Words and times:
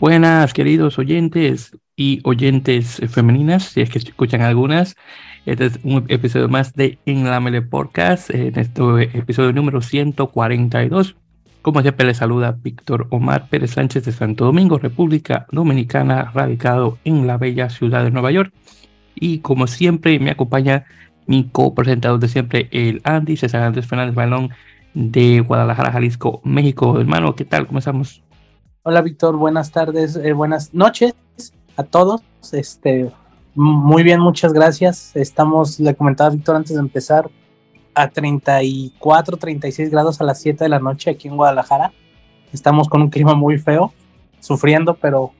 Buenas, 0.00 0.54
queridos 0.54 0.96
oyentes 1.00 1.76
y 1.96 2.20
oyentes 2.22 3.02
femeninas, 3.08 3.64
si 3.64 3.80
es 3.80 3.90
que 3.90 3.98
escuchan 3.98 4.42
algunas. 4.42 4.94
Este 5.44 5.66
es 5.66 5.80
un 5.82 6.04
episodio 6.06 6.48
más 6.48 6.72
de 6.74 7.00
En 7.04 7.24
la 7.24 7.40
Mele 7.40 7.62
Podcast, 7.62 8.30
en 8.30 8.56
este 8.56 8.80
episodio 9.18 9.52
número 9.52 9.82
142. 9.82 11.16
Como 11.62 11.82
siempre, 11.82 12.06
les 12.06 12.18
saluda 12.18 12.56
Víctor 12.62 13.08
Omar 13.10 13.48
Pérez 13.48 13.72
Sánchez 13.72 14.04
de 14.04 14.12
Santo 14.12 14.44
Domingo, 14.44 14.78
República 14.78 15.48
Dominicana, 15.50 16.30
radicado 16.32 16.98
en 17.02 17.26
la 17.26 17.36
bella 17.36 17.68
ciudad 17.68 18.04
de 18.04 18.12
Nueva 18.12 18.30
York. 18.30 18.52
Y 19.16 19.40
como 19.40 19.66
siempre, 19.66 20.20
me 20.20 20.30
acompaña 20.30 20.84
mi 21.26 21.48
copresentador 21.50 22.20
de 22.20 22.28
siempre, 22.28 22.68
el 22.70 23.00
Andy 23.02 23.36
César 23.36 23.64
Andrés 23.64 23.88
Fernández 23.88 24.14
Balón 24.14 24.50
de 24.94 25.40
Guadalajara, 25.40 25.90
Jalisco, 25.90 26.40
México. 26.44 27.00
Hermano, 27.00 27.34
¿qué 27.34 27.44
tal? 27.44 27.66
¿Cómo? 27.66 27.80
Hola 28.90 29.02
Víctor, 29.02 29.36
buenas 29.36 29.70
tardes, 29.70 30.16
eh, 30.16 30.32
buenas 30.32 30.72
noches 30.72 31.12
a 31.76 31.82
todos. 31.82 32.22
Este, 32.52 33.10
muy 33.54 34.02
bien, 34.02 34.18
muchas 34.18 34.54
gracias. 34.54 35.14
Estamos, 35.14 35.78
le 35.78 35.94
comentaba 35.94 36.30
Víctor 36.30 36.56
antes 36.56 36.72
de 36.72 36.80
empezar, 36.80 37.28
a 37.94 38.08
34, 38.08 39.36
36 39.36 39.90
grados 39.90 40.22
a 40.22 40.24
las 40.24 40.40
7 40.40 40.64
de 40.64 40.70
la 40.70 40.78
noche 40.78 41.10
aquí 41.10 41.28
en 41.28 41.36
Guadalajara. 41.36 41.92
Estamos 42.50 42.88
con 42.88 43.02
un 43.02 43.10
clima 43.10 43.34
muy 43.34 43.58
feo, 43.58 43.92
sufriendo, 44.40 44.94
pero, 44.94 45.32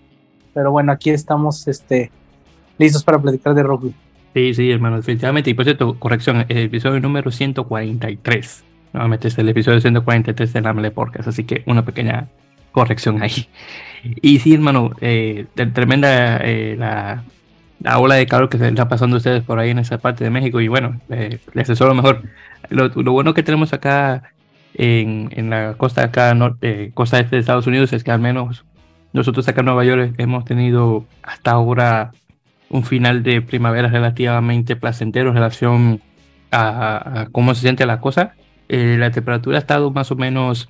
pero 0.53 0.71
bueno, 0.71 0.93
aquí 0.93 1.09
estamos 1.09 1.67
este, 1.69 2.11
listos 2.77 3.03
para 3.03 3.19
platicar 3.19 3.55
de 3.55 3.63
rugby. 3.63 3.95
Sí, 4.35 4.53
sí, 4.53 4.71
hermano, 4.71 4.97
definitivamente. 4.97 5.49
Y 5.49 5.55
por 5.55 5.65
cierto, 5.65 5.99
corrección, 5.99 6.45
el 6.51 6.59
episodio 6.59 7.01
número 7.01 7.31
143. 7.31 8.65
Nuevamente 8.93 9.29
es 9.29 9.39
el 9.39 9.49
episodio 9.49 9.81
143 9.81 10.53
de 10.53 10.61
Namele 10.61 10.91
Podcast, 10.91 11.29
así 11.29 11.45
que 11.45 11.63
una 11.65 11.83
pequeña 11.87 12.29
corrección 12.73 13.23
ahí. 13.23 13.49
Y 14.23 14.39
sí, 14.39 14.55
hermano, 14.55 14.91
eh, 15.01 15.47
tremenda 15.75 16.39
eh, 16.39 16.77
la, 16.79 17.25
la, 17.81 17.99
ola 17.99 18.15
de 18.17 18.27
calor 18.27 18.49
que 18.49 18.59
se 18.59 18.69
está 18.69 18.89
pasando 18.89 19.17
ustedes 19.17 19.43
por 19.43 19.59
ahí 19.59 19.71
en 19.71 19.79
esa 19.79 19.99
parte 19.99 20.25
de 20.25 20.31
México. 20.31 20.61
Y 20.61 20.69
bueno, 20.69 21.01
eh, 21.11 21.39
les 21.55 21.69
deseo 21.69 21.89
lo 21.89 21.95
mejor. 21.95 22.23
Lo, 22.71 22.91
bueno 22.91 23.35
que 23.35 23.43
tenemos 23.43 23.73
acá 23.73 24.35
en, 24.75 25.31
en 25.33 25.51
la 25.51 25.75
costa 25.75 26.05
acá 26.05 26.35
norte, 26.35 26.91
costa 26.95 27.19
este 27.19 27.37
de 27.37 27.41
Estados 27.41 27.67
Unidos 27.67 27.93
es 27.93 28.05
que 28.05 28.11
al 28.11 28.21
menos 28.21 28.65
nosotros 29.13 29.49
acá 29.49 29.61
en 29.61 29.67
Nueva 29.67 29.85
York 29.85 30.15
hemos 30.19 30.45
tenido 30.45 31.07
hasta 31.23 31.53
ahora 31.53 32.13
un 32.69 32.85
final 32.85 33.23
de 33.23 33.41
primavera 33.41 33.89
relativamente 33.89 34.77
placentero 34.77 35.31
en 35.31 35.35
relación 35.35 36.01
a, 36.51 37.29
cómo 37.33 37.55
se 37.55 37.63
siente 37.63 37.87
la 37.87 38.01
cosa. 38.01 38.35
la 38.69 39.11
temperatura 39.11 39.57
ha 39.57 39.61
estado 39.61 39.91
más 39.91 40.11
o 40.11 40.17
menos 40.17 40.69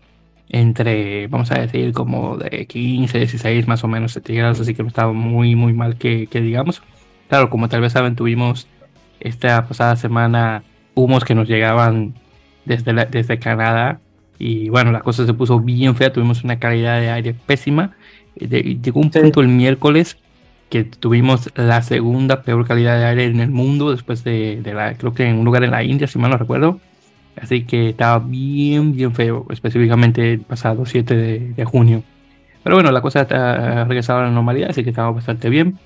entre, 0.51 1.27
vamos 1.29 1.51
a 1.51 1.59
decir, 1.59 1.93
como 1.93 2.37
de 2.37 2.67
15, 2.67 3.19
16 3.19 3.67
más 3.69 3.85
o 3.85 3.89
menos 3.89 4.13
centígrados, 4.13 4.61
así 4.61 4.75
que 4.75 4.83
no 4.83 4.89
estaba 4.89 5.13
muy, 5.13 5.55
muy 5.57 5.73
mal 5.73 5.97
que, 5.97 6.27
que, 6.27 6.41
digamos. 6.41 6.83
Claro, 7.29 7.51
como 7.51 7.69
tal 7.69 7.81
vez 7.83 7.93
saben, 7.93 8.17
tuvimos 8.17 8.67
esta 9.21 9.67
pasada 9.67 9.97
semana 9.97 10.63
humos 10.95 11.25
que 11.25 11.35
nos 11.35 11.49
llegaban 11.49 12.15
desde, 12.65 12.93
desde 13.07 13.39
Canadá 13.39 14.01
y 14.39 14.69
bueno, 14.69 14.93
la 14.93 15.01
cosa 15.01 15.27
se 15.27 15.35
puso 15.35 15.61
bien 15.61 15.97
fea, 15.97 16.13
tuvimos 16.13 16.45
una 16.45 16.59
calidad 16.59 17.01
de 17.01 17.11
aire 17.11 17.35
pésima. 17.35 17.97
llegó 18.37 19.01
un 19.01 19.11
punto 19.11 19.41
el 19.41 19.49
miércoles 19.49 20.17
que 20.71 20.85
tuvimos 20.85 21.51
la 21.57 21.83
segunda 21.83 22.43
peor 22.43 22.67
calidad 22.67 22.99
de 22.99 23.07
aire 23.07 23.25
en 23.25 23.41
el 23.41 23.51
mundo 23.51 23.91
después 23.91 24.23
de, 24.23 24.61
de 24.63 24.75
la, 24.75 24.95
creo 24.95 25.15
que 25.15 25.27
en 25.27 25.39
un 25.39 25.45
lugar 25.45 25.65
en 25.65 25.73
la 25.73 25.83
India, 25.83 26.07
si 26.07 26.19
mal 26.19 26.31
no 26.31 26.37
recuerdo 26.37 26.81
Así 27.41 27.65
que 27.65 27.91
estaba 27.91 28.19
bien, 28.19 28.95
bien 28.95 29.15
feo, 29.15 29.47
específicamente 29.51 30.35
el 30.35 30.41
pasado 30.41 30.87
7 30.87 31.17
de, 31.55 31.65
junio. 31.65 32.03
Pero 32.63 32.77
bueno, 32.77 32.91
la 32.91 33.01
cosa 33.01 33.21
ha 33.21 33.85
regresado 33.85 34.21
a 34.21 34.23
la 34.25 34.31
normalidad, 34.31 34.71
así 34.71 34.83
que 34.85 34.91
estaba 34.91 35.11
bastante 35.11 35.49
bien. 35.49 35.79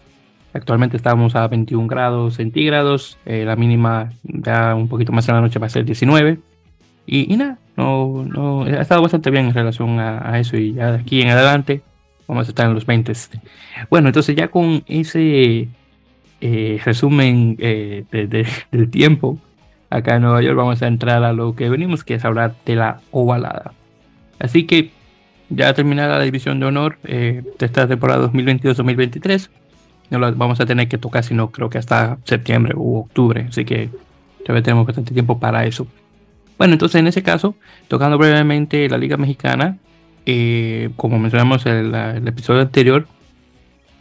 Actualmente 0.54 0.97
estamos 0.97 1.34
a 1.34 1.49
21 1.49 1.87
grados 1.88 2.34
centígrados, 2.34 3.19
eh, 3.25 3.44
la 3.44 3.56
mínima 3.56 4.12
ya 4.22 4.75
un 4.75 4.88
poquito 4.88 5.12
más 5.12 5.27
en 5.28 5.34
la 5.34 5.41
noche 5.41 5.59
va 5.59 5.66
a 5.66 5.71
ser 5.71 5.84
19. 5.84 6.38
Y, 7.06 7.37
nada, 7.37 7.59
no, 7.77 8.25
no, 8.25 8.62
ha 8.65 8.81
estado 8.81 9.03
bastante 9.03 9.31
bien 9.31 9.47
en 9.47 9.54
relación 9.54 9.98
a, 9.98 10.38
eso 10.38 10.56
y 10.56 10.75
ya 10.75 10.93
de 10.93 10.98
aquí 10.98 11.21
en 11.22 11.31
adelante 11.31 11.82
vamos 12.28 12.47
a 12.47 12.50
estar 12.50 12.66
en 12.66 12.75
los 12.75 12.87
20. 12.87 13.12
Bueno, 13.91 14.09
entonces 14.09 14.37
ya 14.37 14.48
con 14.48 14.84
ese 14.87 15.69
eh, 16.41 16.81
resumen 16.84 17.56
eh, 17.59 18.04
del 18.71 18.91
tiempo, 18.91 19.38
acá 19.92 20.16
en 20.16 20.22
Nueva 20.22 20.42
York 20.42 20.56
vamos 20.56 20.82
a 20.82 20.86
entrar 20.86 21.22
a 21.22 21.32
lo 21.32 21.54
que 21.54 21.69
venimos, 21.69 22.03
que 22.03 22.14
es 22.14 22.25
hablar 22.25 22.54
de 22.64 22.76
la 22.76 23.00
ovalada. 23.10 23.72
Así 24.38 24.66
que 24.66 24.91
ya 25.50 25.75
terminada 25.75 26.19
la 26.19 26.25
división 26.25 26.58
de 26.60 26.66
honor 26.66 26.98
eh, 27.04 27.42
de 27.58 27.66
esta 27.66 27.86
temporada 27.86 28.26
2022-2023, 28.30 29.50
no 30.10 30.19
la 30.19 30.30
vamos 30.30 30.60
a 30.60 30.66
tener 30.66 30.88
que 30.88 30.98
tocar 30.98 31.25
sino 31.25 31.50
creo 31.50 31.70
que 31.70 31.78
hasta 31.78 32.19
septiembre 32.25 32.75
u 32.76 32.98
octubre, 32.98 33.47
así 33.48 33.64
que 33.64 33.91
ya 34.47 34.62
tenemos 34.62 34.86
bastante 34.86 35.12
tiempo 35.12 35.38
para 35.38 35.64
eso. 35.66 35.86
Bueno, 36.59 36.74
entonces 36.74 36.98
en 36.98 37.06
ese 37.06 37.22
caso, 37.22 37.54
tocando 37.88 38.19
brevemente 38.19 38.88
la 38.88 38.98
Liga 38.98 39.16
Mexicana, 39.16 39.78
eh, 40.26 40.91
como 40.97 41.19
mencionamos 41.19 41.66
en 41.66 41.94
el, 41.94 42.28
episodio 42.28 42.62
anterior, 42.62 43.06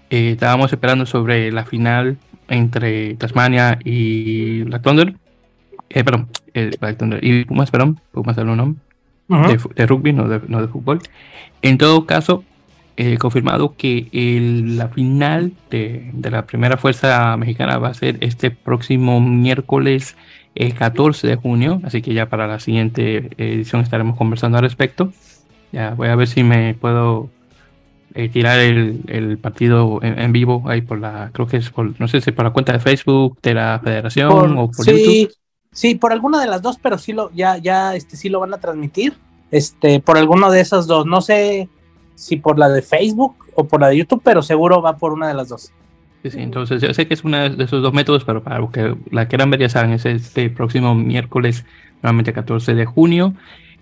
eh, 0.10 0.32
estábamos 0.32 0.72
esperando 0.72 1.06
sobre 1.06 1.52
la 1.52 1.66
final 1.66 2.18
entre 2.48 3.16
Tasmania 3.16 3.80
y 3.84 4.64
la 4.66 4.82
Thunder 4.82 5.16
eh, 5.94 6.04
perdón, 6.04 6.30
eh, 6.54 6.72
y 7.22 7.46
Pumas, 7.46 7.72
perdón, 7.72 8.00
Pumas 8.12 8.38
es 8.38 8.44
un 8.44 8.58
nombre, 8.58 8.82
de, 9.76 9.86
rugby, 9.86 10.14
no 10.14 10.28
de, 10.28 10.42
no 10.48 10.62
de, 10.62 10.68
fútbol. 10.68 11.00
En 11.62 11.78
todo 11.78 12.06
caso, 12.06 12.44
eh, 12.98 13.18
confirmado 13.18 13.76
que 13.76 14.08
el, 14.12 14.78
la 14.78 14.90
final 14.90 15.54
de, 15.70 16.10
de, 16.14 16.32
la 16.32 16.46
primera 16.46 16.78
fuerza 16.78 17.36
mexicana 17.38 17.78
va 17.78 17.90
a 17.90 17.94
ser 17.94 18.18
este 18.22 18.52
próximo 18.52 19.20
miércoles 19.20 20.16
14 20.78 21.28
de 21.28 21.36
junio, 21.38 21.82
así 21.86 22.02
que 22.02 22.14
ya 22.14 22.28
para 22.28 22.46
la 22.46 22.60
siguiente 22.60 23.30
edición 23.38 23.82
estaremos 23.82 24.18
conversando 24.18 24.58
al 24.58 24.64
respecto. 24.64 25.14
Ya 25.72 25.92
voy 25.92 26.10
a 26.10 26.16
ver 26.16 26.28
si 26.28 26.44
me 26.44 26.74
puedo 26.74 27.30
tirar 28.34 28.60
el, 28.60 29.00
el 29.08 29.38
partido 29.38 30.00
en, 30.04 30.34
vivo 30.34 30.64
ahí 30.68 30.82
por 30.82 31.00
la, 31.00 31.30
creo 31.32 31.48
que 31.48 31.56
es 31.56 31.70
por, 31.70 31.98
no 31.98 32.10
sé 32.10 32.20
si 32.20 32.32
por 32.32 32.44
la 32.44 32.52
cuenta 32.52 32.74
de 32.74 32.80
Facebook 32.80 33.40
de 33.42 33.54
la 33.54 33.80
Federación 33.82 34.58
o 34.58 34.70
por 34.70 34.84
sí, 34.84 34.92
YouTube. 34.92 35.41
Sí, 35.74 35.96
por 35.96 36.12
alguna 36.12 36.42
de 36.42 36.48
las 36.48 36.62
dos, 36.62 36.78
pero 36.82 36.98
sí 36.98 37.14
lo, 37.14 37.32
ya, 37.32 37.58
ya, 37.58 37.96
este, 37.96 38.18
sí 38.18 38.28
lo 38.28 38.42
van 38.42 38.54
a 38.54 38.58
transmitir. 38.58 39.14
Este, 39.52 40.00
por 40.00 40.18
alguno 40.18 40.52
de 40.52 40.60
esas 40.60 40.86
dos. 40.86 41.06
No 41.06 41.22
sé 41.22 41.70
si 42.16 42.38
por 42.38 42.60
la 42.60 42.70
de 42.70 42.82
Facebook 42.82 43.36
o 43.56 43.66
por 43.66 43.80
la 43.80 43.88
de 43.88 43.98
YouTube, 43.98 44.22
pero 44.24 44.42
seguro 44.42 44.82
va 44.82 44.98
por 44.98 45.14
una 45.14 45.28
de 45.28 45.34
las 45.34 45.50
dos. 45.50 45.72
Sí, 46.24 46.30
sí, 46.30 46.40
entonces 46.40 46.82
yo 46.82 46.94
sé 46.94 47.08
que 47.08 47.14
es 47.14 47.24
uno 47.24 47.50
de 47.50 47.64
esos 47.64 47.82
dos 47.82 47.94
métodos, 47.94 48.24
pero 48.26 48.44
para 48.44 48.60
los 48.60 48.70
que 48.70 48.96
la 49.10 49.28
quieran 49.28 49.50
ver 49.50 49.62
ya 49.62 49.70
saben, 49.70 49.92
es 49.94 50.06
este 50.06 50.50
próximo 50.50 50.94
miércoles, 50.94 51.66
nuevamente 52.04 52.34
14 52.34 52.76
de 52.76 52.86
junio. 52.86 53.34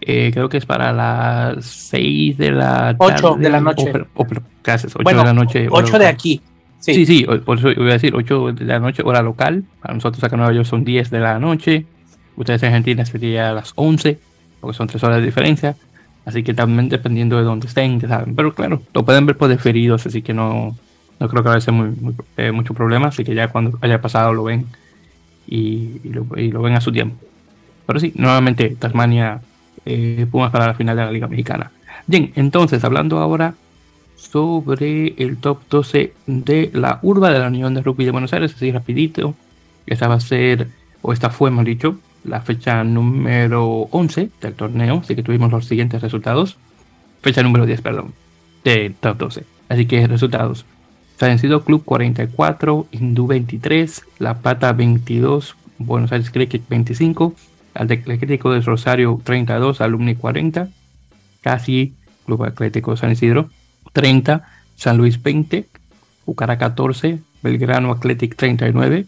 Eh, 0.01 0.31
creo 0.31 0.47
que 0.47 0.57
es 0.57 0.65
para 0.65 0.93
las 0.93 1.65
6 1.65 2.37
de 2.37 2.51
la 2.51 2.95
tarde. 2.97 3.15
8 3.15 3.35
de 3.35 3.49
la 3.49 3.59
noche. 3.59 3.91
O, 4.13 4.23
8 4.23 4.99
de 5.03 5.13
la 5.13 5.33
noche. 5.33 5.67
8 5.69 5.99
de 5.99 6.07
aquí. 6.07 6.41
Sí. 6.79 7.05
sí, 7.05 7.25
por 7.45 7.57
eso 7.57 7.69
voy 7.75 7.89
a 7.89 7.93
decir 7.93 8.15
8 8.15 8.53
de 8.53 8.65
la 8.65 8.79
noche, 8.79 9.03
hora 9.05 9.21
local. 9.21 9.63
Para 9.81 9.93
nosotros 9.93 10.23
acá 10.23 10.35
en 10.35 10.39
Nueva 10.39 10.53
York 10.53 10.65
son 10.65 10.85
10 10.85 11.09
de 11.09 11.19
la 11.19 11.39
noche. 11.39 11.85
Ustedes 12.35 12.63
en 12.63 12.69
Argentina 12.69 13.05
sería 13.05 13.49
a 13.49 13.53
las 13.53 13.73
11, 13.75 14.17
porque 14.61 14.77
son 14.77 14.87
3 14.87 15.03
horas 15.03 15.19
de 15.19 15.25
diferencia. 15.25 15.75
Así 16.25 16.43
que 16.43 16.53
también 16.53 16.89
dependiendo 16.89 17.37
de 17.37 17.43
dónde 17.43 17.67
estén, 17.67 17.99
saben. 18.01 18.35
Pero 18.35 18.53
claro, 18.53 18.81
lo 18.93 19.03
pueden 19.03 19.25
ver 19.25 19.35
por 19.35 19.49
deferidos, 19.49 20.05
así 20.05 20.21
que 20.21 20.33
no, 20.33 20.75
no 21.19 21.27
creo 21.27 21.43
que 21.43 21.49
vaya 21.49 21.57
a 21.57 21.61
ser 21.61 21.73
muy, 21.73 21.91
eh, 22.37 22.51
mucho 22.51 22.73
problema. 22.73 23.07
Así 23.07 23.23
que 23.23 23.35
ya 23.35 23.49
cuando 23.49 23.77
haya 23.81 23.99
pasado 24.01 24.33
lo 24.33 24.43
ven 24.43 24.65
y, 25.47 25.99
lo, 26.09 26.23
ven 26.25 26.75
a 26.75 26.81
su 26.81 26.91
tiempo. 26.91 27.17
Pero 27.85 27.99
sí, 27.99 28.13
nuevamente 28.15 28.75
Tasmania 28.79 29.41
eh, 29.85 30.25
Pumas 30.29 30.51
para 30.51 30.67
la 30.67 30.73
final 30.75 30.95
de 30.95 31.03
la 31.03 31.11
Liga 31.11 31.27
Mexicana. 31.27 31.71
Bien, 32.07 32.31
entonces 32.35 32.83
hablando 32.83 33.17
ahora 33.17 33.53
sobre 34.19 35.15
el 35.17 35.37
top 35.37 35.61
12 35.69 36.13
de 36.27 36.69
la 36.73 36.99
urba 37.01 37.31
de 37.31 37.39
la 37.39 37.47
Unión 37.47 37.73
de 37.73 37.81
Rugby 37.81 38.05
de 38.05 38.11
Buenos 38.11 38.33
Aires, 38.33 38.53
así 38.53 38.71
rapidito. 38.71 39.33
Esta 39.87 40.07
va 40.07 40.15
a 40.15 40.19
ser, 40.19 40.67
o 41.01 41.13
esta 41.13 41.29
fue, 41.29 41.49
hemos 41.49 41.65
dicho, 41.65 41.97
la 42.23 42.41
fecha 42.41 42.83
número 42.83 43.87
11 43.91 44.29
del 44.41 44.53
torneo, 44.53 44.99
así 45.03 45.15
que 45.15 45.23
tuvimos 45.23 45.51
los 45.51 45.65
siguientes 45.65 46.01
resultados. 46.01 46.57
Fecha 47.21 47.41
número 47.41 47.65
10, 47.65 47.81
perdón, 47.81 48.13
del 48.63 48.93
top 48.95 49.17
12. 49.17 49.43
Así 49.69 49.85
que 49.85 50.05
resultados. 50.05 50.65
Vencido 51.19 51.63
Club 51.63 51.83
44, 51.83 52.87
Hindú 52.91 53.27
23, 53.27 54.03
La 54.19 54.41
Pata 54.41 54.73
22, 54.73 55.55
Buenos 55.77 56.11
Aires 56.11 56.29
Cricket 56.29 56.61
25, 56.69 57.33
Atlético 57.73 58.51
de 58.51 58.61
Rosario 58.61 59.19
32, 59.23 59.81
Alumni 59.81 60.15
40, 60.15 60.69
Casi 61.41 61.93
Club 62.25 62.43
Atlético 62.43 62.95
San 62.95 63.11
Isidro 63.11 63.49
30, 63.93 64.43
San 64.75 64.97
Luis 64.97 65.21
20, 65.21 65.67
Bucara 66.25 66.57
14, 66.57 67.19
Belgrano 67.41 67.91
Athletic 67.91 68.35
39 68.35 69.05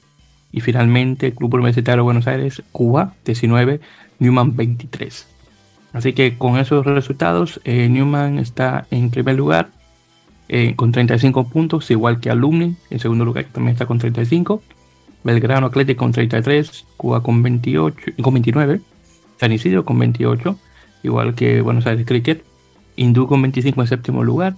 y 0.51 0.61
finalmente 0.61 1.33
Club 1.33 1.53
Universitario 1.55 2.01
de 2.01 2.03
Buenos 2.03 2.27
Aires, 2.27 2.63
Cuba 2.71 3.13
19, 3.25 3.79
Newman 4.19 4.55
23. 4.55 5.27
Así 5.93 6.13
que 6.13 6.37
con 6.37 6.57
esos 6.57 6.85
resultados, 6.85 7.59
eh, 7.63 7.89
Newman 7.89 8.39
está 8.39 8.85
en 8.91 9.09
primer 9.09 9.35
lugar 9.35 9.69
con 10.75 10.91
35 10.91 11.47
puntos, 11.47 11.89
igual 11.91 12.19
que 12.19 12.29
Alumni, 12.29 12.75
en 12.89 12.99
segundo 12.99 13.23
lugar, 13.23 13.45
que 13.45 13.51
también 13.51 13.71
está 13.71 13.85
con 13.85 13.99
35. 13.99 14.61
Belgrano 15.23 15.67
Atlético 15.67 15.99
con 15.99 16.11
33, 16.11 16.85
Cuba 16.97 17.21
con 17.21 17.43
28, 17.43 18.13
con 18.21 18.33
29, 18.33 18.81
San 19.39 19.51
Isidro 19.51 19.85
con 19.85 19.99
28, 19.99 20.57
igual 21.03 21.35
que 21.35 21.61
Buenos 21.61 21.85
Aires 21.85 22.05
Cricket, 22.05 22.43
Hindú 22.95 23.27
con 23.27 23.41
25 23.41 23.81
en 23.81 23.87
séptimo 23.87 24.23
lugar, 24.23 24.55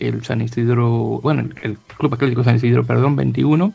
el 0.00 0.24
San 0.24 0.40
Isidro, 0.40 1.20
bueno, 1.22 1.48
el 1.62 1.78
Club 1.78 2.14
Atlético 2.14 2.42
San 2.42 2.56
Isidro, 2.56 2.84
perdón, 2.84 3.16
21, 3.16 3.72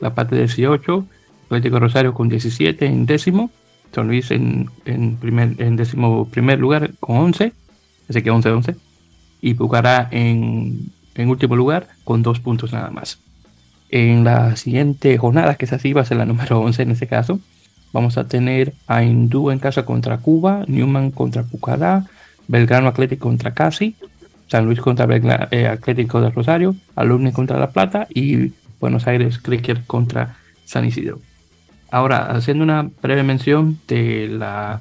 La 0.00 0.14
Pata 0.14 0.36
18, 0.36 1.06
Atlético 1.46 1.80
Rosario 1.80 2.14
con 2.14 2.28
17 2.28 2.86
en 2.86 3.06
décimo, 3.06 3.50
San 3.92 4.06
Luis 4.08 4.30
en, 4.30 4.70
primer, 5.20 5.60
en 5.60 5.76
décimo 5.76 6.28
primer 6.28 6.58
lugar 6.58 6.92
con 7.00 7.16
11, 7.16 7.52
así 8.08 8.22
que 8.22 8.32
11-11, 8.32 8.76
y 9.40 9.54
Pucará 9.54 10.08
en, 10.10 10.90
en 11.14 11.28
último 11.28 11.56
lugar 11.56 11.88
con 12.04 12.22
dos 12.22 12.40
puntos 12.40 12.72
nada 12.72 12.90
más. 12.90 13.18
En 13.90 14.24
la 14.24 14.56
siguiente 14.56 15.16
jornada, 15.18 15.56
que 15.56 15.66
es 15.66 15.72
así, 15.72 15.92
va 15.92 16.00
a 16.00 16.06
ser 16.06 16.16
la 16.16 16.26
número 16.26 16.60
11 16.60 16.82
en 16.82 16.90
este 16.92 17.06
caso, 17.06 17.40
vamos 17.92 18.18
a 18.18 18.26
tener 18.26 18.74
a 18.86 19.04
Hindú 19.04 19.50
en 19.50 19.58
casa 19.58 19.84
contra 19.84 20.18
Cuba, 20.18 20.64
Newman 20.66 21.10
contra 21.10 21.44
Pucará, 21.44 22.06
Belgrano 22.48 22.88
Atlético 22.88 23.28
contra 23.28 23.54
Casi, 23.54 23.96
San 24.48 24.66
Luis 24.66 24.80
contra 24.80 25.06
eh, 25.50 25.66
Atlético 25.66 26.20
de 26.20 26.30
Rosario, 26.30 26.74
Alumni 26.96 27.32
contra 27.32 27.58
La 27.58 27.70
Plata 27.70 28.06
y 28.10 28.52
Buenos 28.80 29.06
Aires 29.06 29.38
Cricket 29.38 29.86
contra 29.86 30.36
San 30.64 30.84
Isidro. 30.84 31.20
Ahora, 31.90 32.26
haciendo 32.30 32.64
una 32.64 32.90
breve 33.02 33.22
mención 33.22 33.78
de 33.86 34.28
la 34.28 34.80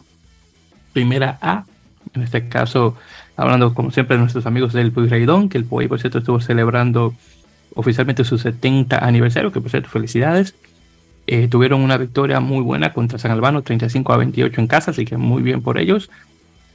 primera 0.93 1.37
A, 1.41 1.65
en 2.13 2.23
este 2.23 2.47
caso, 2.47 2.97
hablando 3.35 3.73
como 3.73 3.91
siempre 3.91 4.15
de 4.15 4.21
nuestros 4.21 4.45
amigos 4.45 4.73
del 4.73 4.91
Pueyrredón, 4.91 5.49
que 5.49 5.57
el 5.57 5.65
Puey, 5.65 5.87
por 5.87 5.99
cierto, 5.99 6.19
estuvo 6.19 6.39
celebrando 6.39 7.13
oficialmente 7.75 8.23
su 8.23 8.37
70 8.37 8.97
aniversario, 8.97 9.51
que 9.51 9.61
por 9.61 9.71
cierto, 9.71 9.89
felicidades. 9.89 10.55
Eh, 11.25 11.47
tuvieron 11.47 11.81
una 11.81 11.97
victoria 11.97 12.39
muy 12.41 12.61
buena 12.61 12.93
contra 12.93 13.17
San 13.17 13.31
Albano, 13.31 13.61
35 13.61 14.11
a 14.11 14.17
28 14.17 14.59
en 14.59 14.67
casa, 14.67 14.91
así 14.91 15.05
que 15.05 15.17
muy 15.17 15.41
bien 15.41 15.61
por 15.61 15.77
ellos. 15.77 16.09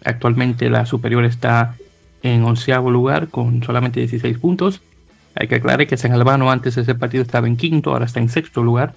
Actualmente 0.05 0.71
la 0.71 0.87
superior 0.87 1.25
está 1.25 1.77
en 2.23 2.45
onceavo 2.45 2.91
lugar 2.91 3.29
con 3.29 3.63
solamente 3.63 4.01
16 4.01 4.39
puntos. 4.39 4.81
Hay 5.35 5.49
que 5.49 5.57
aclarar 5.57 5.87
que 5.87 5.97
San 5.97 6.13
Albano 6.13 6.51
antes 6.51 6.75
de 6.75 6.83
ese 6.83 6.95
partido 6.95 7.23
estaba 7.23 7.47
en 7.47 7.57
quinto, 7.57 7.93
ahora 7.93 8.07
está 8.07 8.21
en 8.21 8.29
sexto 8.29 8.63
lugar. 8.63 8.95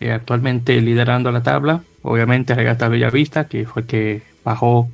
Eh, 0.00 0.10
actualmente 0.12 0.80
liderando 0.80 1.30
la 1.30 1.42
tabla, 1.42 1.82
obviamente 2.02 2.54
Regata 2.54 2.88
Bellavista, 2.88 3.44
que 3.44 3.66
fue 3.66 3.86
que 3.86 4.22
bajó 4.44 4.88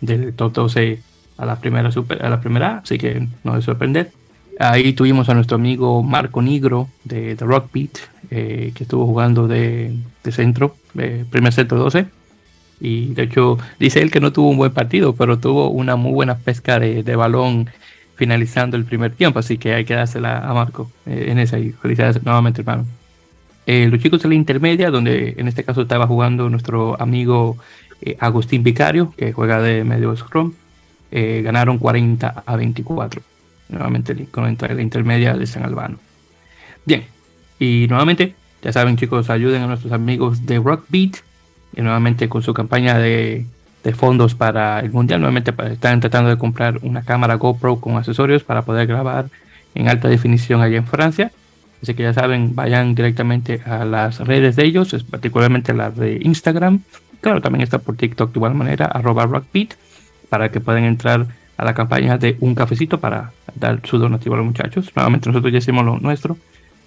del 0.00 0.34
top 0.34 0.52
12 0.52 1.02
a 1.36 1.46
la 1.46 1.60
primera 1.60 1.92
super, 1.92 2.24
a 2.24 2.30
la 2.30 2.40
primera, 2.40 2.78
así 2.78 2.98
que 2.98 3.26
no 3.44 3.56
es 3.56 3.64
sorprender. 3.64 4.10
Ahí 4.58 4.92
tuvimos 4.92 5.28
a 5.28 5.34
nuestro 5.34 5.56
amigo 5.56 6.02
Marco 6.02 6.42
Nigro 6.42 6.88
de 7.04 7.36
The 7.36 7.44
Rock 7.44 7.70
Beat, 7.72 7.98
eh, 8.30 8.72
que 8.74 8.84
estuvo 8.84 9.06
jugando 9.06 9.46
de, 9.46 9.96
centro, 10.30 10.76
primer 11.30 11.52
centro 11.52 11.78
12. 11.78 12.06
Y 12.80 13.14
de 13.14 13.24
hecho, 13.24 13.58
dice 13.78 14.00
él 14.00 14.10
que 14.10 14.20
no 14.20 14.32
tuvo 14.32 14.50
un 14.50 14.56
buen 14.56 14.72
partido, 14.72 15.14
pero 15.14 15.38
tuvo 15.38 15.70
una 15.70 15.96
muy 15.96 16.12
buena 16.12 16.36
pesca 16.38 16.78
de, 16.78 17.16
balón 17.16 17.68
finalizando 18.16 18.76
el 18.76 18.84
primer 18.84 19.12
tiempo. 19.12 19.38
Así 19.38 19.58
que 19.58 19.74
hay 19.74 19.84
que 19.84 19.94
dársela 19.94 20.38
a 20.38 20.54
Marco 20.54 20.90
eh, 21.06 21.26
en 21.28 21.38
esa. 21.38 21.58
Y 21.58 21.72
felicidades 21.72 22.22
nuevamente, 22.24 22.60
hermano. 22.62 22.86
Eh, 23.66 23.88
los 23.90 24.00
chicos 24.00 24.22
de 24.22 24.28
la 24.28 24.34
intermedia, 24.34 24.90
donde 24.90 25.34
en 25.36 25.48
este 25.48 25.64
caso 25.64 25.82
estaba 25.82 26.06
jugando 26.06 26.48
nuestro 26.48 27.00
amigo 27.00 27.58
Agustín 28.20 28.62
Vicario, 28.62 29.12
que 29.16 29.32
juega 29.32 29.60
de 29.60 29.82
medio 29.84 30.16
scrum, 30.16 30.54
ganaron 31.10 31.78
40 31.78 32.44
a 32.46 32.56
24 32.56 33.20
nuevamente 33.68 34.26
con 34.30 34.44
la 34.44 34.82
intermedia 34.82 35.34
de 35.34 35.46
San 35.46 35.64
Albano. 35.64 35.98
Bien, 36.84 37.04
y 37.58 37.86
nuevamente, 37.88 38.34
ya 38.62 38.72
saben 38.72 38.96
chicos, 38.96 39.30
ayuden 39.30 39.62
a 39.62 39.66
nuestros 39.66 39.92
amigos 39.92 40.46
de 40.46 40.58
Rockbeat, 40.58 41.18
y 41.76 41.82
nuevamente 41.82 42.28
con 42.28 42.42
su 42.42 42.54
campaña 42.54 42.98
de, 42.98 43.46
fondos 43.94 44.34
para 44.34 44.80
el 44.80 44.90
mundial, 44.90 45.20
nuevamente 45.20 45.54
están 45.70 46.00
tratando 46.00 46.28
de 46.28 46.36
comprar 46.36 46.78
una 46.82 47.02
cámara 47.02 47.36
GoPro 47.36 47.80
con 47.80 47.96
accesorios 47.96 48.44
para 48.44 48.60
poder 48.60 48.86
grabar 48.86 49.30
en 49.74 49.88
alta 49.88 50.08
definición 50.08 50.60
allá 50.60 50.76
en 50.76 50.86
Francia. 50.86 51.32
Así 51.82 51.94
que 51.94 52.02
ya 52.02 52.12
saben, 52.12 52.54
vayan 52.54 52.94
directamente 52.94 53.62
a 53.64 53.84
las 53.86 54.18
redes 54.20 54.56
de 54.56 54.66
ellos, 54.66 54.94
particularmente 55.10 55.72
las 55.72 55.96
de 55.96 56.18
Instagram. 56.22 56.80
Claro, 57.20 57.40
también 57.40 57.62
está 57.62 57.78
por 57.78 57.96
TikTok 57.96 58.32
de 58.32 58.38
igual 58.38 58.54
manera, 58.54 58.86
arroba 58.86 59.26
rockbeat, 59.26 59.74
para 60.28 60.50
que 60.50 60.60
puedan 60.60 60.84
entrar 60.84 61.26
a 61.56 61.64
la 61.64 61.74
campaña 61.74 62.18
de 62.18 62.36
un 62.40 62.54
cafecito 62.54 63.00
para 63.00 63.32
dar 63.54 63.80
su 63.84 63.98
donativo 63.98 64.34
a 64.34 64.38
los 64.38 64.46
muchachos. 64.46 64.90
Nuevamente 64.94 65.28
nosotros 65.28 65.52
ya 65.52 65.58
hicimos 65.58 65.84
lo 65.84 65.98
nuestro, 65.98 66.36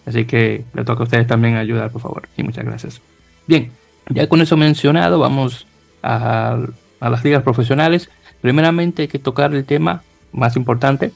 así 0.05 0.25
que 0.25 0.65
le 0.73 0.83
toca 0.83 1.01
a 1.01 1.03
ustedes 1.03 1.27
también 1.27 1.55
ayudar, 1.55 1.91
por 1.91 2.01
favor. 2.01 2.27
Y 2.37 2.43
muchas 2.43 2.65
gracias. 2.65 3.01
Bien, 3.47 3.71
ya 4.13 4.27
con 4.27 4.41
eso 4.41 4.57
mencionado, 4.57 5.19
vamos 5.19 5.67
a, 6.03 6.57
las 6.99 7.23
ligas 7.23 7.43
profesionales. 7.43 8.09
Primeramente 8.41 9.03
hay 9.03 9.07
que 9.07 9.19
tocar 9.19 9.53
el 9.53 9.65
tema 9.65 10.03
más 10.31 10.55
importante. 10.55 11.11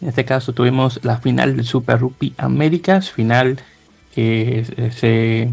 En 0.00 0.08
este 0.08 0.24
caso 0.24 0.52
tuvimos 0.52 1.00
la 1.02 1.18
final 1.18 1.56
del 1.56 1.66
Super 1.66 2.00
Rugby 2.00 2.34
Américas, 2.38 3.10
final 3.10 3.58
que 4.14 4.90
se 4.96 5.50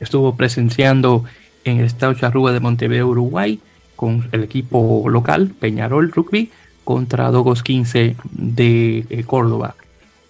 estuvo 0.00 0.36
presenciando 0.36 1.24
en 1.64 1.78
el 1.78 1.86
Estado 1.86 2.14
Charrúa 2.14 2.52
de 2.52 2.60
Montevideo, 2.60 3.08
Uruguay, 3.08 3.60
con 3.96 4.28
el 4.32 4.42
equipo 4.42 5.08
local, 5.08 5.52
Peñarol 5.58 6.10
Rugby, 6.10 6.50
contra 6.82 7.30
Dogos 7.30 7.62
15 7.62 8.16
de 8.32 9.06
eh, 9.08 9.24
Córdoba. 9.24 9.76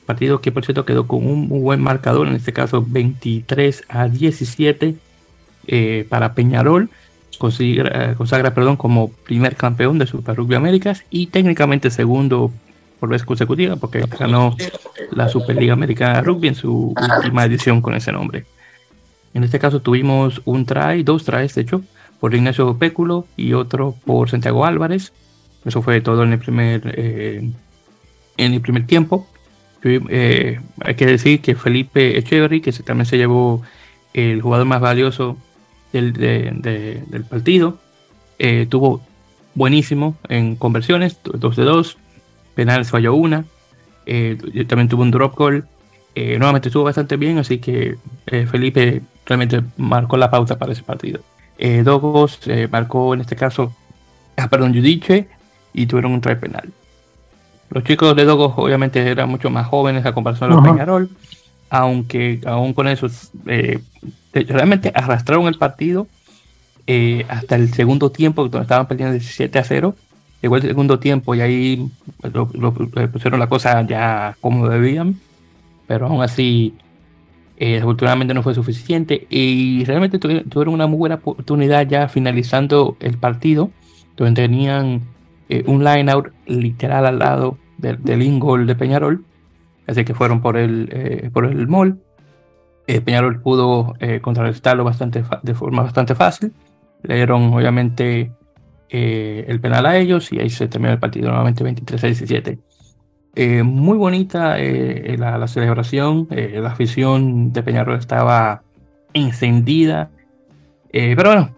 Partido 0.07 0.41
que 0.41 0.53
por 0.53 0.65
cierto 0.65 0.85
quedó 0.85 1.07
con 1.07 1.27
un 1.27 1.49
buen 1.49 1.81
marcador, 1.81 2.29
en 2.29 2.35
este 2.35 2.53
caso 2.53 2.85
23 2.87 3.85
a 3.89 4.09
17 4.09 4.97
eh, 5.67 6.07
para 6.09 6.35
Peñarol. 6.35 6.91
Consagra, 7.39 8.15
consagra 8.15 8.55
perdón, 8.55 8.77
como 8.77 9.09
primer 9.11 9.57
campeón 9.57 9.99
de 9.99 10.07
Super 10.07 10.37
Rugby 10.37 10.55
Américas 10.55 11.05
y 11.11 11.27
técnicamente 11.27 11.91
segundo 11.91 12.53
por 13.01 13.09
vez 13.09 13.25
consecutiva 13.25 13.77
porque 13.77 14.05
ganó 14.19 14.57
la 15.11 15.29
Superliga 15.29 15.73
Americana 15.73 16.23
Rugby 16.23 16.49
en 16.49 16.55
su 16.55 16.95
última 17.17 17.45
edición 17.45 17.83
con 17.83 17.95
ese 17.95 18.13
nombre. 18.13 18.47
En 19.35 19.43
este 19.43 19.59
caso 19.59 19.81
tuvimos 19.81 20.41
un 20.45 20.65
try, 20.65 21.03
dos 21.03 21.25
tries 21.25 21.55
de 21.55 21.63
hecho, 21.63 21.83
por 22.21 22.35
Ignacio 22.35 22.79
Péculo 22.79 23.27
y 23.37 23.53
otro 23.53 23.95
por 24.07 24.31
Santiago 24.31 24.65
Álvarez. 24.65 25.13
Eso 25.65 25.83
fue 25.83 26.01
todo 26.01 26.23
en 26.23 26.33
el 26.33 26.39
primer, 26.39 26.95
eh, 26.97 27.51
en 28.37 28.55
el 28.55 28.61
primer 28.61 28.87
tiempo. 28.87 29.27
Eh, 29.83 30.61
hay 30.81 30.95
que 30.95 31.05
decir 31.05 31.43
que 31.43 31.57
Felipe 31.57 32.17
Echeverry, 32.17 32.63
que 32.63 32.73
también 32.73 33.05
se 33.07 33.19
llevó 33.19 33.63
el 34.15 34.41
jugador 34.41 34.67
más 34.67 34.81
valioso 34.81 35.37
del, 36.03 37.03
del 37.11 37.25
partido, 37.25 37.79
eh, 38.39 38.67
tuvo 38.69 39.01
buenísimo 39.55 40.17
en 40.29 40.57
conversiones, 40.57 41.19
2 41.25 41.57
de 41.57 41.65
2, 41.65 41.97
penales 42.55 42.91
falló 42.91 43.15
una, 43.15 43.45
también 44.05 44.89
tuvo 44.89 45.03
un 45.03 45.11
drop 45.11 45.37
goal, 45.37 45.67
nuevamente 46.17 46.69
estuvo 46.69 46.85
bastante 46.85 47.17
bien, 47.17 47.39
así 47.39 47.59
que 47.59 47.97
Felipe 48.27 49.03
realmente 49.27 49.63
marcó 49.77 50.17
la 50.17 50.31
pauta 50.31 50.59
para 50.59 50.73
ese 50.73 50.83
partido. 50.83 51.21
Dogos 51.85 52.41
marcó 52.71 53.15
en 53.15 53.21
este 53.21 53.37
caso, 53.37 53.75
ah, 54.37 54.49
perdón, 54.49 54.75
Judice 54.75 55.29
y 55.73 55.87
tuvieron 55.87 56.13
un 56.13 56.21
try 56.21 56.37
penal. 56.37 56.73
Los 57.71 57.85
chicos 57.85 58.15
de 58.15 58.25
Dogos 58.25 58.53
obviamente 58.57 59.01
eran 59.01 59.29
mucho 59.29 59.51
más 59.51 59.67
jóvenes 59.67 60.05
a 60.07 60.13
comparación 60.13 60.51
de 60.51 60.57
los 60.57 60.65
Peñarol, 60.65 61.11
aunque 61.75 62.41
aún 62.47 62.73
con 62.73 62.87
eso 62.87 63.09
eh, 63.47 63.81
realmente 64.33 64.93
arrastraron 64.95 65.49
el 65.49 65.59
partido 65.59 66.07
eh, 66.87 67.25
hasta 67.29 67.57
el 67.57 67.73
segundo 67.73 68.13
tiempo, 68.13 68.43
donde 68.43 68.63
estaban 68.63 68.87
perdiendo 68.87 69.15
17 69.15 69.59
a 69.59 69.65
0. 69.65 69.97
Llegó 70.41 70.57
el 70.57 70.63
segundo 70.63 71.01
tiempo 71.01 71.35
y 71.35 71.41
ahí 71.41 71.91
lo, 72.33 72.47
pusieron 73.13 73.41
la 73.41 73.49
cosa 73.49 73.83
ya 73.83 74.37
como 74.41 74.69
debían, 74.69 75.19
pero 75.89 76.07
aún 76.07 76.23
así, 76.23 76.75
eh, 77.57 77.83
no 77.83 78.43
fue 78.43 78.55
suficiente 78.55 79.27
y 79.31 79.85
realmente 79.85 80.19
tuvieron 80.19 80.75
una 80.75 80.87
muy 80.87 80.99
buena 80.99 81.17
oportunidad 81.17 81.89
ya 81.89 82.09
finalizando 82.09 82.97
el 83.01 83.19
partido, 83.19 83.71
donde 84.17 84.43
tenían 84.43 85.01
eh, 85.49 85.65
un 85.67 85.83
line 85.83 86.11
out 86.11 86.29
literal 86.47 87.07
al 87.07 87.19
lado 87.19 87.59
del, 87.79 88.01
del 88.05 88.23
ingol 88.23 88.67
de 88.67 88.77
Peñarol, 88.77 89.25
así 89.87 90.05
que 90.05 90.15
fueron 90.15 90.41
por 90.41 90.57
el, 90.57 90.89
eh, 90.93 91.31
por 91.33 91.47
el 91.47 91.67
mall. 91.69 91.99
Eh, 92.87 93.01
Peñarol 93.01 93.41
pudo 93.41 93.95
contrarrestarlo 94.21 94.85
bastante 94.85 95.25
de 95.43 95.55
forma 95.55 95.83
bastante 95.83 96.15
fácil. 96.15 96.53
Le 97.03 97.17
dieron 97.17 97.53
obviamente 97.55 98.33
el 98.91 99.61
penal 99.61 99.87
a 99.87 99.97
ellos 99.97 100.33
y 100.33 100.39
ahí 100.39 100.51
se 100.51 100.69
terminó 100.69 100.93
el 100.93 100.99
partido 100.99 101.29
nuevamente 101.29 101.65
23 101.65 102.05
a 102.05 102.07
17. 102.07 102.59
muy 103.65 103.97
bonita 103.97 104.57
la, 104.59 105.49
celebración, 105.49 106.29
la 106.31 106.69
afición 106.69 107.53
de 107.53 107.63
Peñarol 107.63 107.99
estaba 107.99 108.63
encendida, 109.15 110.11
pero 110.93 111.31
bueno, 111.31 111.51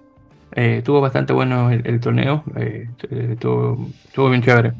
eh, 0.56 0.78
estuvo 0.78 1.02
bastante 1.02 1.34
bueno 1.34 1.70
el, 1.70 2.00
torneo, 2.00 2.42
eh, 2.56 2.88
estuvo, 3.10 4.30
bien 4.30 4.42
chévere. 4.42 4.72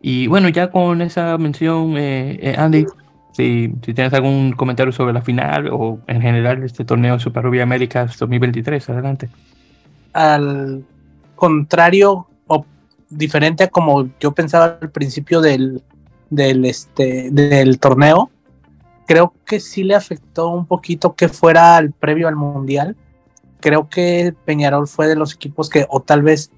Y 0.00 0.26
bueno, 0.26 0.48
ya 0.48 0.70
con 0.70 1.02
esa 1.02 1.36
mención, 1.36 1.96
eh, 1.96 2.38
eh, 2.40 2.54
Andy, 2.56 2.86
si, 3.32 3.72
si, 3.84 3.94
tienes 3.94 4.12
algún 4.14 4.52
comentario 4.52 4.92
sobre 4.92 5.12
la 5.12 5.22
final 5.22 5.68
o 5.70 6.00
en 6.06 6.22
general 6.22 6.62
este 6.62 6.84
torneo 6.84 7.18
Super 7.18 7.44
Rugby 7.44 7.60
Américas 7.60 8.18
2023, 8.18 8.88
adelante. 8.90 9.28
Al 10.12 10.84
contrario 11.36 12.26
o 12.46 12.64
diferente 13.10 13.64
a 13.64 13.68
como 13.68 14.08
yo 14.18 14.32
pensaba 14.32 14.78
al 14.80 14.90
principio 14.90 15.40
del, 15.40 15.82
del, 16.30 16.64
este, 16.64 17.30
del 17.30 17.78
torneo, 17.78 18.30
creo 19.06 19.34
que 19.44 19.60
sí 19.60 19.82
le 19.82 19.94
afectó 19.94 20.48
un 20.48 20.66
poquito 20.66 21.14
que 21.14 21.28
fuera 21.28 21.76
el 21.78 21.92
previo 21.92 22.28
al 22.28 22.36
Mundial. 22.36 22.96
Creo 23.60 23.88
que 23.90 24.34
Peñarol 24.46 24.88
fue 24.88 25.08
de 25.08 25.16
los 25.16 25.34
equipos 25.34 25.68
que, 25.68 25.84
o 25.90 26.00
tal 26.00 26.22
vez 26.22 26.50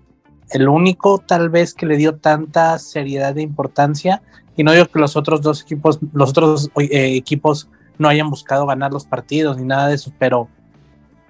el 0.51 0.69
único 0.69 1.19
tal 1.19 1.49
vez 1.49 1.75
que 1.75 1.87
le 1.87 1.97
dio 1.97 2.17
tanta 2.17 2.79
seriedad 2.79 3.37
e 3.39 3.43
importancia. 3.43 4.23
Y 4.57 4.65
no 4.65 4.73
digo 4.73 4.87
que 4.87 4.99
los 4.99 5.17
otros 5.17 5.41
dos 5.41 5.63
equipos, 5.63 5.99
los 6.13 6.31
otros 6.31 6.71
eh, 6.79 7.17
equipos 7.17 7.69
no 7.99 8.09
hayan 8.09 8.29
buscado 8.31 8.67
ganar 8.67 8.93
los 8.93 9.07
partidos 9.07 9.57
ni 9.57 9.65
nada 9.65 9.89
de 9.89 9.95
eso, 9.95 10.13
pero, 10.19 10.49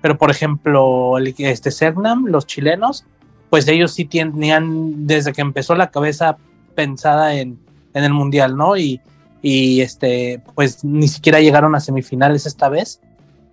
pero 0.00 0.18
por 0.18 0.30
ejemplo, 0.30 1.18
este 1.18 1.70
Cernam, 1.70 2.26
los 2.26 2.46
chilenos, 2.46 3.04
pues 3.50 3.68
ellos 3.68 3.92
sí 3.92 4.04
tenían 4.06 5.06
desde 5.06 5.32
que 5.32 5.42
empezó 5.42 5.74
la 5.74 5.90
cabeza 5.90 6.36
pensada 6.74 7.34
en, 7.34 7.58
en 7.94 8.04
el 8.04 8.12
mundial, 8.12 8.56
¿no? 8.56 8.76
Y, 8.76 9.00
y 9.42 9.80
este, 9.80 10.40
pues 10.54 10.84
ni 10.84 11.08
siquiera 11.08 11.40
llegaron 11.40 11.74
a 11.74 11.80
semifinales 11.80 12.46
esta 12.46 12.68
vez. 12.68 13.00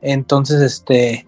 Entonces, 0.01 0.61
este, 0.61 1.27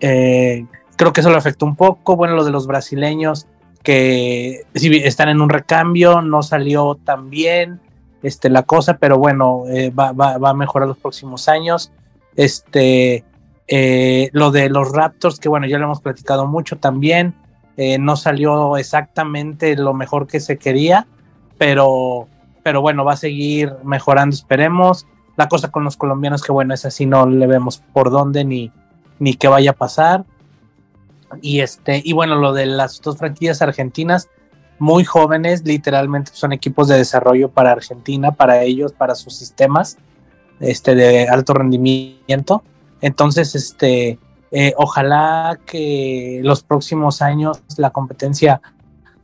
eh, 0.00 0.66
creo 0.96 1.12
que 1.12 1.20
eso 1.20 1.30
lo 1.30 1.36
afectó 1.36 1.66
un 1.66 1.76
poco. 1.76 2.16
Bueno, 2.16 2.34
lo 2.34 2.44
de 2.44 2.50
los 2.50 2.66
brasileños, 2.66 3.46
que 3.82 4.62
si 4.74 4.96
están 4.96 5.28
en 5.28 5.40
un 5.40 5.50
recambio, 5.50 6.22
no 6.22 6.42
salió 6.42 6.96
tan 7.04 7.30
bien 7.30 7.80
este, 8.22 8.48
la 8.48 8.62
cosa, 8.62 8.96
pero 8.96 9.18
bueno, 9.18 9.64
eh, 9.68 9.90
va, 9.90 10.12
va, 10.12 10.50
a 10.50 10.54
mejorar 10.54 10.88
los 10.88 10.98
próximos 10.98 11.48
años. 11.48 11.92
Este, 12.36 13.24
eh, 13.68 14.30
lo 14.32 14.50
de 14.50 14.70
los 14.70 14.92
Raptors, 14.92 15.38
que 15.38 15.48
bueno, 15.48 15.66
ya 15.66 15.78
lo 15.78 15.84
hemos 15.84 16.00
platicado 16.00 16.46
mucho 16.46 16.76
también, 16.78 17.34
eh, 17.76 17.98
no 17.98 18.16
salió 18.16 18.76
exactamente 18.76 19.76
lo 19.76 19.94
mejor 19.94 20.26
que 20.26 20.40
se 20.40 20.58
quería, 20.58 21.06
pero, 21.58 22.28
pero 22.62 22.80
bueno, 22.80 23.04
va 23.04 23.14
a 23.14 23.16
seguir 23.16 23.72
mejorando, 23.84 24.34
esperemos. 24.34 25.06
La 25.36 25.48
cosa 25.48 25.70
con 25.70 25.82
los 25.82 25.96
colombianos, 25.96 26.42
que 26.42 26.52
bueno, 26.52 26.74
es 26.74 26.84
así, 26.84 27.06
no 27.06 27.26
le 27.26 27.46
vemos 27.46 27.82
por 27.92 28.10
dónde 28.10 28.44
ni, 28.44 28.70
ni 29.18 29.34
qué 29.34 29.48
vaya 29.48 29.72
a 29.72 29.74
pasar. 29.74 30.24
Y 31.42 31.60
este, 31.60 32.00
y 32.04 32.12
bueno, 32.12 32.36
lo 32.36 32.52
de 32.52 32.66
las 32.66 33.00
dos 33.00 33.18
franquicias 33.18 33.62
argentinas, 33.62 34.28
muy 34.78 35.04
jóvenes, 35.04 35.64
literalmente 35.64 36.32
son 36.34 36.52
equipos 36.52 36.88
de 36.88 36.96
desarrollo 36.96 37.48
para 37.48 37.72
Argentina, 37.72 38.32
para 38.32 38.62
ellos, 38.62 38.92
para 38.92 39.14
sus 39.14 39.36
sistemas 39.36 39.98
este, 40.60 40.94
de 40.94 41.28
alto 41.28 41.54
rendimiento. 41.54 42.62
Entonces, 43.00 43.54
este, 43.54 44.18
eh, 44.50 44.72
ojalá 44.76 45.58
que 45.66 46.40
los 46.42 46.62
próximos 46.62 47.22
años 47.22 47.62
la 47.76 47.90
competencia 47.90 48.60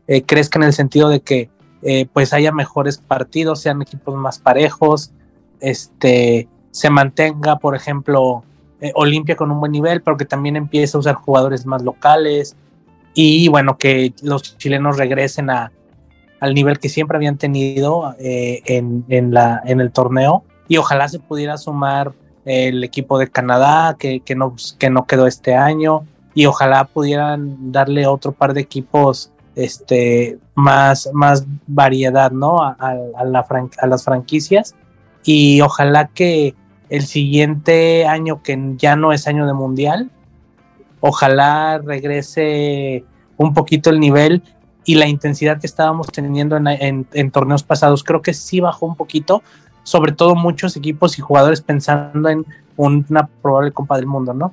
eh, 0.07 0.23
crezca 0.23 0.59
en 0.59 0.65
el 0.65 0.73
sentido 0.73 1.09
de 1.09 1.21
que 1.21 1.51
eh, 1.83 2.07
pues 2.13 2.33
haya 2.33 2.53
mejores 2.53 2.99
partidos, 2.99 3.61
sean 3.61 3.81
equipos 3.81 4.15
más 4.17 4.39
parejos, 4.39 5.13
este, 5.61 6.49
se 6.73 6.91
mantenga, 6.91 7.59
por 7.59 7.75
ejemplo, 7.75 8.45
eh, 8.81 8.93
Olimpia 8.95 9.37
con 9.37 9.51
un 9.51 9.61
buen 9.61 9.73
nivel, 9.73 10.03
pero 10.03 10.17
que 10.17 10.25
también 10.25 10.57
empiece 10.57 10.97
a 10.97 11.01
usar 11.01 11.15
jugadores 11.15 11.67
más 11.67 11.83
locales. 11.83 12.57
Y 13.15 13.49
bueno, 13.49 13.77
que 13.77 14.13
los 14.23 14.57
chilenos 14.57 14.97
regresen 14.97 15.51
a, 15.51 15.73
al 16.41 16.55
nivel 16.55 16.79
que 16.79 16.89
siempre 16.89 17.17
habían 17.17 17.37
tenido 17.37 18.15
eh, 18.19 18.63
en, 18.67 19.05
en, 19.09 19.35
la, 19.35 19.61
en 19.65 19.81
el 19.81 19.93
torneo. 19.93 20.45
Y 20.69 20.77
ojalá 20.77 21.09
se 21.09 21.19
pudiera 21.19 21.59
sumar 21.59 22.13
el 22.45 22.83
equipo 22.85 23.19
de 23.19 23.29
Canadá 23.29 23.97
que, 23.99 24.21
que, 24.21 24.35
no, 24.35 24.55
que 24.79 24.91
no 24.91 25.07
quedó 25.07 25.27
este 25.27 25.55
año. 25.55 26.07
Y 26.35 26.47
ojalá 26.47 26.85
pudieran 26.85 27.73
darle 27.73 28.07
otro 28.07 28.33
par 28.33 28.55
de 28.55 28.61
equipos 28.61 29.33
este, 29.57 30.39
más, 30.55 31.11
más 31.13 31.45
variedad 31.67 32.31
¿no? 32.31 32.63
a, 32.63 32.77
a, 32.79 33.25
la 33.25 33.47
a 33.79 33.87
las 33.87 34.05
franquicias. 34.05 34.75
Y 35.25 35.61
ojalá 35.61 36.07
que 36.07 36.55
el 36.91 37.03
siguiente 37.07 38.05
año, 38.07 38.43
que 38.43 38.59
ya 38.77 38.97
no 38.97 39.13
es 39.13 39.27
año 39.27 39.47
de 39.47 39.55
mundial, 39.55 40.11
ojalá 41.01 41.79
regrese 41.79 43.05
un 43.37 43.55
poquito 43.55 43.91
el 43.91 44.01
nivel 44.01 44.43
y 44.85 44.97
la 44.97 45.07
intensidad 45.07 45.61
que 45.61 45.67
estábamos 45.67 46.09
teniendo 46.09 46.57
en, 46.57 47.31
torneos 47.31 47.63
pasados. 47.63 48.05
Creo 48.05 48.23
que 48.23 48.35
sí 48.35 48.61
bajó 48.61 48.87
un 48.87 48.97
poquito, 48.97 49.43
sobre 49.85 50.13
todo 50.13 50.35
muchos 50.35 50.77
equipos 50.77 51.19
y 51.19 51.23
jugadores 51.23 51.61
pensando 51.61 52.29
en 52.29 52.45
una 52.77 53.29
probable 53.41 53.73
Copa 53.73 53.97
del 53.97 54.07
Mundo, 54.07 54.35
¿no? 54.35 54.53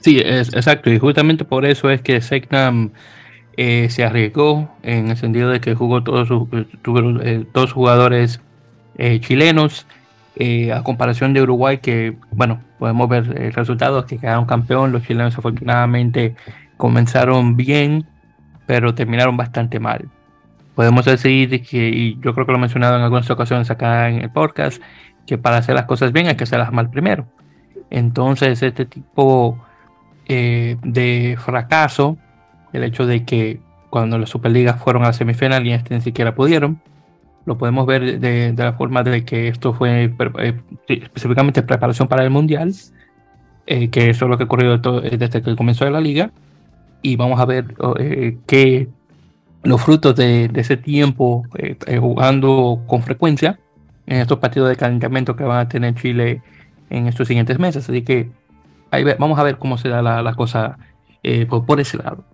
Sí, 0.00 0.18
exacto, 0.18 0.90
y 0.90 0.98
justamente 0.98 1.44
por 1.44 1.64
eso 1.64 1.90
es 1.90 2.02
que 2.02 2.20
Segnam 2.20 2.90
eh, 3.56 3.88
se 3.90 4.04
arriesgó 4.04 4.68
en 4.82 5.08
el 5.08 5.16
sentido 5.16 5.50
de 5.50 5.60
que 5.60 5.74
jugó 5.74 6.02
todos 6.02 6.28
sus, 6.28 6.48
eh, 6.52 7.46
todos 7.52 7.72
jugadores 7.72 8.40
eh, 8.98 9.20
chilenos 9.20 9.86
eh, 10.36 10.72
a 10.72 10.82
comparación 10.82 11.32
de 11.32 11.42
Uruguay, 11.42 11.78
que 11.78 12.16
bueno, 12.30 12.60
podemos 12.78 13.08
ver 13.08 13.40
el 13.40 13.52
resultado, 13.52 14.04
que 14.04 14.18
quedaron 14.18 14.46
campeón, 14.46 14.92
los 14.92 15.02
chilenos 15.02 15.36
afortunadamente 15.38 16.34
comenzaron 16.76 17.56
bien, 17.56 18.06
pero 18.66 18.94
terminaron 18.94 19.36
bastante 19.36 19.78
mal. 19.78 20.08
Podemos 20.74 21.04
decir 21.04 21.62
que, 21.62 21.88
y 21.88 22.18
yo 22.20 22.34
creo 22.34 22.46
que 22.46 22.52
lo 22.52 22.58
he 22.58 22.60
mencionado 22.60 22.96
en 22.96 23.02
algunas 23.02 23.30
ocasiones 23.30 23.70
acá 23.70 24.08
en 24.08 24.22
el 24.22 24.30
podcast, 24.30 24.82
que 25.26 25.38
para 25.38 25.58
hacer 25.58 25.74
las 25.76 25.84
cosas 25.84 26.12
bien 26.12 26.26
hay 26.26 26.34
que 26.34 26.44
hacerlas 26.44 26.72
mal 26.72 26.90
primero. 26.90 27.26
Entonces, 27.90 28.60
este 28.62 28.84
tipo 28.84 29.64
eh, 30.26 30.76
de 30.82 31.36
fracaso, 31.38 32.18
el 32.72 32.82
hecho 32.82 33.06
de 33.06 33.24
que 33.24 33.60
cuando 33.88 34.18
las 34.18 34.30
Superligas 34.30 34.82
fueron 34.82 35.04
a 35.04 35.06
la 35.06 35.12
semifinal 35.12 35.64
y 35.64 35.72
este 35.72 35.94
ni 35.94 36.00
siquiera 36.00 36.34
pudieron, 36.34 36.80
lo 37.46 37.58
podemos 37.58 37.86
ver 37.86 38.20
de, 38.20 38.54
la 38.56 38.72
forma 38.74 39.02
de 39.02 39.24
que 39.24 39.48
esto 39.48 39.74
fue 39.74 40.12
eh, 40.38 40.60
específicamente 40.88 41.62
preparación 41.62 42.08
para 42.08 42.24
el 42.24 42.30
Mundial, 42.30 42.72
eh, 43.66 43.90
que 43.90 44.10
eso 44.10 44.24
es 44.24 44.30
lo 44.30 44.36
que 44.36 44.44
ha 44.44 44.46
ocurrido 44.46 44.74
eh, 45.02 45.16
desde 45.18 45.42
que 45.42 45.56
comenzó 45.56 45.88
la 45.90 46.00
liga, 46.00 46.30
y 47.02 47.16
vamos 47.16 47.38
a 47.38 47.44
ver 47.44 47.74
que 48.46 48.88
los 49.62 49.82
frutos 49.82 50.16
de, 50.16 50.50
ese 50.54 50.78
tiempo 50.78 51.44
jugando 52.00 52.82
con 52.86 53.02
frecuencia 53.02 53.58
en 54.06 54.20
estos 54.20 54.38
partidos 54.38 54.70
de 54.70 54.76
calentamiento 54.76 55.36
que 55.36 55.44
van 55.44 55.58
a 55.58 55.68
tener 55.68 55.94
Chile 55.96 56.40
en 56.88 57.06
estos 57.06 57.28
siguientes 57.28 57.58
meses. 57.58 57.86
Así 57.90 58.00
que 58.00 58.30
ahí 58.90 59.04
vamos 59.18 59.38
a 59.38 59.42
ver 59.42 59.58
cómo 59.58 59.76
se 59.76 59.90
da 59.90 60.00
la, 60.00 60.34
cosa 60.34 60.78
por 61.66 61.78
ese 61.78 61.98
lado. 61.98 62.24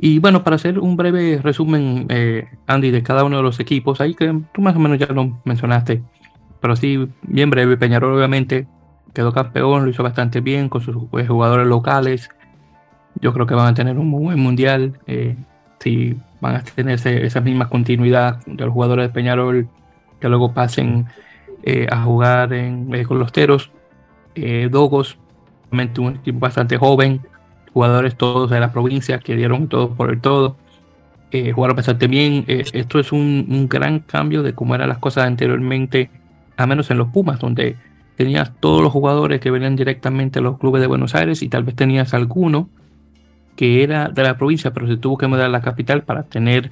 Y 0.00 0.20
bueno, 0.20 0.44
para 0.44 0.54
hacer 0.54 0.78
un 0.78 0.96
breve 0.96 1.40
resumen, 1.42 2.06
eh, 2.08 2.46
Andy, 2.68 2.92
de 2.92 3.02
cada 3.02 3.24
uno 3.24 3.38
de 3.38 3.42
los 3.42 3.58
equipos, 3.58 4.00
ahí 4.00 4.14
que 4.14 4.32
tú 4.54 4.62
más 4.62 4.76
o 4.76 4.78
menos 4.78 4.96
ya 4.96 5.06
lo 5.06 5.40
mencionaste, 5.44 6.04
pero 6.60 6.76
sí, 6.76 7.08
bien 7.22 7.50
breve, 7.50 7.76
Peñarol 7.76 8.14
obviamente 8.14 8.68
quedó 9.12 9.32
campeón, 9.32 9.84
lo 9.84 9.90
hizo 9.90 10.04
bastante 10.04 10.40
bien 10.40 10.68
con 10.68 10.82
sus 10.82 10.96
eh, 11.18 11.26
jugadores 11.26 11.66
locales. 11.66 12.28
Yo 13.20 13.32
creo 13.32 13.46
que 13.46 13.54
van 13.54 13.66
a 13.66 13.74
tener 13.74 13.98
un 13.98 14.12
buen 14.12 14.38
mundial. 14.38 15.00
Eh, 15.08 15.36
si 15.80 16.16
van 16.40 16.56
a 16.56 16.62
tener 16.62 17.00
esa 17.04 17.40
misma 17.40 17.68
continuidad 17.68 18.38
de 18.46 18.64
los 18.64 18.72
jugadores 18.72 19.08
de 19.08 19.12
Peñarol 19.12 19.68
que 20.20 20.28
luego 20.28 20.52
pasen 20.54 21.06
a 21.90 22.02
jugar 22.02 22.52
en, 22.52 23.04
con 23.04 23.18
los 23.18 23.32
Teros. 23.32 23.70
Dogos, 24.70 25.18
obviamente 25.68 26.00
un 26.00 26.16
equipo 26.16 26.38
bastante 26.38 26.76
joven, 26.76 27.20
jugadores 27.72 28.16
todos 28.16 28.50
de 28.50 28.60
la 28.60 28.72
provincia 28.72 29.18
que 29.18 29.36
dieron 29.36 29.68
todo 29.68 29.94
por 29.94 30.10
el 30.10 30.20
todo. 30.20 30.56
Eh, 31.30 31.52
jugaron 31.52 31.76
bastante 31.76 32.06
bien. 32.06 32.44
Eh, 32.48 32.64
esto 32.72 32.98
es 32.98 33.12
un, 33.12 33.68
gran 33.68 34.00
cambio 34.00 34.42
de 34.42 34.54
cómo 34.54 34.74
eran 34.74 34.88
las 34.88 34.98
cosas 34.98 35.26
anteriormente, 35.26 36.10
a 36.56 36.66
menos 36.66 36.90
en 36.90 36.98
los 36.98 37.08
Pumas, 37.08 37.38
donde 37.38 37.76
tenías 38.16 38.52
todos 38.60 38.82
los 38.82 38.92
jugadores 38.92 39.40
que 39.40 39.50
venían 39.50 39.76
directamente 39.76 40.38
a 40.38 40.42
los 40.42 40.58
clubes 40.58 40.80
de 40.80 40.88
Buenos 40.88 41.14
Aires 41.14 41.42
y 41.42 41.48
tal 41.48 41.64
vez 41.64 41.76
tenías 41.76 42.14
alguno 42.14 42.68
que 43.54 43.82
era 43.82 44.08
de 44.08 44.22
la 44.22 44.36
provincia, 44.36 44.72
pero 44.72 44.86
se 44.86 44.96
tuvo 44.96 45.18
que 45.18 45.26
mudar 45.26 45.46
a 45.46 45.48
la 45.48 45.60
capital 45.60 46.02
para 46.02 46.22
tener 46.22 46.70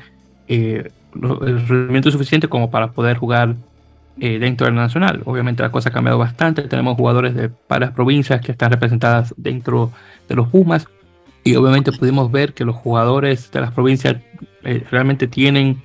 eh, 0.49 0.91
el 1.15 1.69
rendimiento 1.69 2.11
suficiente 2.11 2.49
como 2.49 2.71
para 2.71 2.93
poder 2.93 3.17
jugar 3.17 3.57
eh, 4.19 4.39
dentro 4.39 4.67
del 4.67 4.75
nacional. 4.75 5.23
Obviamente 5.27 5.63
la 5.63 5.71
cosa 5.71 5.91
ha 5.91 5.93
cambiado 5.93 6.19
bastante. 6.19 6.63
Tenemos 6.63 6.97
jugadores 6.97 7.35
de 7.35 7.51
varias 7.69 7.93
provincias 7.93 8.41
que 8.41 8.53
están 8.53 8.71
representadas 8.71 9.35
dentro 9.37 9.93
de 10.29 10.35
los 10.35 10.49
Pumas. 10.49 10.87
Y 11.45 11.55
obviamente 11.55 11.93
pudimos 11.93 12.33
ver 12.33 12.55
que 12.55 12.65
los 12.65 12.75
jugadores 12.77 13.51
de 13.53 13.61
las 13.61 13.73
provincias 13.73 14.17
eh, 14.65 14.85
realmente 14.91 15.29
tienen 15.29 15.83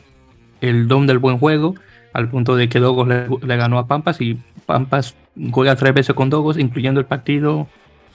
el 0.61 0.88
don 0.88 1.07
del 1.07 1.19
buen 1.19 1.38
juego, 1.39 1.75
al 2.13 2.29
punto 2.29 2.55
de 2.55 2.69
que 2.69 2.79
Dogos 2.79 3.07
le, 3.07 3.57
ganó 3.57 3.77
a 3.77 3.88
Pampas 3.88 4.21
y 4.21 4.39
Pampas 4.65 5.15
juega 5.51 5.75
tres 5.75 5.93
veces 5.93 6.15
con 6.15 6.29
Dogos, 6.29 6.57
incluyendo 6.57 7.00
el 7.00 7.05
partido 7.05 7.67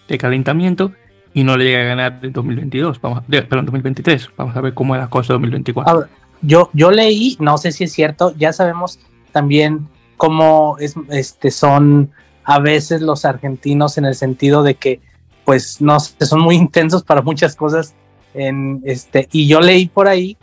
de 0.08 0.18
calentamiento, 0.18 0.92
y 1.35 1.44
no 1.44 1.56
le 1.56 1.64
llega 1.64 1.82
a 1.82 1.85
ganar 1.85 2.18
en 2.23 2.32
2022, 2.32 3.00
vamos, 3.00 3.23
perdón, 3.28 3.66
2023. 3.66 4.30
Vamos 4.37 4.56
a 4.56 4.61
ver 4.61 4.75
cómo 4.75 4.94
es 4.94 5.00
la 5.00 5.08
cosa 5.08 5.35
2024. 5.35 6.08
yo, 6.40 6.70
yo 6.73 6.90
leí, 6.90 7.37
no 7.38 7.58
sé 7.58 7.73
si 7.73 7.85
es 7.85 7.92
cierto, 7.92 8.35
ya 8.37 8.52
sabemos 8.52 8.99
también 9.32 9.87
cómo 10.16 10.76
es, 10.78 10.94
este, 11.11 11.50
son 11.50 12.11
a 12.44 12.58
veces 12.61 13.02
los 13.02 13.25
argentinos 13.25 13.99
en 13.99 14.04
el 14.04 14.14
sentido 14.14 14.62
de 14.62 14.76
que, 14.76 15.00
pues, 15.44 15.80
no 15.80 15.99
son 16.00 16.40
muy 16.40 16.56
intensos 16.56 17.02
para 17.02 17.23
muchas 17.23 17.56
cosas. 17.56 17.94
En, 18.35 18.82
este, 18.85 19.28
y 19.32 19.49
yo 19.49 19.61
leí 19.61 19.87
por 19.88 20.08
ahí, 20.08 20.37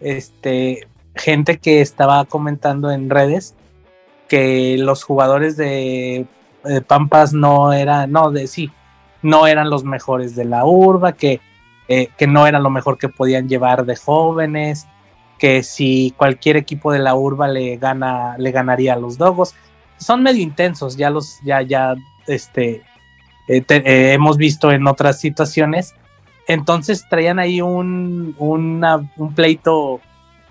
este, 0.00 0.86
gente 1.14 1.58
que 1.58 1.80
estaba 1.80 2.24
comentando 2.24 2.90
en 2.90 3.08
redes 3.08 3.54
que 4.28 4.76
los 4.78 5.04
jugadores 5.04 5.56
de, 5.56 6.26
Pampas 6.86 7.34
no 7.34 7.72
eran, 7.72 8.10
no, 8.10 8.30
de 8.30 8.46
sí, 8.46 8.70
no 9.22 9.46
eran 9.46 9.68
los 9.68 9.84
mejores 9.84 10.34
de 10.34 10.46
la 10.46 10.64
urba, 10.64 11.12
que, 11.12 11.40
eh, 11.88 12.08
que 12.16 12.26
no 12.26 12.46
eran 12.46 12.62
lo 12.62 12.70
mejor 12.70 12.96
que 12.96 13.10
podían 13.10 13.48
llevar 13.48 13.84
de 13.84 13.96
jóvenes, 13.96 14.86
que 15.44 15.62
si 15.62 16.14
cualquier 16.16 16.56
equipo 16.56 16.90
de 16.90 17.00
la 17.00 17.14
urba 17.14 17.48
le 17.48 17.76
gana, 17.76 18.34
le 18.38 18.50
ganaría 18.50 18.94
a 18.94 18.96
los 18.96 19.18
Dogos. 19.18 19.54
Son 19.98 20.22
medio 20.22 20.42
intensos, 20.42 20.96
ya 20.96 21.10
los, 21.10 21.38
ya, 21.44 21.60
ya, 21.60 21.96
este, 22.26 22.82
eh, 23.48 23.62
eh, 23.68 24.12
hemos 24.14 24.38
visto 24.38 24.72
en 24.72 24.86
otras 24.86 25.20
situaciones. 25.20 25.92
Entonces 26.48 27.04
traían 27.10 27.38
ahí 27.38 27.60
un, 27.60 28.34
un 28.38 29.34
pleito 29.34 30.00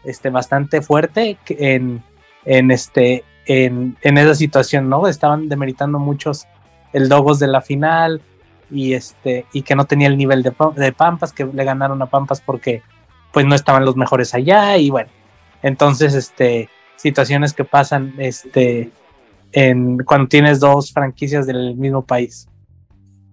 este, 0.04 0.30
bastante 0.30 0.84
fuerte 0.84 1.40
en, 1.48 2.04
en, 2.46 2.70
este, 2.70 3.24
en, 3.48 3.98
en, 4.04 4.18
esa 4.20 4.36
situación, 4.36 4.90
¿no? 4.90 5.08
Estaban 5.08 5.50
demeritando 5.50 5.98
muchos 5.98 6.46
el 6.94 7.10
Dogos 7.10 7.40
de 7.40 7.48
la 7.48 7.62
final 7.62 8.22
y, 8.70 8.94
este, 8.94 9.48
y 9.54 9.64
que 9.64 9.76
no 9.76 9.86
tenía 9.86 10.08
el 10.08 10.18
nivel 10.18 10.44
de, 10.44 10.54
de 10.76 10.92
Pampas, 10.92 11.34
que 11.34 11.46
le 11.46 11.64
ganaron 11.64 12.00
a 12.04 12.06
Pampas 12.06 12.42
porque 12.42 12.84
pues 13.34 13.46
no 13.46 13.56
estaban 13.56 13.84
los 13.84 13.98
mejores 13.98 14.34
allá 14.34 14.78
y 14.78 14.92
bueno, 14.92 15.10
entonces 15.64 16.14
este 16.14 16.70
situaciones 16.96 17.52
que 17.54 17.66
pasan 17.66 18.14
este 18.20 18.92
en 19.52 19.98
cuando 19.98 20.28
tienes 20.28 20.60
dos 20.60 20.94
franquicias 20.94 21.46
del 21.46 21.76
mismo 21.76 22.06
país. 22.06 22.48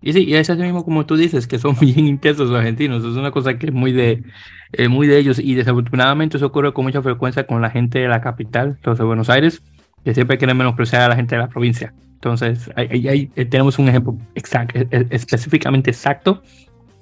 Y 0.02 0.14
sí, 0.14 0.24
y 0.24 0.34
es 0.34 0.48
eso 0.48 0.58
mismo 0.60 0.84
como 0.84 1.04
tú 1.04 1.16
dices, 1.16 1.46
que 1.46 1.58
son 1.58 1.76
bien 1.80 2.06
intensos 2.06 2.48
los 2.48 2.58
argentinos, 2.58 3.04
es 3.04 3.16
una 3.16 3.30
cosa 3.30 3.58
que 3.58 3.66
es 3.66 3.72
muy 3.72 3.92
de, 3.92 4.24
eh, 4.72 4.88
muy 4.88 5.06
de 5.06 5.18
ellos 5.18 5.38
y 5.38 5.54
desafortunadamente 5.54 6.38
eso 6.38 6.46
ocurre 6.46 6.72
con 6.72 6.86
mucha 6.86 7.02
frecuencia 7.02 7.46
con 7.46 7.60
la 7.60 7.70
gente 7.70 7.98
de 8.00 8.08
la 8.08 8.22
capital, 8.22 8.78
los 8.82 8.98
de 8.98 9.04
Buenos 9.04 9.28
Aires, 9.28 9.62
que 10.02 10.14
siempre 10.14 10.38
quieren 10.38 10.56
menospreciar 10.56 11.02
a 11.02 11.08
la 11.08 11.16
gente 11.16 11.34
de 11.34 11.42
la 11.42 11.48
provincia. 11.48 11.92
Entonces, 12.14 12.70
ahí, 12.76 13.30
eh, 13.34 13.44
tenemos 13.44 13.78
un 13.78 13.88
ejemplo 13.88 14.16
exacto, 14.34 14.78
específicamente 15.10 15.90
exacto 15.90 16.42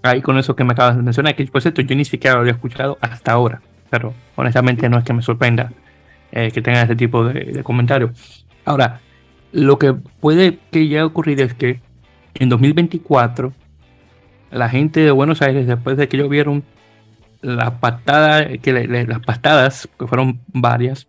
ahí 0.02 0.20
con 0.22 0.38
eso 0.38 0.54
que 0.56 0.64
me 0.64 0.72
acabas 0.72 0.96
de 0.96 1.02
mencionar, 1.02 1.34
que 1.34 1.44
por 1.46 1.62
cierto 1.62 1.82
yo 1.82 1.94
ni 1.96 2.04
siquiera 2.04 2.34
lo 2.34 2.40
había 2.40 2.52
escuchado 2.52 2.98
hasta 3.00 3.32
ahora, 3.32 3.60
pero 3.90 4.14
honestamente 4.36 4.88
no 4.88 4.98
es 4.98 5.04
que 5.04 5.12
me 5.12 5.22
sorprenda 5.22 5.70
eh, 6.32 6.50
que 6.52 6.62
tengan 6.62 6.82
este 6.82 6.96
tipo 6.96 7.24
de, 7.24 7.62
comentarios. 7.62 8.46
Ahora, 8.64 9.00
lo 9.52 9.78
que 9.78 9.94
puede 9.94 10.58
que 10.70 10.88
ya 10.88 11.06
ocurrir 11.06 11.40
es 11.40 11.54
que 11.54 11.80
en 12.34 12.48
2024 12.48 13.52
la 14.50 14.68
gente 14.68 15.00
de 15.00 15.10
Buenos 15.10 15.42
Aires, 15.42 15.66
después 15.66 15.96
de 15.96 16.08
que 16.08 16.16
ellos 16.16 16.28
vieron 16.28 16.64
la 17.40 17.80
patada, 17.80 18.58
que 18.58 18.72
las 18.72 19.20
patadas, 19.20 19.88
que 19.98 20.06
fueron 20.06 20.40
varias, 20.48 21.08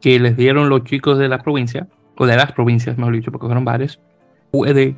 que 0.00 0.18
les 0.20 0.36
dieron 0.36 0.68
los 0.68 0.84
chicos 0.84 1.18
de 1.18 1.28
la 1.28 1.38
provincia, 1.42 1.88
o 2.16 2.26
de 2.26 2.36
las 2.36 2.52
provincias, 2.52 2.96
mejor 2.96 3.14
dicho, 3.14 3.32
porque 3.32 3.46
fueron 3.46 3.64
varias, 3.64 4.00
puede 4.50 4.96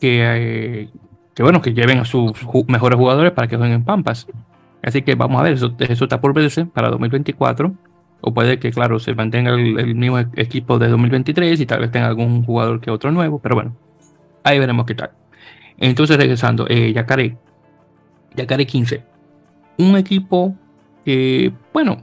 que, 0.00 0.22
eh, 0.22 0.88
que 1.36 1.42
bueno, 1.42 1.60
que 1.60 1.74
lleven 1.74 1.98
a 1.98 2.06
sus 2.06 2.32
mejores 2.66 2.98
jugadores 2.98 3.30
para 3.32 3.46
que 3.46 3.58
jueguen 3.58 3.74
en 3.76 3.84
Pampas. 3.84 4.26
Así 4.82 5.02
que 5.02 5.14
vamos 5.16 5.38
a 5.38 5.44
ver, 5.44 5.52
eso, 5.52 5.76
está 5.78 6.18
por 6.18 6.32
verse 6.32 6.64
para 6.64 6.88
2024. 6.88 7.74
O 8.22 8.32
puede 8.32 8.58
que, 8.58 8.72
claro, 8.72 8.98
se 8.98 9.14
mantenga 9.14 9.52
el, 9.52 9.94
mismo 9.94 10.18
equipo 10.18 10.78
de 10.78 10.88
2023 10.88 11.60
y 11.60 11.66
tal 11.66 11.80
vez 11.80 11.90
tenga 11.90 12.06
algún 12.06 12.42
jugador 12.42 12.80
que 12.80 12.90
otro 12.90 13.12
nuevo, 13.12 13.38
pero 13.38 13.54
bueno, 13.54 13.76
ahí 14.44 14.58
veremos 14.58 14.86
qué 14.86 14.94
tal. 14.94 15.10
Entonces, 15.76 16.16
regresando, 16.16 16.66
eh, 16.70 16.94
Yacaré, 16.94 17.36
Yacaré 18.34 18.66
15. 18.66 19.04
Un 19.76 19.94
equipo 19.98 20.56
que, 21.04 21.52
bueno, 21.74 21.98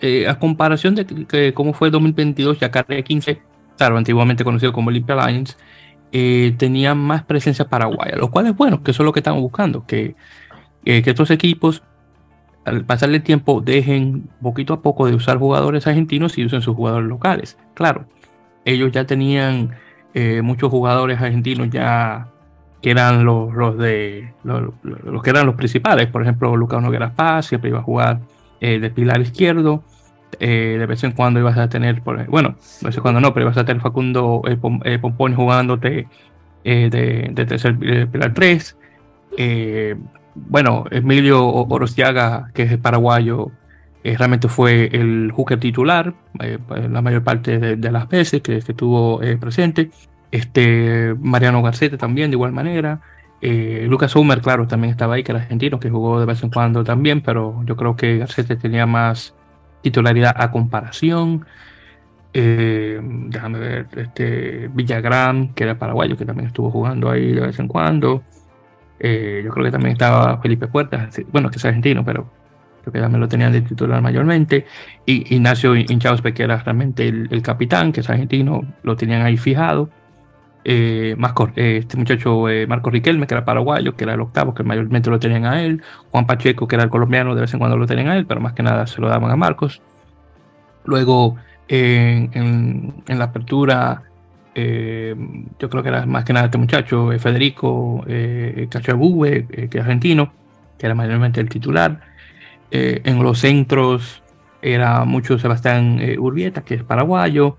eh, 0.00 0.26
a 0.26 0.38
comparación 0.38 0.94
de 0.94 1.04
que, 1.04 1.52
cómo 1.52 1.74
fue 1.74 1.90
2022, 1.90 2.58
Yacaré 2.58 3.04
15, 3.04 3.42
claro, 3.76 3.98
antiguamente 3.98 4.42
conocido 4.42 4.72
como 4.72 4.88
Olympia 4.88 5.16
Lions, 5.26 5.58
eh, 6.12 6.54
tenían 6.58 6.98
más 6.98 7.22
presencia 7.22 7.68
paraguaya, 7.68 8.16
lo 8.16 8.30
cual 8.30 8.48
es 8.48 8.56
bueno, 8.56 8.82
que 8.82 8.90
eso 8.90 9.02
es 9.02 9.04
lo 9.04 9.12
que 9.12 9.20
estamos 9.20 9.40
buscando, 9.40 9.86
que, 9.86 10.16
eh, 10.84 11.02
que 11.02 11.10
estos 11.10 11.30
equipos 11.30 11.82
al 12.64 12.84
pasarle 12.84 13.18
el 13.18 13.22
tiempo 13.22 13.60
dejen 13.60 14.28
poquito 14.42 14.74
a 14.74 14.82
poco 14.82 15.06
de 15.06 15.14
usar 15.14 15.38
jugadores 15.38 15.86
argentinos 15.86 16.36
y 16.36 16.44
usen 16.44 16.62
sus 16.62 16.74
jugadores 16.74 17.08
locales. 17.08 17.56
Claro, 17.74 18.06
ellos 18.64 18.90
ya 18.92 19.06
tenían 19.06 19.70
eh, 20.14 20.42
muchos 20.42 20.70
jugadores 20.70 21.20
argentinos 21.20 21.70
ya 21.70 22.28
que 22.82 22.90
eran 22.90 23.24
los, 23.24 23.54
los 23.54 23.78
de 23.78 24.34
los, 24.42 25.22
que 25.22 25.30
eran 25.30 25.46
los 25.46 25.54
principales, 25.54 26.08
por 26.08 26.22
ejemplo 26.22 26.56
Lucas 26.56 26.82
Noguera 26.82 27.12
Paz 27.14 27.46
siempre 27.46 27.70
iba 27.70 27.78
a 27.78 27.82
jugar 27.82 28.20
de 28.60 28.90
pilar 28.90 29.20
izquierdo, 29.22 29.84
eh, 30.38 30.76
de 30.78 30.86
vez 30.86 31.02
en 31.04 31.12
cuando 31.12 31.40
ibas 31.40 31.58
a 31.58 31.68
tener, 31.68 32.02
bueno, 32.02 32.56
de 32.80 32.86
vez 32.86 32.96
en 32.96 33.02
cuando 33.02 33.20
no, 33.20 33.34
pero 33.34 33.46
ibas 33.46 33.58
a 33.58 33.64
tener 33.64 33.82
Facundo 33.82 34.42
eh, 34.46 34.58
eh 34.84 34.98
Pompón 34.98 35.34
jugándote 35.34 36.06
eh, 36.64 36.88
de, 36.90 37.30
de, 37.32 37.46
tercer 37.46 37.76
pilar 38.08 38.34
3. 38.34 38.76
bueno, 40.34 40.84
Emilio 40.90 41.46
Orostiaga, 41.46 42.50
que 42.54 42.62
es 42.62 42.78
paraguayo, 42.78 43.50
realmente 44.04 44.48
fue 44.48 44.88
el 44.92 45.30
hooker 45.32 45.60
titular 45.60 46.14
la 46.38 47.02
mayor 47.02 47.22
parte 47.22 47.58
de, 47.58 47.92
las 47.92 48.08
veces 48.08 48.40
que, 48.42 48.56
estuvo 48.56 49.20
presente. 49.40 49.90
Este, 50.30 51.14
Mariano 51.18 51.60
Garcete 51.62 51.98
también, 51.98 52.30
de 52.30 52.36
igual 52.36 52.52
manera. 52.52 53.00
Lucas 53.42 54.14
Humer, 54.14 54.40
claro, 54.40 54.66
también 54.66 54.92
estaba 54.92 55.14
ahí, 55.14 55.22
que 55.22 55.32
era 55.32 55.40
argentino, 55.40 55.80
que 55.80 55.90
jugó 55.90 56.20
de 56.20 56.26
vez 56.26 56.42
en 56.42 56.50
cuando 56.50 56.84
también, 56.84 57.20
pero 57.20 57.62
yo 57.64 57.76
creo 57.76 57.96
que 57.96 58.18
Garcete 58.18 58.56
tenía 58.56 58.86
más 58.86 59.34
titularidad 59.82 60.34
a 60.36 60.50
comparación. 60.50 61.46
Eh, 62.32 63.00
déjame 63.02 63.58
ver, 63.58 63.86
este 63.96 64.68
Villagrán, 64.68 65.52
que 65.54 65.64
era 65.64 65.78
paraguayo, 65.78 66.16
que 66.16 66.24
también 66.24 66.46
estuvo 66.46 66.70
jugando 66.70 67.10
ahí 67.10 67.32
de 67.32 67.40
vez 67.40 67.58
en 67.58 67.68
cuando. 67.68 68.22
Eh, 68.98 69.42
yo 69.44 69.50
creo 69.50 69.64
que 69.64 69.70
también 69.72 69.92
estaba 69.92 70.38
Felipe 70.40 70.68
Puertas, 70.68 71.20
bueno, 71.32 71.50
que 71.50 71.56
es 71.56 71.64
argentino, 71.64 72.04
pero 72.04 72.30
creo 72.82 72.92
que 72.92 73.00
también 73.00 73.20
lo 73.20 73.28
tenían 73.28 73.52
de 73.52 73.62
titular 73.62 74.00
mayormente. 74.02 74.66
Y 75.06 75.34
Ignacio 75.34 75.74
Inchauspe, 75.74 76.34
que 76.34 76.42
era 76.42 76.58
realmente 76.58 77.08
el, 77.08 77.42
capitán, 77.42 77.92
que 77.92 78.00
es 78.00 78.10
argentino, 78.10 78.62
lo 78.82 78.96
tenían 78.96 79.22
ahí 79.22 79.36
fijado. 79.36 79.90
Eh, 80.72 81.16
eh, 81.56 81.76
este 81.78 81.96
muchacho 81.96 82.48
eh, 82.48 82.64
Marco 82.64 82.90
Riquelme, 82.90 83.26
que 83.26 83.34
era 83.34 83.44
paraguayo, 83.44 83.96
que 83.96 84.04
era 84.04 84.14
el 84.14 84.20
octavo, 84.20 84.54
que 84.54 84.62
mayormente 84.62 85.10
lo 85.10 85.18
tenían 85.18 85.44
a 85.44 85.64
él, 85.64 85.82
Juan 86.12 86.26
Pacheco, 86.26 86.68
que 86.68 86.76
era 86.76 86.84
el 86.84 86.90
colombiano, 86.90 87.34
de 87.34 87.40
vez 87.40 87.52
en 87.52 87.58
cuando 87.58 87.76
lo 87.76 87.88
tenían 87.88 88.06
a 88.06 88.16
él, 88.16 88.24
pero 88.24 88.40
más 88.40 88.52
que 88.52 88.62
nada 88.62 88.86
se 88.86 89.00
lo 89.00 89.08
daban 89.08 89.32
a 89.32 89.36
Marcos. 89.36 89.82
Luego, 90.84 91.34
en, 91.66 93.02
la 93.08 93.24
apertura, 93.24 94.04
yo 94.54 95.70
creo 95.70 95.82
que 95.82 95.88
era 95.88 96.06
más 96.06 96.24
que 96.24 96.32
nada 96.32 96.46
este 96.46 96.58
muchacho, 96.58 97.10
Federico 97.18 98.04
Cacho 98.70 98.96
que 98.96 99.68
es 99.72 99.80
argentino, 99.80 100.32
que 100.78 100.86
era 100.86 100.94
mayormente 100.94 101.40
el 101.40 101.48
titular. 101.48 102.00
en 102.70 103.22
los 103.24 103.40
centros 103.40 104.22
era 104.62 105.04
mucho 105.04 105.36
Sebastián 105.36 106.00
Urbieta, 106.16 106.62
que 106.62 106.74
es 106.76 106.84
paraguayo. 106.84 107.56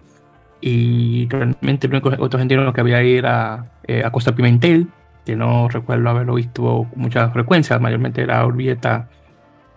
Y 0.61 1.27
realmente 1.27 1.87
el 1.87 1.93
único 1.93 2.09
otro 2.09 2.37
argentino 2.37 2.71
que 2.71 2.81
había 2.81 2.97
ahí 2.97 3.15
era 3.15 3.71
eh, 3.87 4.03
a 4.05 4.11
Costa 4.11 4.35
Pimentel, 4.35 4.87
que 5.25 5.35
no 5.35 5.67
recuerdo 5.67 6.09
haberlo 6.09 6.35
visto 6.35 6.87
con 6.91 7.01
mucha 7.01 7.29
frecuencia, 7.31 7.79
mayormente 7.79 8.21
era 8.21 8.45
Urbieta 8.45 9.09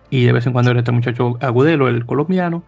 y 0.09 0.25
de 0.25 0.31
vez 0.31 0.45
en 0.45 0.53
cuando 0.53 0.71
era 0.71 0.79
este 0.79 0.91
muchacho 0.91 1.37
Agudelo, 1.41 1.87
el 1.87 2.05
colombiano. 2.05 2.63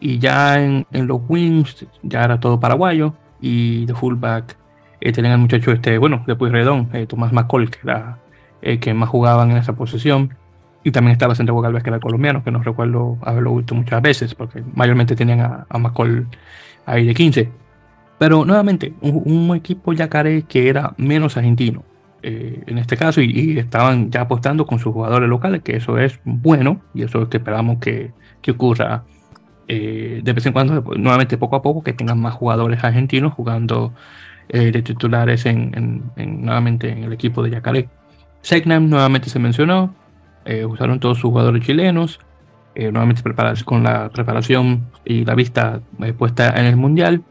Y 0.00 0.18
ya 0.18 0.60
en, 0.60 0.86
los 0.92 1.20
wings 1.28 1.86
ya 2.02 2.24
era 2.24 2.40
todo 2.40 2.58
paraguayo 2.60 3.14
y 3.40 3.86
de 3.86 3.94
fullback 3.94 4.56
eh, 5.00 5.12
tenían 5.12 5.34
el 5.34 5.38
muchacho 5.38 5.72
este, 5.72 5.98
bueno, 5.98 6.24
después 6.26 6.52
Redón, 6.52 6.88
eh, 6.92 7.06
Tomás 7.06 7.32
Macol, 7.32 7.70
que 7.70 7.78
era 7.84 8.18
el 8.62 8.80
que 8.80 8.94
más 8.94 9.08
jugaban 9.08 9.50
en 9.52 9.56
esa 9.58 9.74
posición. 9.74 10.36
Y 10.84 10.90
también 10.90 11.12
estaba 11.12 11.34
Santiago 11.36 11.60
Galvez, 11.60 11.84
que 11.84 11.90
era 11.90 12.00
colombiano, 12.00 12.42
que 12.42 12.50
no 12.50 12.60
recuerdo 12.60 13.16
haberlo 13.22 13.54
visto 13.56 13.74
muchas 13.74 14.02
veces, 14.02 14.34
porque 14.34 14.64
mayormente 14.74 15.14
tenían 15.14 15.40
a, 15.40 15.66
a 15.68 15.78
Macol 15.78 16.26
ahí 16.86 17.06
de 17.06 17.14
15. 17.14 17.62
Pero 18.18 18.44
nuevamente, 18.44 18.92
un, 19.00 19.54
equipo 19.56 19.92
yacaré 19.92 20.42
que 20.42 20.68
era 20.68 20.94
menos 20.96 21.36
argentino 21.36 21.82
eh, 22.22 22.62
en 22.68 22.78
este 22.78 22.96
caso 22.96 23.20
y, 23.20 23.58
estaban 23.58 24.12
ya 24.12 24.20
apostando 24.20 24.64
con 24.64 24.78
sus 24.78 24.92
jugadores 24.92 25.28
locales, 25.28 25.62
que 25.62 25.76
eso 25.76 25.98
es 25.98 26.20
bueno 26.24 26.80
y 26.94 27.02
eso 27.02 27.22
es 27.22 27.28
que 27.28 27.38
esperamos 27.38 27.78
que, 27.78 28.12
que 28.40 28.52
ocurra 28.52 29.02
eh, 29.66 30.20
de 30.22 30.32
vez 30.32 30.46
en 30.46 30.52
cuando, 30.52 30.80
nuevamente 30.96 31.36
poco 31.36 31.56
a 31.56 31.62
poco, 31.62 31.82
que 31.82 31.94
tengan 31.94 32.20
más 32.20 32.34
jugadores 32.34 32.84
argentinos 32.84 33.32
jugando 33.32 33.92
eh, 34.48 34.70
de 34.70 34.82
titulares 34.82 35.44
en, 35.46 36.12
nuevamente 36.16 36.90
en 36.90 37.02
el 37.02 37.12
equipo 37.12 37.42
de 37.42 37.50
Yacaré. 37.50 37.88
Segnam 38.42 38.88
nuevamente 38.88 39.30
se 39.30 39.40
mencionó, 39.40 39.94
usaron 40.68 41.00
todos 41.00 41.18
sus 41.18 41.30
jugadores 41.30 41.64
chilenos. 41.64 42.20
Nuevamente 42.74 43.22
con 43.64 43.82
la 43.82 44.08
preparación 44.08 44.86
y 45.04 45.24
la 45.24 45.34
vista 45.34 45.80
puesta 46.16 46.58
en 46.58 46.66
el 46.66 46.76
Mundial. 46.76 47.22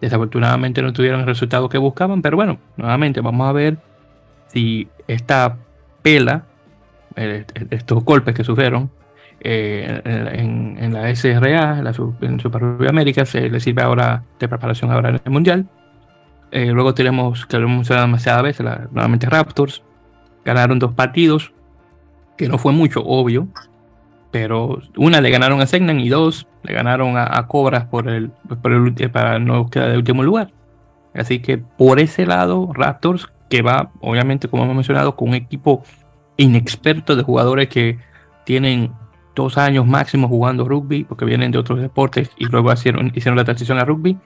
Desafortunadamente 0.00 0.80
no 0.80 0.92
tuvieron 0.92 1.20
el 1.20 1.26
resultado 1.26 1.68
que 1.68 1.78
buscaban, 1.78 2.22
pero 2.22 2.36
bueno, 2.36 2.58
nuevamente 2.76 3.20
vamos 3.20 3.48
a 3.48 3.52
ver 3.52 3.78
si 4.46 4.88
esta 5.06 5.56
pela, 6.02 6.44
estos 7.16 8.04
golpes 8.04 8.34
que 8.34 8.44
sufrieron, 8.44 8.90
eh, 9.42 10.02
en, 10.04 10.92
la 10.92 11.14
SRA, 11.14 11.78
en, 11.78 11.84
la, 11.84 11.94
en 12.20 12.40
Super 12.40 12.62
América, 12.88 13.24
se 13.24 13.48
le 13.48 13.58
sirve 13.60 13.82
ahora 13.82 14.22
de 14.38 14.48
preparación 14.48 14.90
ahora 14.90 15.10
en 15.10 15.20
el 15.24 15.30
Mundial. 15.30 15.66
Eh, 16.50 16.66
luego 16.72 16.94
tenemos, 16.94 17.46
que 17.46 17.58
lo 17.58 17.64
hemos 17.64 17.76
mencionado 17.78 18.06
demasiadas 18.06 18.42
veces, 18.42 18.66
nuevamente 18.90 19.28
Raptors. 19.28 19.82
Ganaron 20.44 20.78
dos 20.78 20.94
partidos, 20.94 21.52
que 22.36 22.48
no 22.48 22.58
fue 22.58 22.72
mucho, 22.72 23.02
obvio. 23.04 23.48
Pero 24.30 24.80
una 24.96 25.20
le 25.20 25.30
ganaron 25.30 25.60
a 25.60 25.66
Segnan 25.66 26.00
y 26.00 26.08
dos 26.08 26.46
le 26.62 26.74
ganaron 26.74 27.16
a, 27.16 27.46
Cobras 27.46 27.84
por 27.86 28.08
el, 28.08 28.30
por 28.62 28.72
el, 28.72 29.10
para 29.10 29.38
no 29.38 29.68
quedar 29.68 29.90
de 29.90 29.96
último 29.96 30.22
lugar. 30.22 30.52
Así 31.14 31.40
que 31.40 31.58
por 31.58 31.98
ese 31.98 32.26
lado, 32.26 32.70
Raptors, 32.72 33.28
que 33.48 33.62
va, 33.62 33.90
obviamente, 34.00 34.48
como 34.48 34.64
hemos 34.64 34.76
mencionado, 34.76 35.16
con 35.16 35.30
un 35.30 35.34
equipo 35.34 35.82
inexperto 36.36 37.16
de 37.16 37.22
jugadores 37.22 37.68
que 37.68 37.98
tienen 38.44 38.92
dos 39.34 39.58
años 39.58 39.86
máximo 39.86 40.28
jugando 40.28 40.64
rugby, 40.68 41.04
porque 41.04 41.24
vienen 41.24 41.50
de 41.50 41.58
otros 41.58 41.80
deportes 41.80 42.30
y 42.36 42.46
luego 42.46 42.72
hicieron, 42.72 43.12
hicieron 43.14 43.36
la 43.36 43.44
transición 43.44 43.78
a 43.78 43.84
rugby. 43.84 44.18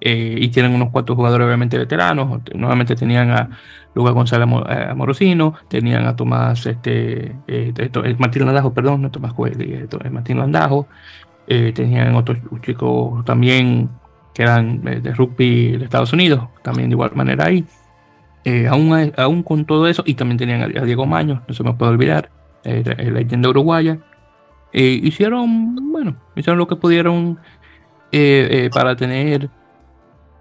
Eh, 0.00 0.36
y 0.38 0.48
tienen 0.48 0.74
unos 0.74 0.90
cuantos 0.90 1.16
jugadores 1.16 1.46
obviamente 1.46 1.76
veteranos. 1.76 2.40
Nuevamente 2.54 2.96
tenían 2.96 3.30
a 3.30 3.50
Lucas 3.94 4.14
González 4.14 4.48
eh, 4.68 4.94
Morosino, 4.94 5.54
tenían 5.68 6.06
a 6.06 6.16
Tomás, 6.16 6.64
este, 6.66 7.36
eh, 7.46 7.90
Martín 8.18 8.46
Landajo, 8.46 8.72
perdón, 8.72 9.02
no 9.02 9.10
Tomás 9.10 9.34
Coelho, 9.34 9.88
Martín 10.10 10.38
Landajo. 10.38 10.86
tenían 11.46 12.14
otros 12.14 12.38
chicos 12.62 13.24
también 13.24 13.90
que 14.34 14.42
eran 14.42 14.82
de 14.82 15.12
rugby 15.12 15.76
de 15.76 15.84
Estados 15.84 16.12
Unidos, 16.12 16.48
también 16.62 16.88
de 16.88 16.94
igual 16.94 17.10
manera 17.14 17.46
ahí. 17.46 17.64
aún, 18.70 19.12
aún 19.16 19.42
con 19.42 19.64
todo 19.64 19.86
eso, 19.88 20.02
y 20.06 20.14
también 20.14 20.38
tenían 20.38 20.62
a, 20.62 20.84
Diego 20.84 21.06
Maño, 21.06 21.42
no 21.46 21.54
se 21.54 21.64
me 21.64 21.74
puede 21.74 21.92
olvidar, 21.92 22.30
la 22.64 22.94
leyenda 23.10 23.48
uruguaya. 23.48 23.98
Eh, 24.72 25.00
hicieron, 25.02 25.74
bueno, 25.92 26.16
hicieron 26.36 26.58
lo 26.58 26.68
que 26.68 26.76
pudieron 26.76 27.38
eh, 28.12 28.48
eh, 28.50 28.70
para 28.72 28.94
tener 28.96 29.50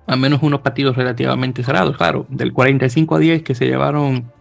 al 0.10 0.20
menos 0.20 0.42
unos 0.42 0.62
partidos 0.62 0.96
relativamente 0.96 1.64
cerrados. 1.64 1.98
Claro, 1.98 2.26
del 2.30 2.54
45 2.54 3.16
a 3.16 3.20
10 3.20 3.44
que 3.44 3.56
se 3.56 3.66
llevaron 3.66 4.32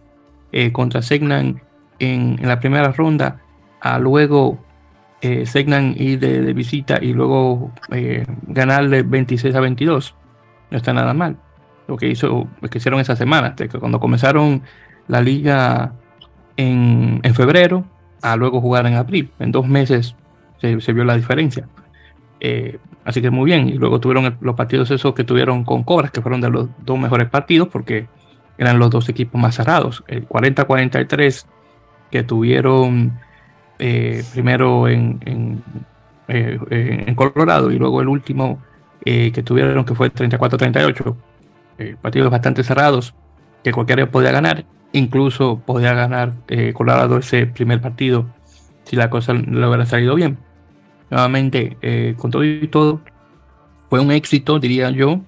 contra 0.71 1.01
Segnan 1.01 1.61
en, 1.99 2.39
la 2.41 2.59
primera 2.59 2.91
ronda, 2.91 3.41
a 3.79 3.99
luego 3.99 4.57
Segnan 5.21 5.93
ir 5.97 6.19
de, 6.19 6.53
visita 6.53 6.97
y 7.01 7.13
luego 7.13 7.71
ganarle 8.47 9.03
26 9.03 9.53
a 9.53 9.59
22. 9.59 10.15
No 10.71 10.77
está 10.77 10.91
nada 10.91 11.13
mal. 11.13 11.37
Lo 11.87 11.97
que, 11.97 12.07
hizo, 12.07 12.47
lo 12.61 12.69
que 12.69 12.79
hicieron 12.79 12.99
esa 12.99 13.15
semana, 13.15 13.55
que 13.55 13.67
cuando 13.67 13.99
comenzaron 13.99 14.63
la 15.07 15.21
liga 15.21 15.93
en, 16.57 17.19
en 17.23 17.35
febrero, 17.35 17.85
a 18.21 18.35
luego 18.35 18.61
jugar 18.61 18.85
en 18.85 18.95
abril. 18.95 19.31
En 19.39 19.51
dos 19.51 19.67
meses 19.67 20.15
se, 20.59 20.93
vio 20.93 21.03
la 21.03 21.15
diferencia. 21.15 21.67
Eh, 22.39 22.79
así 23.09 23.21
que 23.21 23.29
muy 23.29 23.45
bien. 23.45 23.69
Y 23.69 23.73
luego 23.73 23.99
tuvieron 23.99 24.37
los 24.41 24.55
partidos 24.55 24.91
esos 24.91 25.13
que 25.13 25.23
tuvieron 25.23 25.63
con 25.63 25.83
Cobras, 25.83 26.11
que 26.11 26.21
fueron 26.21 26.41
de 26.41 26.49
los 26.49 26.69
dos 26.85 26.97
mejores 26.97 27.29
partidos, 27.29 27.67
porque 27.67 28.07
eran 28.57 28.79
los 28.79 28.89
dos 28.89 29.09
equipos 29.09 29.39
más 29.39 29.55
cerrados. 29.55 30.03
El 30.07 30.27
40-43 30.27 31.45
que 32.11 32.23
tuvieron 32.23 33.19
eh, 33.77 34.23
primero 34.33 34.87
en, 34.87 35.63
eh, 36.27 36.59
en, 36.69 37.15
Colorado 37.15 37.71
y 37.71 37.79
luego 37.79 38.01
el 38.01 38.07
último 38.07 38.61
que 39.03 39.43
tuvieron 39.43 39.85
que 39.85 39.95
fue 39.95 40.11
34-38. 40.13 41.15
partidos 42.01 42.29
bastante 42.29 42.63
cerrados 42.63 43.15
que 43.63 43.71
cualquiera 43.71 44.05
podía 44.11 44.31
ganar 44.31 44.65
Incluso 44.91 45.61
podía 45.65 45.93
ganar 45.93 46.33
eh, 46.47 46.73
Colorado 46.73 47.17
ese 47.17 47.45
primer 47.45 47.79
partido 47.79 48.25
si 48.85 48.95
la 48.95 49.09
cosa 49.09 49.33
le 49.33 49.67
hubiera 49.67 49.85
salido 49.85 50.15
bien. 50.15 50.37
Nuevamente, 51.09 51.77
eh, 51.81 52.15
con 52.17 52.31
todo 52.31 52.43
y 52.43 52.67
todo, 52.67 53.01
fue 53.89 53.99
un 53.99 54.11
éxito, 54.11 54.59
diría 54.59 54.91
yo, 54.91 55.21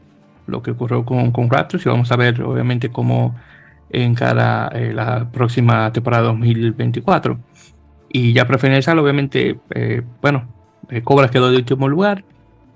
lo 0.48 0.62
que 0.62 0.72
ocurrió 0.72 1.06
con, 1.06 1.32
con 1.32 1.50
Raptors 1.50 1.86
y 1.86 1.90
vamos 1.90 2.12
a 2.12 2.16
ver 2.16 2.42
obviamente 2.42 2.90
cómo 2.90 3.36
encara 3.90 4.70
eh, 4.74 4.94
la 4.94 5.32
próxima 5.32 5.92
temporada 5.92 6.24
2024. 6.28 7.40
Y 8.10 8.34
ya 8.34 8.46
para 8.46 8.60
finalizar, 8.60 8.98
obviamente, 9.00 9.58
bueno, 10.22 10.48
Cobras 11.06 11.32
quedó 11.32 11.50
de 11.50 11.56
último 11.56 11.88
lugar, 11.88 12.26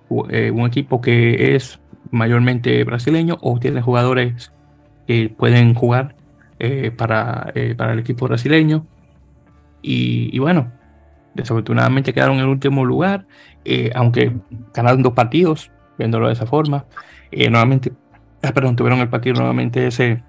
un 0.07 0.65
equipo 0.65 1.01
que 1.01 1.55
es 1.55 1.77
mayormente 2.11 2.83
brasileño 2.85 3.37
o 3.41 3.59
tiene 3.59 3.81
jugadores 3.81 4.53
que 5.07 5.29
pueden 5.29 5.73
jugar 5.73 6.15
eh, 6.59 6.91
para, 6.91 7.51
eh, 7.55 7.75
para 7.75 7.93
el 7.93 7.99
equipo 7.99 8.27
brasileño. 8.27 8.85
Y, 9.81 10.39
bueno, 10.39 10.71
desafortunadamente 11.35 12.13
quedaron 12.13 12.37
en 12.37 12.43
el 12.43 12.47
último 12.47 12.85
lugar, 12.85 13.25
eh, 13.63 13.91
aunque 13.93 14.33
ganaron 14.73 15.03
dos 15.03 15.13
partidos, 15.13 15.71
viéndolo 15.97 16.27
de 16.27 16.33
esa 16.33 16.45
forma. 16.45 16.85
nuevamente, 17.31 17.91
ah, 18.41 18.51
perdón, 18.53 18.75
tuvieron 18.75 18.99
el 18.99 19.09
partido 19.09 19.35
nuevamente 19.35 19.87
ese 19.87 20.23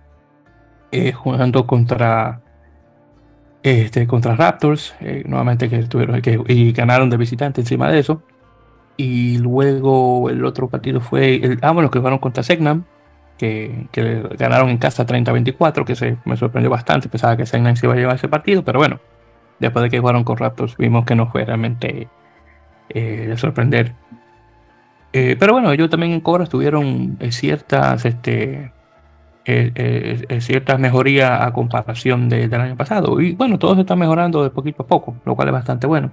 jugando 1.14 1.66
contra 1.66 2.40
este, 3.62 4.06
contra 4.06 4.34
Raptors, 4.34 4.94
nuevamente 5.26 5.68
que 5.68 5.82
tuvieron 5.84 6.22
que, 6.22 6.40
y 6.48 6.72
ganaron 6.72 7.10
de 7.10 7.16
visitante 7.16 7.60
encima 7.60 7.90
de 7.90 7.98
eso. 7.98 8.22
Y 8.96 9.38
luego 9.38 10.30
el 10.30 10.44
otro 10.44 10.68
partido 10.68 11.00
fue 11.00 11.36
el, 11.36 11.58
ah, 11.62 11.72
bueno, 11.72 11.90
que 11.90 11.98
jugaron 11.98 12.18
contra 12.18 12.42
Segnam, 12.42 12.84
que, 13.36 13.88
ganaron 14.38 14.70
en 14.70 14.78
casa 14.78 15.06
30-24, 15.06 15.84
que 15.84 15.94
se, 15.94 16.16
me 16.24 16.36
sorprendió 16.36 16.70
bastante. 16.70 17.08
Pensaba 17.08 17.36
que 17.36 17.46
Segnan 17.46 17.76
se 17.76 17.86
iba 17.86 17.94
a 17.94 17.96
llevar 17.96 18.16
ese 18.16 18.28
partido, 18.28 18.64
pero 18.64 18.78
bueno, 18.78 19.00
después 19.58 19.82
de 19.82 19.90
que 19.90 19.98
jugaron 19.98 20.24
con 20.24 20.36
Raptors, 20.36 20.76
vimos 20.76 21.04
que 21.04 21.14
no 21.14 21.28
fue 21.30 21.44
realmente 21.44 22.08
eh, 22.88 23.26
de 23.28 23.36
sorprender. 23.36 23.94
Eh, 25.12 25.36
pero 25.38 25.52
bueno, 25.54 25.72
ellos 25.72 25.90
también 25.90 26.12
en 26.12 26.20
Cobras 26.20 26.48
tuvieron 26.48 27.16
eh, 27.20 27.32
ciertas, 27.32 28.04
este, 28.04 28.72
ciertas 30.40 30.78
mejorías 30.78 31.40
a 31.42 31.52
comparación 31.52 32.28
del 32.28 32.52
año 32.54 32.76
pasado. 32.76 33.20
Y 33.20 33.32
bueno, 33.32 33.58
todo 33.58 33.74
se 33.74 33.80
está 33.82 33.96
mejorando 33.96 34.42
de 34.42 34.50
poquito 34.50 34.82
a 34.82 34.86
poco, 34.86 35.16
lo 35.24 35.34
cual 35.34 35.48
es 35.48 35.54
bastante 35.54 35.86
bueno. 35.86 36.10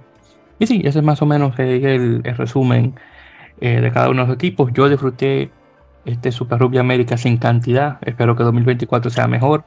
Y 0.58 0.66
sí, 0.66 0.82
ese 0.84 1.00
es 1.00 1.04
más 1.04 1.20
o 1.20 1.26
menos 1.26 1.58
el, 1.58 2.22
el 2.24 2.36
resumen 2.36 2.94
de 3.60 3.90
cada 3.92 4.10
uno 4.10 4.22
de 4.22 4.28
los 4.28 4.36
equipos. 4.36 4.72
Yo 4.72 4.88
disfruté 4.88 5.50
este 6.04 6.32
Super 6.32 6.58
Rugby 6.58 6.78
América 6.78 7.16
sin 7.16 7.38
cantidad. 7.38 7.98
Espero 8.02 8.36
que 8.36 8.44
2024 8.44 9.10
sea 9.10 9.26
mejor. 9.26 9.64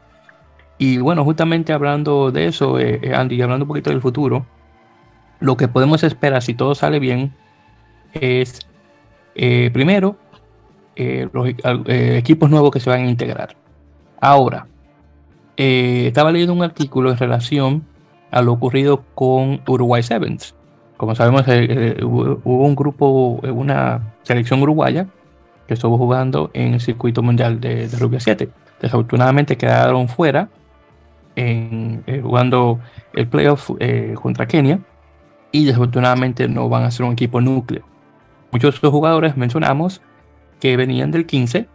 Y 0.78 1.00
bueno, 1.00 1.24
justamente 1.24 1.74
hablando 1.74 2.32
de 2.32 2.48
eso, 2.48 2.80
eh, 2.80 3.00
eh, 3.02 3.16
Andy, 3.16 3.42
hablando 3.42 3.64
un 3.66 3.70
poquito 3.70 3.90
del 3.90 4.02
futuro, 4.02 4.46
lo 5.40 5.58
que 5.58 5.68
podemos 5.68 6.04
esperar 6.04 6.44
si 6.44 6.54
todo 6.54 6.76
sale 6.76 7.00
bien 7.00 7.34
es, 8.14 8.68
eh, 9.36 9.70
primero, 9.74 10.18
los 11.32 11.48
equipos 11.88 12.50
nuevos 12.50 12.72
que 12.72 12.80
se 12.80 12.90
van 12.90 13.02
a 13.02 13.10
integrar. 13.10 13.56
Ahora, 14.20 14.66
estaba 15.56 16.32
leyendo 16.32 16.54
un 16.54 16.64
artículo 16.64 17.12
en 17.12 17.18
relación 17.18 17.84
a 18.32 18.42
lo 18.42 18.54
ocurrido 18.54 19.04
con 19.14 19.62
Uruguay 19.68 20.02
Sevens. 20.02 20.56
Como 20.98 21.14
sabemos, 21.14 21.46
hubo 22.04 22.66
un 22.66 22.76
grupo, 22.76 23.40
una 23.44 24.16
selección 24.24 24.64
uruguaya 24.64 25.06
que 25.68 25.76
estuvo 25.76 26.00
jugando 26.00 26.50
en 26.56 26.74
el 26.74 26.82
circuito 26.82 27.22
mundial 27.22 27.62
de, 27.62 27.88
de 27.88 27.98
Rugby 28.00 28.20
7. 28.20 28.50
Desafortunadamente 28.82 29.56
quedaron 29.56 30.10
fuera 30.10 30.50
en, 31.38 32.04
eh, 32.08 32.20
jugando 32.22 32.80
el 33.14 33.28
playoff 33.28 33.70
eh, 33.80 34.16
contra 34.22 34.48
Kenia 34.48 34.80
y 35.52 35.66
desafortunadamente 35.66 36.50
no 36.50 36.68
van 36.68 36.84
a 36.84 36.92
ser 36.92 37.06
un 37.06 37.14
equipo 37.14 37.40
núcleo. 37.40 37.86
Muchos 38.52 38.72
de 38.72 38.76
estos 38.76 38.92
jugadores 38.92 39.38
mencionamos 39.38 40.02
que 40.60 40.76
venían 40.76 41.12
del 41.12 41.26
15 41.26 41.68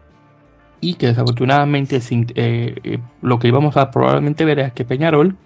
y 0.80 0.94
que 0.94 1.06
desafortunadamente 1.06 2.00
eh, 2.10 2.98
lo 3.22 3.38
que 3.38 3.48
íbamos 3.48 3.76
a 3.76 3.90
probablemente 3.92 4.44
ver 4.44 4.58
es 4.58 4.72
que 4.72 4.84
Peñarol 4.84 5.36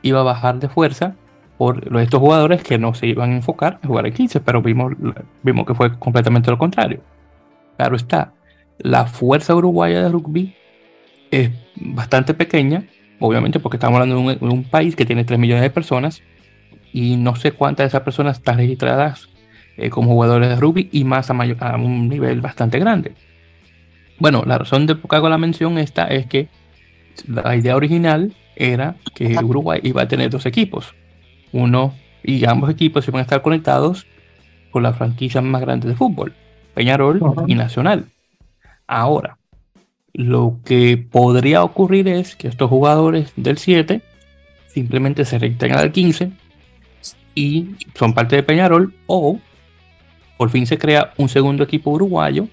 iba 0.00 0.20
a 0.20 0.24
bajar 0.24 0.58
de 0.58 0.70
fuerza 0.70 1.14
por 1.58 1.94
estos 1.98 2.20
jugadores 2.20 2.62
que 2.62 2.78
no 2.78 2.94
se 2.94 3.06
iban 3.06 3.32
a 3.32 3.36
enfocar 3.36 3.80
a 3.82 3.86
jugar 3.86 4.06
el 4.06 4.14
15, 4.14 4.40
pero 4.40 4.62
vimos, 4.62 4.94
vimos 5.42 5.66
que 5.66 5.74
fue 5.74 5.98
completamente 5.98 6.50
lo 6.50 6.56
contrario. 6.56 7.00
Claro 7.76 7.96
está, 7.96 8.32
la 8.78 9.06
fuerza 9.06 9.54
uruguaya 9.54 10.02
de 10.02 10.08
rugby 10.08 10.54
es 11.30 11.50
bastante 11.76 12.32
pequeña, 12.32 12.84
obviamente 13.20 13.60
porque 13.60 13.76
estamos 13.76 14.00
hablando 14.00 14.30
de 14.32 14.38
un, 14.40 14.64
país 14.64 14.96
que 14.96 15.04
tiene 15.04 15.24
3 15.24 15.38
millones 15.38 15.62
de 15.62 15.70
personas 15.70 16.22
y 16.92 17.16
no 17.16 17.36
sé 17.36 17.52
cuántas 17.52 17.84
de 17.84 17.88
esas 17.88 18.02
personas 18.02 18.38
están 18.38 18.56
registradas 18.56 19.28
eh, 19.76 19.90
como 19.90 20.12
jugadores 20.12 20.48
de 20.48 20.56
rugby 20.56 20.88
y 20.92 21.04
más 21.04 21.30
a, 21.30 21.34
a, 21.34 21.76
un 21.76 22.08
nivel 22.08 22.40
bastante 22.40 22.78
grande. 22.78 23.14
Bueno, 24.18 24.42
la 24.46 24.58
razón 24.58 24.86
de 24.86 24.94
por 24.94 25.10
qué 25.10 25.16
hago 25.16 25.28
la 25.28 25.38
mención 25.38 25.78
esta 25.78 26.06
es 26.06 26.26
que 26.26 26.48
la 27.26 27.56
idea 27.56 27.76
original 27.76 28.34
era 28.56 28.96
que 29.14 29.36
Uruguay 29.38 29.80
iba 29.84 30.02
a 30.02 30.08
tener 30.08 30.30
dos 30.30 30.46
equipos, 30.46 30.94
uno 31.52 31.94
y 32.22 32.44
ambos 32.44 32.70
equipos 32.70 33.06
van 33.06 33.20
a 33.20 33.22
estar 33.22 33.42
conectados 33.42 34.06
con 34.70 34.82
las 34.82 34.96
franquicias 34.96 35.42
más 35.42 35.60
grandes 35.60 35.88
de 35.88 35.96
fútbol, 35.96 36.34
Peñarol 36.74 37.20
y 37.46 37.54
Nacional. 37.54 38.06
Ahora, 38.86 39.37
lo 40.12 40.58
que 40.64 40.96
podría 40.96 41.62
ocurrir 41.62 42.08
es 42.08 42.36
que 42.36 42.48
estos 42.48 42.68
jugadores 42.68 43.32
del 43.36 43.58
7 43.58 44.02
simplemente 44.66 45.24
se 45.24 45.38
reintegran 45.38 45.80
al 45.80 45.92
15 45.92 46.30
y 47.34 47.68
son 47.94 48.14
parte 48.14 48.36
de 48.36 48.42
Peñarol 48.42 48.94
o 49.06 49.38
por 50.36 50.50
fin 50.50 50.66
se 50.66 50.78
crea 50.78 51.12
un 51.16 51.28
segundo 51.28 51.64
equipo 51.64 51.90
uruguayo, 51.90 52.48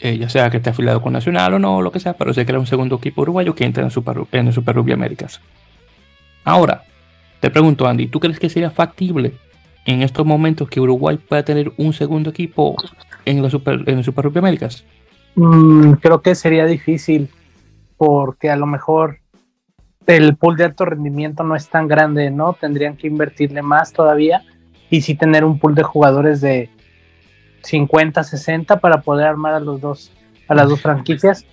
eh, 0.00 0.18
ya 0.18 0.28
sea 0.28 0.50
que 0.50 0.58
esté 0.58 0.70
afiliado 0.70 1.00
con 1.00 1.12
Nacional 1.12 1.54
o 1.54 1.58
no, 1.58 1.80
lo 1.80 1.92
que 1.92 2.00
sea, 2.00 2.14
pero 2.14 2.34
se 2.34 2.44
crea 2.44 2.58
un 2.58 2.66
segundo 2.66 2.96
equipo 2.96 3.22
uruguayo 3.22 3.54
que 3.54 3.64
entra 3.64 3.84
en, 3.84 3.90
Super, 3.90 4.22
en 4.32 4.48
el 4.48 4.52
Super 4.52 4.74
Rugby 4.74 4.92
Américas. 4.92 5.40
Ahora, 6.44 6.82
te 7.40 7.50
pregunto, 7.50 7.86
Andy, 7.86 8.08
¿tú 8.08 8.18
crees 8.20 8.40
que 8.40 8.50
sería 8.50 8.70
factible 8.70 9.32
en 9.84 10.02
estos 10.02 10.26
momentos 10.26 10.68
que 10.68 10.80
Uruguay 10.80 11.16
pueda 11.16 11.44
tener 11.44 11.72
un 11.76 11.92
segundo 11.92 12.30
equipo 12.30 12.76
en, 13.24 13.42
la 13.42 13.50
Super, 13.50 13.84
en 13.86 13.98
el 13.98 14.04
Super 14.04 14.24
Rugby 14.24 14.38
Américas? 14.38 14.84
Mm, 15.34 15.92
creo 15.94 16.22
que 16.22 16.34
sería 16.34 16.66
difícil 16.66 17.28
porque 17.96 18.50
a 18.50 18.56
lo 18.56 18.66
mejor 18.66 19.18
el 20.06 20.36
pool 20.36 20.56
de 20.56 20.64
alto 20.64 20.84
rendimiento 20.84 21.44
no 21.44 21.54
es 21.54 21.68
tan 21.68 21.86
grande, 21.86 22.30
¿no? 22.30 22.54
Tendrían 22.54 22.96
que 22.96 23.06
invertirle 23.06 23.62
más 23.62 23.92
todavía 23.92 24.42
y 24.90 25.02
sí 25.02 25.14
tener 25.14 25.44
un 25.44 25.58
pool 25.58 25.74
de 25.74 25.82
jugadores 25.82 26.40
de 26.40 26.70
50, 27.62 28.24
60 28.24 28.80
para 28.80 29.02
poder 29.02 29.26
armar 29.26 29.54
a 29.54 29.60
los 29.60 29.80
dos, 29.80 30.12
a 30.48 30.54
las 30.54 30.68
dos 30.68 30.80
franquicias. 30.80 31.44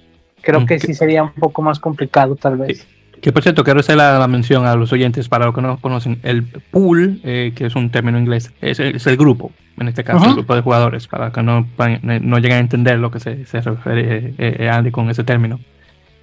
Creo 0.41 0.65
que 0.65 0.79
sí 0.79 0.93
sería 0.93 1.23
un 1.23 1.33
poco 1.33 1.61
más 1.61 1.79
complicado 1.79 2.35
tal 2.35 2.57
vez. 2.57 2.87
Que 3.21 3.31
por 3.31 3.41
cierto, 3.41 3.63
quiero 3.63 3.79
hacer 3.79 3.97
la, 3.97 4.27
mención 4.27 4.65
a 4.65 4.75
los 4.75 4.93
oyentes 4.93 5.27
para 5.27 5.45
los 5.45 5.55
que 5.55 5.61
no 5.61 5.77
conocen. 5.81 6.19
El 6.23 6.43
pool, 6.43 7.19
eh, 7.23 7.53
que 7.55 7.65
es 7.65 7.75
un 7.75 7.89
término 7.89 8.19
inglés, 8.19 8.53
es, 8.61 8.79
el 8.79 9.17
grupo, 9.17 9.51
en 9.77 9.87
este 9.87 10.03
caso, 10.03 10.25
el 10.25 10.33
grupo 10.33 10.55
de 10.55 10.61
jugadores, 10.61 11.07
para 11.07 11.31
que 11.31 11.43
no, 11.43 11.67
no 11.77 12.37
lleguen 12.39 12.57
a 12.57 12.59
entender 12.59 12.99
lo 12.99 13.11
que 13.11 13.19
se, 13.19 13.45
se 13.45 13.61
refiere 13.61 14.33
eh, 14.37 14.55
eh, 14.59 14.69
Andy 14.69 14.91
con 14.91 15.09
ese 15.09 15.23
término. 15.23 15.59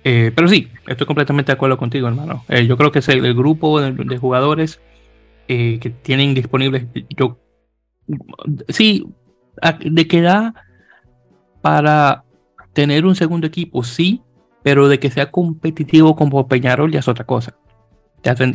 pero 0.02 0.48
sí, 0.48 0.68
estoy 0.86 1.06
completamente 1.06 1.52
de 1.52 1.54
acuerdo 1.54 1.76
contigo, 1.76 2.08
hermano. 2.08 2.44
yo 2.48 2.76
creo 2.76 2.92
que 2.92 3.00
es 3.00 3.08
el, 3.08 3.34
grupo 3.34 3.80
de, 3.80 4.18
jugadores 4.18 4.80
que 5.46 5.94
tienen 6.02 6.34
disponibles. 6.34 6.86
Yo, 7.16 7.38
sí, 8.68 9.06
de 9.84 10.06
que 10.08 10.22
da 10.22 10.54
para 11.60 12.24
tener 12.72 13.04
un 13.06 13.14
segundo 13.14 13.46
equipo, 13.46 13.84
sí, 13.84 14.22
pero 14.62 14.88
de 14.88 14.98
que 14.98 15.10
sea 15.10 15.30
competitivo 15.30 16.16
como 16.16 16.48
Peñarol 16.48 16.90
ya 16.90 17.00
es 17.00 17.08
otra 17.08 17.26
cosa. 17.26 17.56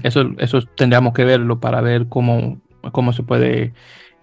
Eso, 0.03 0.31
eso 0.38 0.62
tendríamos 0.75 1.13
que 1.13 1.25
verlo 1.25 1.60
para 1.60 1.81
ver 1.81 2.07
cómo, 2.07 2.62
cómo 2.91 3.12
se 3.13 3.23
puede 3.23 3.73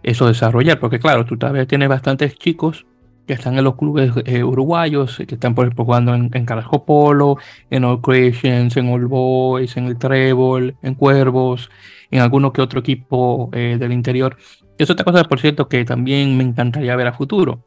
eso 0.05 0.27
desarrollar, 0.27 0.79
porque 0.79 0.99
claro, 0.99 1.25
tú 1.25 1.37
todavía 1.37 1.67
tienes 1.67 1.89
bastantes 1.89 2.37
chicos 2.37 2.87
que 3.27 3.33
están 3.33 3.57
en 3.57 3.65
los 3.65 3.77
clubes 3.77 4.13
eh, 4.27 4.45
uruguayos, 4.45 5.17
que 5.17 5.35
están 5.35 5.55
por 5.55 5.65
ejemplo 5.65 5.85
jugando 5.85 6.15
en, 6.15 6.31
en 6.33 6.45
Carajo 6.45 6.85
Polo, 6.85 7.39
en 7.71 7.85
All 7.85 8.01
Christians, 8.01 8.77
en 8.77 8.93
All 8.93 9.07
Boys, 9.07 9.77
en 9.77 9.87
el 9.87 9.97
Trébol, 9.97 10.77
en 10.83 10.95
Cuervos, 10.95 11.71
en 12.11 12.21
alguno 12.21 12.53
que 12.53 12.61
otro 12.61 12.81
equipo 12.81 13.49
eh, 13.53 13.77
del 13.79 13.93
interior. 13.93 14.37
Es 14.77 14.91
otra 14.91 15.05
cosa, 15.05 15.25
por 15.25 15.41
cierto, 15.41 15.69
que 15.69 15.85
también 15.85 16.37
me 16.37 16.45
encantaría 16.45 16.95
ver 16.97 17.07
a 17.07 17.13
futuro. 17.13 17.65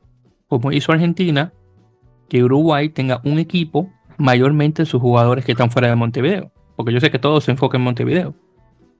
Como 0.48 0.72
hizo 0.72 0.92
Argentina, 0.92 1.54
que 2.30 2.44
Uruguay 2.44 2.90
tenga 2.90 3.22
un 3.24 3.40
equipo 3.40 3.90
mayormente 4.18 4.86
sus 4.86 5.02
jugadores 5.02 5.46
que 5.46 5.54
están 5.54 5.72
fuera 5.72 5.90
de 5.90 5.96
Montevideo. 5.96 6.52
Porque 6.76 6.94
yo 6.94 7.00
sé 7.00 7.10
que 7.10 7.20
todo 7.20 7.42
se 7.42 7.52
enfoca 7.52 7.78
en 7.78 7.84
Montevideo. 7.84 8.36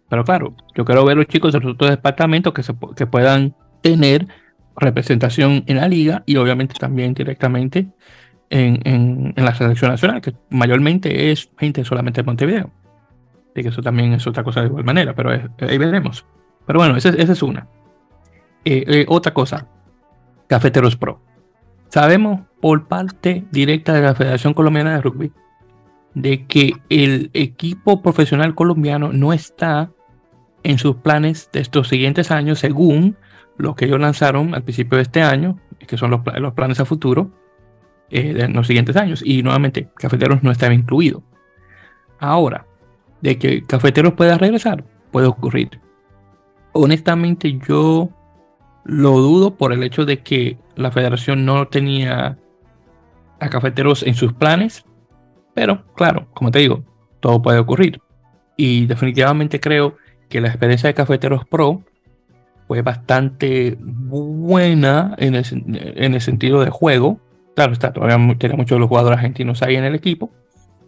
Pero 0.10 0.24
claro, 0.24 0.56
yo 0.76 0.86
quiero 0.86 1.06
ver 1.06 1.18
los 1.18 1.28
chicos 1.28 1.54
de 1.54 1.60
los 1.60 1.74
otros 1.74 1.90
departamentos 1.90 2.54
que, 2.54 2.64
se, 2.64 2.74
que 2.96 3.08
puedan 3.08 3.56
tener 3.82 4.28
representación 4.76 5.64
en 5.68 5.78
la 5.78 5.88
liga 5.88 6.24
y 6.26 6.38
obviamente 6.38 6.76
también 6.80 7.14
directamente 7.14 7.88
en, 8.50 8.80
en, 8.86 9.34
la 9.36 9.54
selección 9.56 9.92
nacional, 9.92 10.22
que 10.22 10.34
mayormente 10.50 11.32
es 11.32 11.50
gente 11.58 11.84
solamente 11.84 12.22
de 12.22 12.26
Montevideo. 12.26 12.72
Y 13.56 13.64
que 13.64 13.70
eso 13.70 13.82
también 13.82 14.14
es 14.14 14.26
otra 14.28 14.44
cosa 14.44 14.62
de 14.62 14.68
igual 14.68 14.84
manera, 14.84 15.16
pero 15.16 15.32
ahí 15.32 15.78
veremos. 15.78 16.26
Pero 16.66 16.80
bueno, 16.80 16.96
esa, 16.96 17.10
esa 17.10 17.34
es 17.34 17.42
una. 17.42 17.68
Eh, 18.64 18.84
eh, 18.88 19.06
otra 19.08 19.34
cosa, 19.34 19.68
Cafeteros 20.48 20.96
Pro. 20.96 21.22
Sabemos 21.90 22.42
por 22.62 22.88
parte 22.88 23.46
directa 23.52 23.94
de 23.94 24.02
la 24.02 24.14
Federación 24.14 24.54
Colombiana 24.54 24.94
de 24.94 25.02
Rugby 25.02 25.32
de 26.14 26.46
que 26.46 26.74
el 26.90 27.30
equipo 27.34 28.02
profesional 28.02 28.56
colombiano 28.56 29.14
no 29.14 29.34
está 29.34 29.92
en 30.68 30.78
sus 30.78 30.98
planes 30.98 31.50
de 31.54 31.62
estos 31.62 31.88
siguientes 31.88 32.30
años, 32.30 32.60
según 32.60 33.16
lo 33.56 33.74
que 33.74 33.86
ellos 33.86 34.02
lanzaron 34.02 34.54
al 34.54 34.64
principio 34.64 34.98
de 34.98 35.04
este 35.04 35.22
año, 35.22 35.58
que 35.88 35.96
son 35.98 36.12
los, 36.12 36.20
los 36.40 36.54
planes 36.56 36.82
a 36.82 36.86
futuro 36.86 37.32
eh, 38.10 38.34
de 38.34 38.50
los 38.50 38.68
siguientes 38.68 38.98
años. 38.98 39.22
Y 39.24 39.44
nuevamente, 39.44 39.88
Cafeteros 39.96 40.44
no 40.44 40.52
estaba 40.52 40.74
incluido. 40.74 41.24
Ahora, 42.20 42.66
de 43.22 43.38
que 43.40 43.66
Cafeteros 43.66 44.14
pueda 44.16 44.38
regresar, 44.38 44.84
puede 45.12 45.28
ocurrir. 45.28 45.80
Honestamente, 46.74 47.58
yo 47.66 48.10
lo 48.84 49.12
dudo 49.12 49.56
por 49.56 49.72
el 49.72 49.84
hecho 49.84 50.04
de 50.04 50.20
que 50.22 50.58
la 50.76 50.92
federación 50.92 51.46
no 51.46 51.70
tenía 51.70 52.38
a 53.40 53.50
cafeteros 53.50 54.04
en 54.04 54.16
sus 54.16 54.34
planes, 54.34 54.84
pero 55.54 55.86
claro, 55.96 56.28
como 56.34 56.52
te 56.52 56.60
digo, 56.60 56.84
todo 57.22 57.42
puede 57.42 57.60
ocurrir. 57.60 58.02
Y 58.58 58.86
definitivamente 58.86 59.62
creo 59.62 59.96
que 60.30 60.42
la 60.42 60.50
experiencia 60.50 60.88
de 60.88 60.94
Cafeteros 60.94 61.46
Pro 61.46 61.84
fue 62.68 62.82
bastante 62.82 63.78
buena 63.80 65.16
en 65.18 65.36
el, 65.36 66.22
sentido 66.22 66.64
de 66.64 66.70
juego. 66.70 67.20
Claro, 67.56 67.74
está, 67.74 67.94
todavía 67.94 68.18
tenía 68.38 68.58
muchos 68.58 68.76
de 68.76 68.80
los 68.80 68.90
jugadores 68.90 69.18
argentinos 69.18 69.64
ahí 69.64 69.76
en 69.76 69.86
el 69.86 69.96
equipo, 69.96 70.30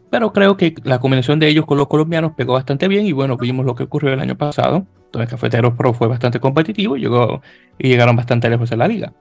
pero 0.10 0.34
creo 0.34 0.58
que 0.58 0.76
la 0.84 1.00
combinación 1.00 1.40
de 1.40 1.48
ellos 1.48 1.66
con 1.66 1.78
los 1.78 1.88
colombianos 1.88 2.34
pegó 2.36 2.54
bastante 2.54 2.88
bien 2.88 3.06
y 3.06 3.12
bueno, 3.12 3.38
vimos 3.38 3.66
lo 3.66 3.76
que 3.76 3.84
ocurrió 3.84 4.14
el 4.14 4.20
año 4.20 4.38
pasado, 4.38 4.86
donde 5.12 5.28
Cafeteros 5.28 5.74
Pro 5.76 5.94
fue 5.94 6.08
bastante 6.08 6.40
competitivo 6.40 6.98
y, 6.98 7.02
llegó, 7.02 7.42
y 7.78 7.88
llegaron 7.88 8.16
bastante 8.16 8.50
lejos 8.50 8.72
en 8.72 8.80
la 8.80 8.88
liga. 8.88 9.14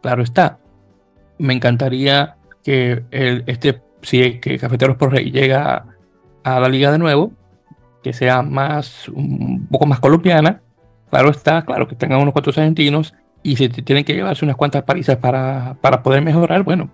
Claro 0.00 0.22
está, 0.22 0.58
me 1.38 1.54
encantaría 1.54 2.36
que 2.64 3.04
el, 3.10 3.44
este, 3.46 3.82
si 4.02 4.38
que 4.40 4.58
Cafeteros 4.58 4.96
Pro 4.96 5.10
llega 5.10 5.86
a, 6.44 6.60
la 6.60 6.68
liga 6.68 6.90
de 6.92 6.98
nuevo, 6.98 7.32
que 8.02 8.12
sea 8.12 8.42
más, 8.42 9.08
un 9.08 9.66
poco 9.70 9.86
más 9.86 10.00
colombiana, 10.00 10.60
claro 11.10 11.30
está, 11.30 11.62
claro 11.64 11.88
que 11.88 11.96
tengan 11.96 12.20
unos 12.20 12.32
cuantos 12.32 12.56
argentinos 12.58 13.14
y 13.42 13.56
si 13.56 13.68
tienen 13.68 14.04
que 14.04 14.14
llevarse 14.14 14.44
unas 14.44 14.56
cuantas 14.56 14.82
parisas 14.82 15.16
para, 15.18 15.76
para 15.80 16.02
poder 16.02 16.22
mejorar, 16.22 16.62
bueno, 16.62 16.90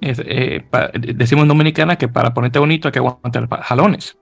eh, 0.00 0.64
decimos 1.16 1.42
en 1.42 1.48
Dominicana 1.48 1.96
que 1.96 2.08
para 2.08 2.32
ponerte 2.32 2.58
bonito 2.58 2.88
hay 2.88 2.92
que 2.92 2.98
aguantar 2.98 3.48
jalones. 3.62 4.16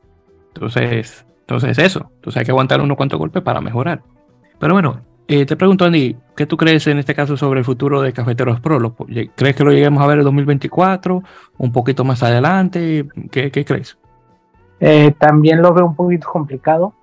Entonces, 0.54 1.26
entonces 1.40 1.78
eso. 1.78 2.10
Entonces 2.16 2.40
hay 2.40 2.44
que 2.44 2.50
aguantar 2.50 2.80
unos 2.80 2.96
cuantos 2.96 3.18
golpes 3.18 3.42
para 3.42 3.60
mejorar. 3.60 4.02
Pero 4.58 4.74
bueno, 4.74 5.02
eh, 5.28 5.44
te 5.44 5.56
pregunto, 5.56 5.84
Andy, 5.84 6.16
¿qué 6.36 6.46
tú 6.46 6.56
crees 6.56 6.86
en 6.86 6.98
este 6.98 7.14
caso 7.14 7.36
sobre 7.36 7.60
el 7.60 7.64
futuro 7.64 8.00
de 8.00 8.12
Cafeteros 8.12 8.60
Pro? 8.60 8.96
¿Crees 9.34 9.56
que 9.56 9.64
lo 9.64 9.72
lleguemos 9.72 10.02
a 10.02 10.06
ver 10.06 10.18
en 10.18 10.24
2024? 10.24 11.22
¿Un 11.58 11.72
poquito 11.72 12.04
más 12.04 12.22
adelante? 12.22 13.06
¿Qué, 13.30 13.50
crees? 13.50 13.98
Eh, 14.80 15.14
también 15.18 15.62
lo 15.62 15.72
veo 15.72 15.86
un 15.86 15.96
poquito 15.96 16.28
complicado, 16.28 16.94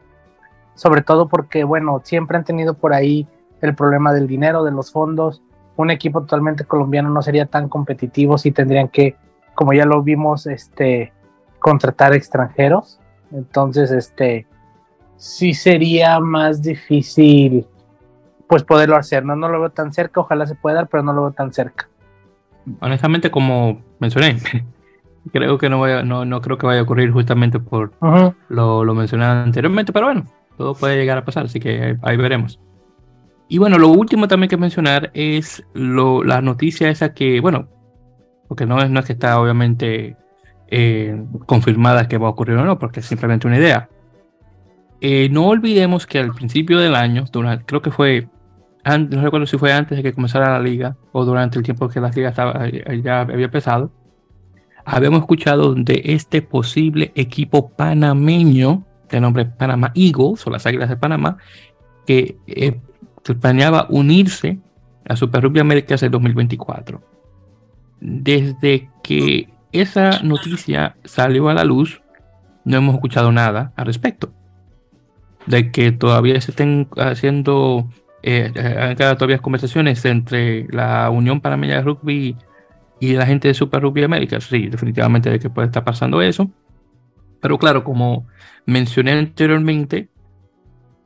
sobre 0.75 1.01
todo 1.01 1.27
porque, 1.27 1.63
bueno, 1.63 2.01
siempre 2.03 2.37
han 2.37 2.43
tenido 2.43 2.75
por 2.75 2.93
ahí 2.93 3.27
el 3.61 3.75
problema 3.75 4.13
del 4.13 4.27
dinero, 4.27 4.63
de 4.63 4.71
los 4.71 4.91
fondos, 4.91 5.41
un 5.75 5.89
equipo 5.89 6.21
totalmente 6.21 6.65
colombiano 6.65 7.09
no 7.09 7.21
sería 7.21 7.45
tan 7.45 7.69
competitivo 7.69 8.37
si 8.37 8.51
tendrían 8.51 8.89
que, 8.89 9.15
como 9.55 9.73
ya 9.73 9.85
lo 9.85 10.03
vimos, 10.03 10.45
este, 10.45 11.13
contratar 11.59 12.13
extranjeros. 12.13 12.99
Entonces, 13.31 13.91
este, 13.91 14.45
sí 15.17 15.53
sería 15.53 16.19
más 16.19 16.61
difícil, 16.61 17.65
pues 18.47 18.63
poderlo 18.63 18.97
hacer. 18.97 19.25
No, 19.25 19.35
no 19.35 19.49
lo 19.49 19.59
veo 19.59 19.71
tan 19.71 19.93
cerca, 19.93 20.19
ojalá 20.19 20.45
se 20.45 20.55
pueda 20.55 20.75
dar, 20.75 20.87
pero 20.87 21.01
no 21.01 21.13
lo 21.13 21.21
veo 21.23 21.31
tan 21.31 21.51
cerca. 21.51 21.89
Honestamente, 22.79 23.31
como 23.31 23.81
mencioné, 23.99 24.37
creo 25.31 25.57
que 25.57 25.69
no, 25.69 25.79
vaya, 25.79 26.03
no, 26.03 26.25
no 26.25 26.41
creo 26.41 26.57
que 26.57 26.65
vaya 26.65 26.81
a 26.81 26.83
ocurrir 26.83 27.11
justamente 27.11 27.59
por 27.59 27.93
lo, 28.49 28.83
lo 28.83 28.95
mencionado 28.95 29.43
anteriormente, 29.43 29.93
pero 29.93 30.07
bueno, 30.07 30.25
todo 30.57 30.75
puede 30.75 30.97
llegar 30.97 31.17
a 31.17 31.25
pasar, 31.25 31.45
así 31.45 31.59
que 31.59 31.97
ahí 32.01 32.17
veremos. 32.17 32.59
Y 33.47 33.57
bueno, 33.57 33.77
lo 33.77 33.89
último 33.89 34.27
también 34.27 34.49
que 34.49 34.57
mencionar 34.57 35.11
es 35.13 35.63
lo, 35.73 36.23
la 36.23 36.41
noticia 36.41 36.89
esa 36.89 37.13
que, 37.13 37.39
bueno, 37.39 37.67
porque 38.47 38.65
no 38.65 38.81
es, 38.81 38.89
no 38.89 38.99
es 38.99 39.05
que 39.05 39.13
está 39.13 39.39
obviamente 39.39 40.15
eh, 40.67 41.23
confirmada 41.45 42.07
que 42.07 42.17
va 42.17 42.27
a 42.27 42.31
ocurrir 42.31 42.57
o 42.57 42.65
no, 42.65 42.79
porque 42.79 43.01
es 43.01 43.05
simplemente 43.05 43.47
una 43.47 43.57
idea. 43.57 43.89
Eh, 45.01 45.27
no 45.29 45.47
olvidemos 45.47 46.07
que 46.07 46.19
al 46.19 46.33
principio 46.33 46.79
del 46.79 46.95
año, 46.95 47.25
durante, 47.31 47.65
creo 47.65 47.81
que 47.81 47.91
fue, 47.91 48.27
no 48.85 49.21
recuerdo 49.21 49.45
si 49.45 49.57
fue 49.57 49.73
antes 49.73 49.97
de 49.97 50.03
que 50.03 50.13
comenzara 50.13 50.49
la 50.51 50.59
liga 50.59 50.95
o 51.11 51.25
durante 51.25 51.57
el 51.57 51.63
tiempo 51.63 51.89
que 51.89 51.99
la 51.99 52.09
liga 52.09 52.29
estaba, 52.29 52.67
eh, 52.67 53.01
ya 53.03 53.21
había 53.21 53.45
empezado, 53.45 53.91
habíamos 54.85 55.21
escuchado 55.21 55.75
de 55.75 56.01
este 56.05 56.41
posible 56.41 57.11
equipo 57.15 57.69
panameño 57.69 58.85
de 59.09 59.21
nombre 59.21 59.45
Panama 59.45 59.91
Eagles 59.95 60.45
o 60.45 60.49
las 60.49 60.65
Águilas 60.65 60.89
de 60.89 60.97
Panamá, 60.97 61.37
que 62.05 62.37
eh, 62.47 62.79
planeaba 63.39 63.87
unirse 63.89 64.59
a 65.07 65.15
Super 65.15 65.43
Rugby 65.43 65.59
Américas 65.59 66.01
en 66.03 66.11
2024. 66.11 67.01
Desde 68.01 68.89
que 69.03 69.49
esa 69.71 70.21
noticia 70.23 70.97
salió 71.03 71.49
a 71.49 71.53
la 71.53 71.63
luz, 71.63 72.01
no 72.65 72.77
hemos 72.77 72.95
escuchado 72.95 73.31
nada 73.31 73.71
al 73.75 73.85
respecto. 73.85 74.33
De 75.45 75.71
que 75.71 75.91
todavía 75.91 76.39
se 76.41 76.51
estén 76.51 76.87
haciendo 76.97 77.89
eh, 78.23 78.51
eh 78.55 78.95
todavía 78.97 79.39
conversaciones 79.39 80.03
entre 80.05 80.67
la 80.69 81.09
Unión 81.09 81.41
Panameña 81.41 81.75
de 81.75 81.81
Rugby 81.81 82.37
y 83.03 83.13
la 83.15 83.25
gente 83.25 83.49
de 83.49 83.53
Super 83.53 83.81
Rugby 83.81 84.03
Américas. 84.03 84.45
Sí, 84.45 84.67
definitivamente 84.67 85.29
de 85.29 85.37
que 85.37 85.49
puede 85.49 85.67
estar 85.67 85.83
pasando 85.83 86.21
eso. 86.21 86.49
Pero 87.41 87.57
claro, 87.57 87.83
como 87.83 88.27
mencioné 88.65 89.11
anteriormente, 89.11 90.07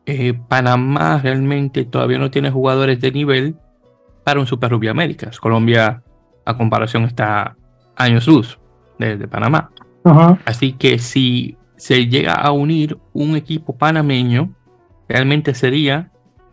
eh, 0.06 0.36
Panamá 0.48 1.20
realmente 1.24 1.86
todavía 1.86 2.20
no 2.20 2.30
tiene 2.30 2.52
jugadores 2.52 3.02
de 3.02 3.12
nivel 3.12 3.56
para 4.24 4.40
un 4.40 4.46
Super 4.46 4.70
Rugby 4.70 4.90
Américas. 4.90 5.40
Colombia, 5.40 6.04
a 6.46 6.56
comparación, 6.56 7.06
está 7.06 7.56
años 7.96 8.28
luz 8.28 8.60
de, 9.00 9.28
Panamá. 9.28 9.72
Así 10.46 10.74
que 10.74 11.00
si 11.00 11.58
se 11.78 12.06
llega 12.06 12.34
a 12.34 12.52
unir 12.52 13.00
un 13.14 13.36
equipo 13.36 13.76
panameño, 13.76 14.54
realmente 15.10 15.56
sería 15.56 16.12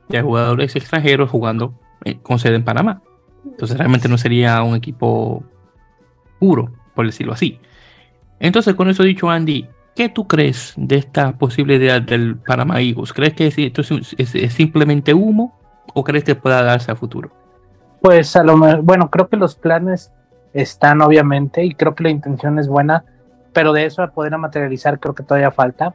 de 0.08 0.22
jugadores 0.22 0.74
extranjeros 0.74 1.28
jugando 1.28 1.78
eh, 2.06 2.18
con 2.22 2.38
sede 2.38 2.56
en 2.56 2.64
Panamá. 2.64 3.02
Entonces 3.44 3.76
realmente 3.76 4.08
no 4.08 4.18
sería 4.18 4.62
un 4.62 4.74
equipo 4.74 5.44
puro, 6.38 6.72
por 6.94 7.06
decirlo 7.06 7.32
así. 7.32 7.60
Entonces, 8.40 8.74
con 8.74 8.88
eso 8.88 9.02
dicho, 9.02 9.30
Andy, 9.30 9.68
¿qué 9.94 10.08
tú 10.08 10.26
crees 10.26 10.74
de 10.76 10.96
esta 10.96 11.32
posible 11.32 11.76
idea 11.76 12.00
del 12.00 12.36
Panamá 12.36 12.80
Eagles? 12.80 13.12
¿Crees 13.12 13.34
que 13.34 13.46
esto 13.46 13.82
es, 13.82 14.52
simplemente 14.52 15.14
humo 15.14 15.58
o 15.94 16.04
crees 16.04 16.24
que 16.24 16.34
pueda 16.34 16.62
darse 16.62 16.90
a 16.90 16.96
futuro? 16.96 17.30
Pues 18.00 18.36
a 18.36 18.42
lo 18.42 18.58
bueno, 18.82 19.10
creo 19.10 19.28
que 19.28 19.36
los 19.36 19.54
planes 19.54 20.12
están 20.52 21.00
obviamente 21.00 21.64
y 21.64 21.74
creo 21.74 21.94
que 21.94 22.04
la 22.04 22.10
intención 22.10 22.58
es 22.58 22.68
buena, 22.68 23.04
pero 23.52 23.72
de 23.72 23.86
eso 23.86 24.02
a 24.02 24.08
poder 24.08 24.36
materializar 24.36 25.00
creo 25.00 25.14
que 25.14 25.22
todavía 25.22 25.50
falta. 25.50 25.94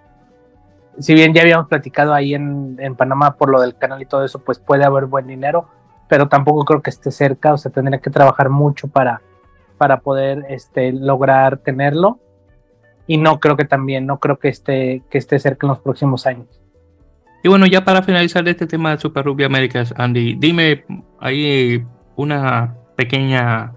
Si 0.97 1.13
bien 1.13 1.33
ya 1.33 1.43
habíamos 1.43 1.67
platicado 1.67 2.13
ahí 2.13 2.33
en, 2.33 2.77
en 2.79 2.95
Panamá 2.95 3.35
por 3.35 3.49
lo 3.49 3.62
del 3.62 3.75
canal 3.75 4.01
y 4.01 4.05
todo 4.05 4.25
eso, 4.25 4.39
pues 4.39 4.59
puede 4.59 4.83
haber 4.83 5.05
buen 5.05 5.27
dinero, 5.27 5.69
pero 6.10 6.28
tampoco 6.28 6.65
creo 6.65 6.82
que 6.82 6.89
esté 6.89 7.12
cerca, 7.12 7.54
o 7.54 7.58
sea, 7.58 7.72
tendría 7.72 8.00
que 8.00 8.10
trabajar 8.10 8.50
mucho 8.50 8.88
para, 8.88 9.22
para 9.78 10.02
poder 10.02 10.43
este, 10.50 10.91
lograr 10.91 11.60
tenerlo. 11.60 12.19
Y 13.08 13.17
no 13.17 13.39
creo 13.39 13.56
que 13.56 13.65
también, 13.65 14.06
no 14.06 14.19
creo 14.19 14.38
que 14.38 14.50
esté, 14.50 15.04
que 15.10 15.17
esté 15.19 15.39
cerca 15.39 15.65
en 15.65 15.69
los 15.69 15.80
próximos 15.80 16.26
años. 16.26 16.48
Y 17.43 17.48
bueno, 17.48 17.65
ya 17.67 17.86
para 17.86 18.04
finalizar 18.04 18.48
este 18.48 18.67
tema 18.67 18.91
de 18.91 18.98
Super 19.00 19.24
Rugby 19.24 19.45
Américas, 19.45 19.93
Andy, 19.95 20.36
dime 20.36 20.84
ahí 21.19 21.84
una 22.15 22.76
pequeña, 22.95 23.74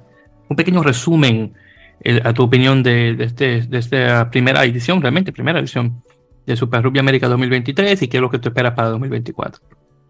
un 0.49 0.57
pequeño 0.57 0.83
resumen 0.83 1.55
eh, 2.01 2.21
a 2.25 2.33
tu 2.33 2.43
opinión 2.43 2.83
de, 2.83 3.15
de, 3.15 3.25
este, 3.25 3.63
de 3.63 3.79
esta 3.79 4.31
primera 4.31 4.65
edición, 4.65 5.01
realmente 5.01 5.33
primera 5.33 5.61
edición 5.61 6.03
de 6.47 6.57
Super 6.57 6.83
Rugby 6.83 6.99
América 6.99 7.29
2023 7.29 8.03
y 8.03 8.09
qué 8.09 8.17
es 8.17 8.21
lo 8.21 8.31
que 8.31 8.39
tú 8.39 8.49
esperas 8.49 8.75
para 8.75 8.89
2024. 8.89 9.63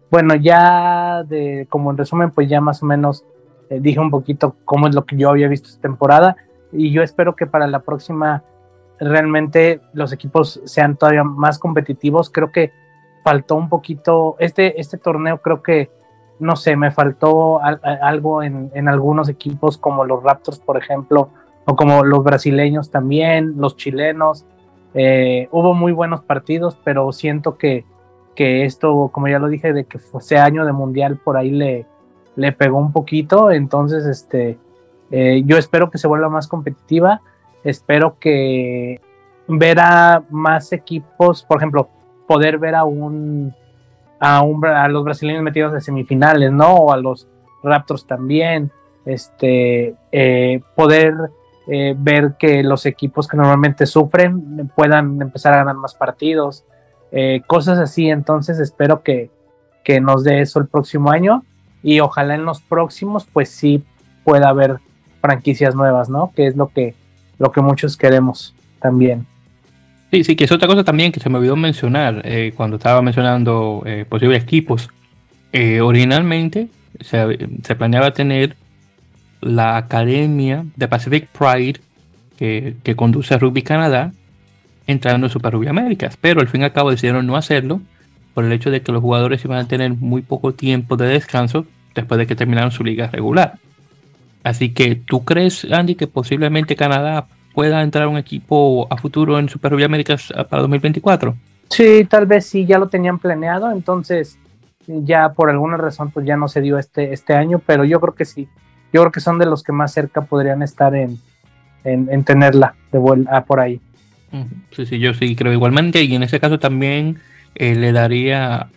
Bueno, 0.09 0.35
ya 0.35 1.23
de 1.23 1.67
como 1.69 1.91
en 1.91 1.97
resumen, 1.97 2.31
pues 2.31 2.49
ya 2.49 2.61
más 2.61 2.83
o 2.83 2.85
menos 2.85 3.25
eh, 3.69 3.79
dije 3.81 3.99
un 3.99 4.11
poquito 4.11 4.55
cómo 4.65 4.87
es 4.87 4.95
lo 4.95 5.05
que 5.05 5.17
yo 5.17 5.29
había 5.29 5.47
visto 5.47 5.69
esta 5.69 5.81
temporada 5.81 6.35
y 6.71 6.91
yo 6.91 7.01
espero 7.01 7.35
que 7.35 7.47
para 7.47 7.67
la 7.67 7.79
próxima 7.79 8.43
realmente 8.99 9.81
los 9.93 10.13
equipos 10.13 10.61
sean 10.65 10.97
todavía 10.97 11.23
más 11.23 11.59
competitivos. 11.59 12.29
Creo 12.29 12.51
que 12.51 12.71
faltó 13.23 13.55
un 13.55 13.69
poquito, 13.69 14.35
este, 14.39 14.79
este 14.79 14.97
torneo 14.97 15.41
creo 15.41 15.63
que, 15.63 15.89
no 16.39 16.55
sé, 16.55 16.75
me 16.75 16.91
faltó 16.91 17.61
algo 17.61 18.43
en, 18.43 18.71
en, 18.73 18.89
algunos 18.89 19.29
equipos 19.29 19.77
como 19.77 20.03
los 20.03 20.23
Raptors, 20.23 20.59
por 20.59 20.77
ejemplo, 20.77 21.29
o 21.65 21.75
como 21.75 22.03
los 22.03 22.23
brasileños 22.23 22.91
también, 22.91 23.55
los 23.57 23.77
chilenos. 23.77 24.45
Eh, 24.93 25.47
hubo 25.51 25.73
muy 25.73 25.91
buenos 25.91 26.21
partidos, 26.21 26.77
pero 26.83 27.11
siento 27.11 27.57
que, 27.57 27.85
que 28.35 28.65
esto, 28.65 29.09
como 29.11 29.27
ya 29.27 29.39
lo 29.39 29.47
dije, 29.47 29.73
de 29.73 29.85
que 29.85 29.99
fuese 29.99 30.37
año 30.37 30.65
de 30.65 30.71
mundial, 30.71 31.17
por 31.23 31.37
ahí 31.37 31.51
le, 31.51 31.85
le 32.35 32.51
pegó 32.51 32.77
un 32.77 32.91
poquito. 32.91 33.51
Entonces, 33.51 34.05
este, 34.05 34.57
eh, 35.11 35.43
yo 35.45 35.57
espero 35.57 35.89
que 35.89 35.97
se 35.97 36.07
vuelva 36.07 36.29
más 36.29 36.47
competitiva. 36.47 37.21
Espero 37.63 38.17
que 38.19 39.01
ver 39.47 39.79
a 39.79 40.23
más 40.29 40.73
equipos, 40.73 41.43
por 41.43 41.57
ejemplo, 41.57 41.89
poder 42.27 42.57
ver 42.57 42.75
a 42.75 42.83
un 42.83 43.53
a, 44.19 44.41
un, 44.41 44.65
a 44.65 44.87
los 44.87 45.03
brasileños 45.03 45.43
metidos 45.43 45.73
en 45.73 45.81
semifinales, 45.81 46.51
¿no? 46.51 46.75
O 46.75 46.93
a 46.93 46.97
los 46.97 47.27
Raptors 47.61 48.07
también. 48.07 48.71
Este, 49.05 49.95
eh, 50.11 50.61
poder 50.75 51.13
eh, 51.67 51.93
ver 51.97 52.35
que 52.39 52.63
los 52.63 52.85
equipos 52.85 53.27
que 53.27 53.35
normalmente 53.35 53.85
sufren 53.85 54.71
puedan 54.75 55.21
empezar 55.21 55.53
a 55.53 55.57
ganar 55.57 55.75
más 55.75 55.93
partidos. 55.93 56.65
Cosas 57.45 57.77
así, 57.77 58.09
entonces 58.09 58.59
espero 58.59 59.03
que, 59.03 59.29
que 59.83 60.01
nos 60.01 60.23
dé 60.23 60.41
eso 60.41 60.59
el 60.59 60.67
próximo 60.67 61.11
año 61.11 61.43
y 61.83 61.99
ojalá 61.99 62.35
en 62.35 62.45
los 62.45 62.61
próximos 62.61 63.27
pues 63.31 63.49
sí 63.49 63.83
pueda 64.23 64.49
haber 64.49 64.79
franquicias 65.21 65.75
nuevas, 65.75 66.09
¿no? 66.09 66.31
Que 66.35 66.47
es 66.47 66.55
lo 66.55 66.69
que, 66.69 66.95
lo 67.39 67.51
que 67.51 67.61
muchos 67.61 67.97
queremos 67.97 68.55
también. 68.81 69.25
Sí, 70.11 70.23
sí, 70.23 70.35
que 70.35 70.43
es 70.43 70.51
otra 70.51 70.67
cosa 70.67 70.83
también 70.83 71.11
que 71.11 71.19
se 71.19 71.29
me 71.29 71.37
olvidó 71.37 71.55
mencionar 71.55 72.21
eh, 72.23 72.53
cuando 72.55 72.77
estaba 72.77 73.01
mencionando 73.01 73.83
eh, 73.85 74.05
posibles 74.07 74.43
equipos. 74.43 74.89
Eh, 75.51 75.81
originalmente 75.81 76.67
se, 76.99 77.37
se, 77.63 77.75
planeaba 77.75 78.11
tener 78.11 78.55
la 79.41 79.77
academia 79.77 80.65
de 80.75 80.87
Pacific 80.87 81.27
Pride 81.27 81.79
que, 82.37 82.75
que 82.83 82.95
conduce 82.95 83.33
a 83.33 83.37
Rugby 83.37 83.61
Canadá 83.61 84.11
entrando 84.87 85.27
en 85.27 85.31
Super 85.31 85.53
Rugby 85.53 85.67
Américas, 85.67 86.17
pero 86.19 86.41
al 86.41 86.47
fin 86.47 86.61
y 86.61 86.63
al 86.65 86.73
cabo 86.73 86.91
decidieron 86.91 87.25
no 87.25 87.35
hacerlo 87.35 87.81
por 88.33 88.45
el 88.45 88.51
hecho 88.51 88.71
de 88.71 88.81
que 88.81 88.91
los 88.91 89.01
jugadores 89.01 89.43
iban 89.45 89.59
a 89.59 89.67
tener 89.67 89.91
muy 89.93 90.21
poco 90.21 90.53
tiempo 90.53 90.97
de 90.97 91.07
descanso 91.07 91.65
después 91.93 92.17
de 92.17 92.27
que 92.27 92.35
terminaron 92.35 92.71
su 92.71 92.83
liga 92.83 93.07
regular. 93.07 93.59
Así 94.43 94.73
que, 94.73 94.95
¿tú 94.95 95.23
crees, 95.23 95.65
Andy, 95.71 95.95
que 95.95 96.07
posiblemente 96.07 96.75
Canadá 96.75 97.27
pueda 97.53 97.81
entrar 97.81 98.07
un 98.07 98.17
equipo 98.17 98.87
a 98.89 98.97
futuro 98.97 99.39
en 99.39 99.47
Super 99.47 99.71
Rugby 99.71 99.83
Américas 99.83 100.33
para 100.49 100.61
2024? 100.63 101.35
Sí, 101.69 102.05
tal 102.09 102.25
vez 102.25 102.45
sí, 102.45 102.65
ya 102.65 102.77
lo 102.77 102.87
tenían 102.87 103.19
planeado, 103.19 103.71
entonces 103.71 104.37
ya 104.85 105.31
por 105.33 105.49
alguna 105.49 105.77
razón 105.77 106.11
pues 106.11 106.25
ya 106.25 106.35
no 106.35 106.47
se 106.47 106.61
dio 106.61 106.77
este, 106.77 107.13
este 107.13 107.33
año, 107.33 107.59
pero 107.65 107.85
yo 107.85 107.99
creo 108.01 108.15
que 108.15 108.25
sí, 108.25 108.47
yo 108.91 109.01
creo 109.01 109.11
que 109.11 109.21
son 109.21 109.39
de 109.39 109.45
los 109.45 109.63
que 109.63 109.71
más 109.71 109.93
cerca 109.93 110.21
podrían 110.21 110.61
estar 110.61 110.93
en, 110.93 111.19
en, 111.83 112.23
tenerla 112.23 112.75
de 112.91 112.99
vuelta 112.99 113.43
por 113.45 113.59
ahí. 113.59 113.79
Sí, 114.71 114.85
sí, 114.85 114.99
yo 114.99 115.13
sí 115.13 115.35
creo 115.35 115.53
igualmente, 115.53 116.03
y 116.03 116.15
en 116.15 116.23
ese 116.23 116.39
caso 116.39 116.57
también 116.57 117.19
eh, 117.55 117.75
le 117.75 117.91
daría 117.91 118.67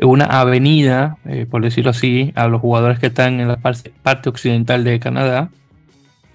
una 0.00 0.24
avenida, 0.24 1.18
eh, 1.24 1.46
por 1.48 1.62
decirlo 1.62 1.90
así, 1.90 2.32
a 2.34 2.48
los 2.48 2.60
jugadores 2.60 2.98
que 2.98 3.06
están 3.06 3.40
en 3.40 3.48
la 3.48 3.56
parte, 3.56 4.28
occidental 4.28 4.84
de 4.84 5.00
Canadá 5.00 5.50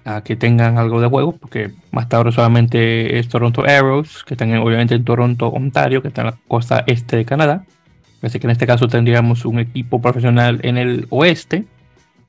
a 0.04 0.22
que 0.22 0.34
tengan 0.34 0.78
algo 0.78 1.00
de 1.00 1.08
juego, 1.08 1.36
porque 1.36 1.72
más 1.90 2.08
tarde 2.08 2.32
solamente 2.32 3.18
es 3.18 3.28
Toronto 3.28 3.64
Arrows, 3.66 4.24
que 4.24 4.34
están 4.34 4.54
obviamente 4.56 4.94
en 4.94 5.04
Toronto, 5.04 5.48
Ontario, 5.48 6.00
que 6.00 6.08
está 6.08 6.22
en 6.22 6.26
la 6.28 6.38
costa 6.48 6.84
este 6.86 7.16
de 7.18 7.24
Canadá. 7.26 7.64
Así 8.22 8.38
que 8.38 8.46
en 8.46 8.50
este 8.50 8.66
caso 8.66 8.88
tendríamos 8.88 9.44
un 9.44 9.58
equipo 9.58 10.00
profesional 10.00 10.60
en 10.62 10.78
el 10.78 11.06
oeste, 11.10 11.64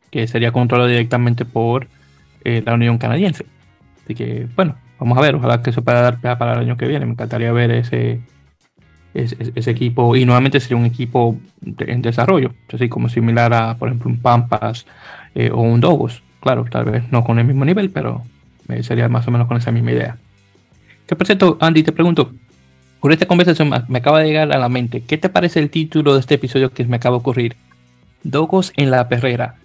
que 0.09 0.27
sería 0.27 0.51
controlado 0.51 0.89
directamente 0.89 1.45
por 1.45 1.87
eh, 2.43 2.61
la 2.65 2.73
Unión 2.73 2.97
Canadiense. 2.97 3.45
Así 4.03 4.15
que, 4.15 4.47
bueno, 4.55 4.75
vamos 5.01 5.17
a 5.17 5.21
ver, 5.21 5.35
ojalá 5.35 5.63
que 5.63 5.71
se 5.71 5.81
pueda 5.81 6.01
dar 6.01 6.37
para 6.37 6.53
el 6.53 6.59
año 6.59 6.77
que 6.77 6.87
viene. 6.87 7.05
Me 7.05 7.13
encantaría 7.13 7.51
ver 7.51 7.71
ese, 7.71 8.21
ese, 9.15 9.71
equipo, 9.71 10.15
y 10.15 10.25
nuevamente 10.25 10.59
sería 10.59 10.77
un 10.77 10.85
equipo 10.85 11.37
en 11.79 12.01
desarrollo, 12.03 12.53
así 12.71 12.87
como 12.87 13.09
similar 13.09 13.51
a, 13.53 13.77
por 13.77 13.89
ejemplo, 13.89 14.11
un 14.11 14.19
Pampas 14.19 14.85
eh, 15.33 15.49
o 15.51 15.61
un 15.61 15.81
Dogos. 15.81 16.21
Claro, 16.39 16.65
tal 16.69 16.85
vez 16.85 17.11
no 17.11 17.23
con 17.23 17.39
el 17.39 17.45
mismo 17.45 17.65
nivel, 17.65 17.89
pero 17.89 18.23
sería 18.81 19.09
más 19.09 19.27
o 19.27 19.31
menos 19.31 19.47
con 19.47 19.57
esa 19.57 19.71
misma 19.71 19.91
idea. 19.91 20.17
Que 21.07 21.15
por 21.15 21.25
cierto, 21.25 21.57
Andy, 21.59 21.83
te 21.83 21.91
pregunto, 21.91 22.31
por 22.99 23.11
esta 23.11 23.25
conversación 23.25 23.71
me 23.87 23.97
acaba 23.97 24.19
de 24.19 24.27
llegar 24.27 24.51
a 24.51 24.59
la 24.59 24.69
mente, 24.69 25.01
¿qué 25.01 25.17
te 25.17 25.29
parece 25.29 25.59
el 25.59 25.71
título 25.71 26.13
de 26.13 26.19
este 26.19 26.35
episodio 26.35 26.71
que 26.71 26.85
me 26.85 26.97
acaba 26.97 27.15
de 27.15 27.21
ocurrir? 27.21 27.55
Dogos 28.23 28.71
en 28.77 28.91
la 28.91 29.09
perrera, 29.09 29.55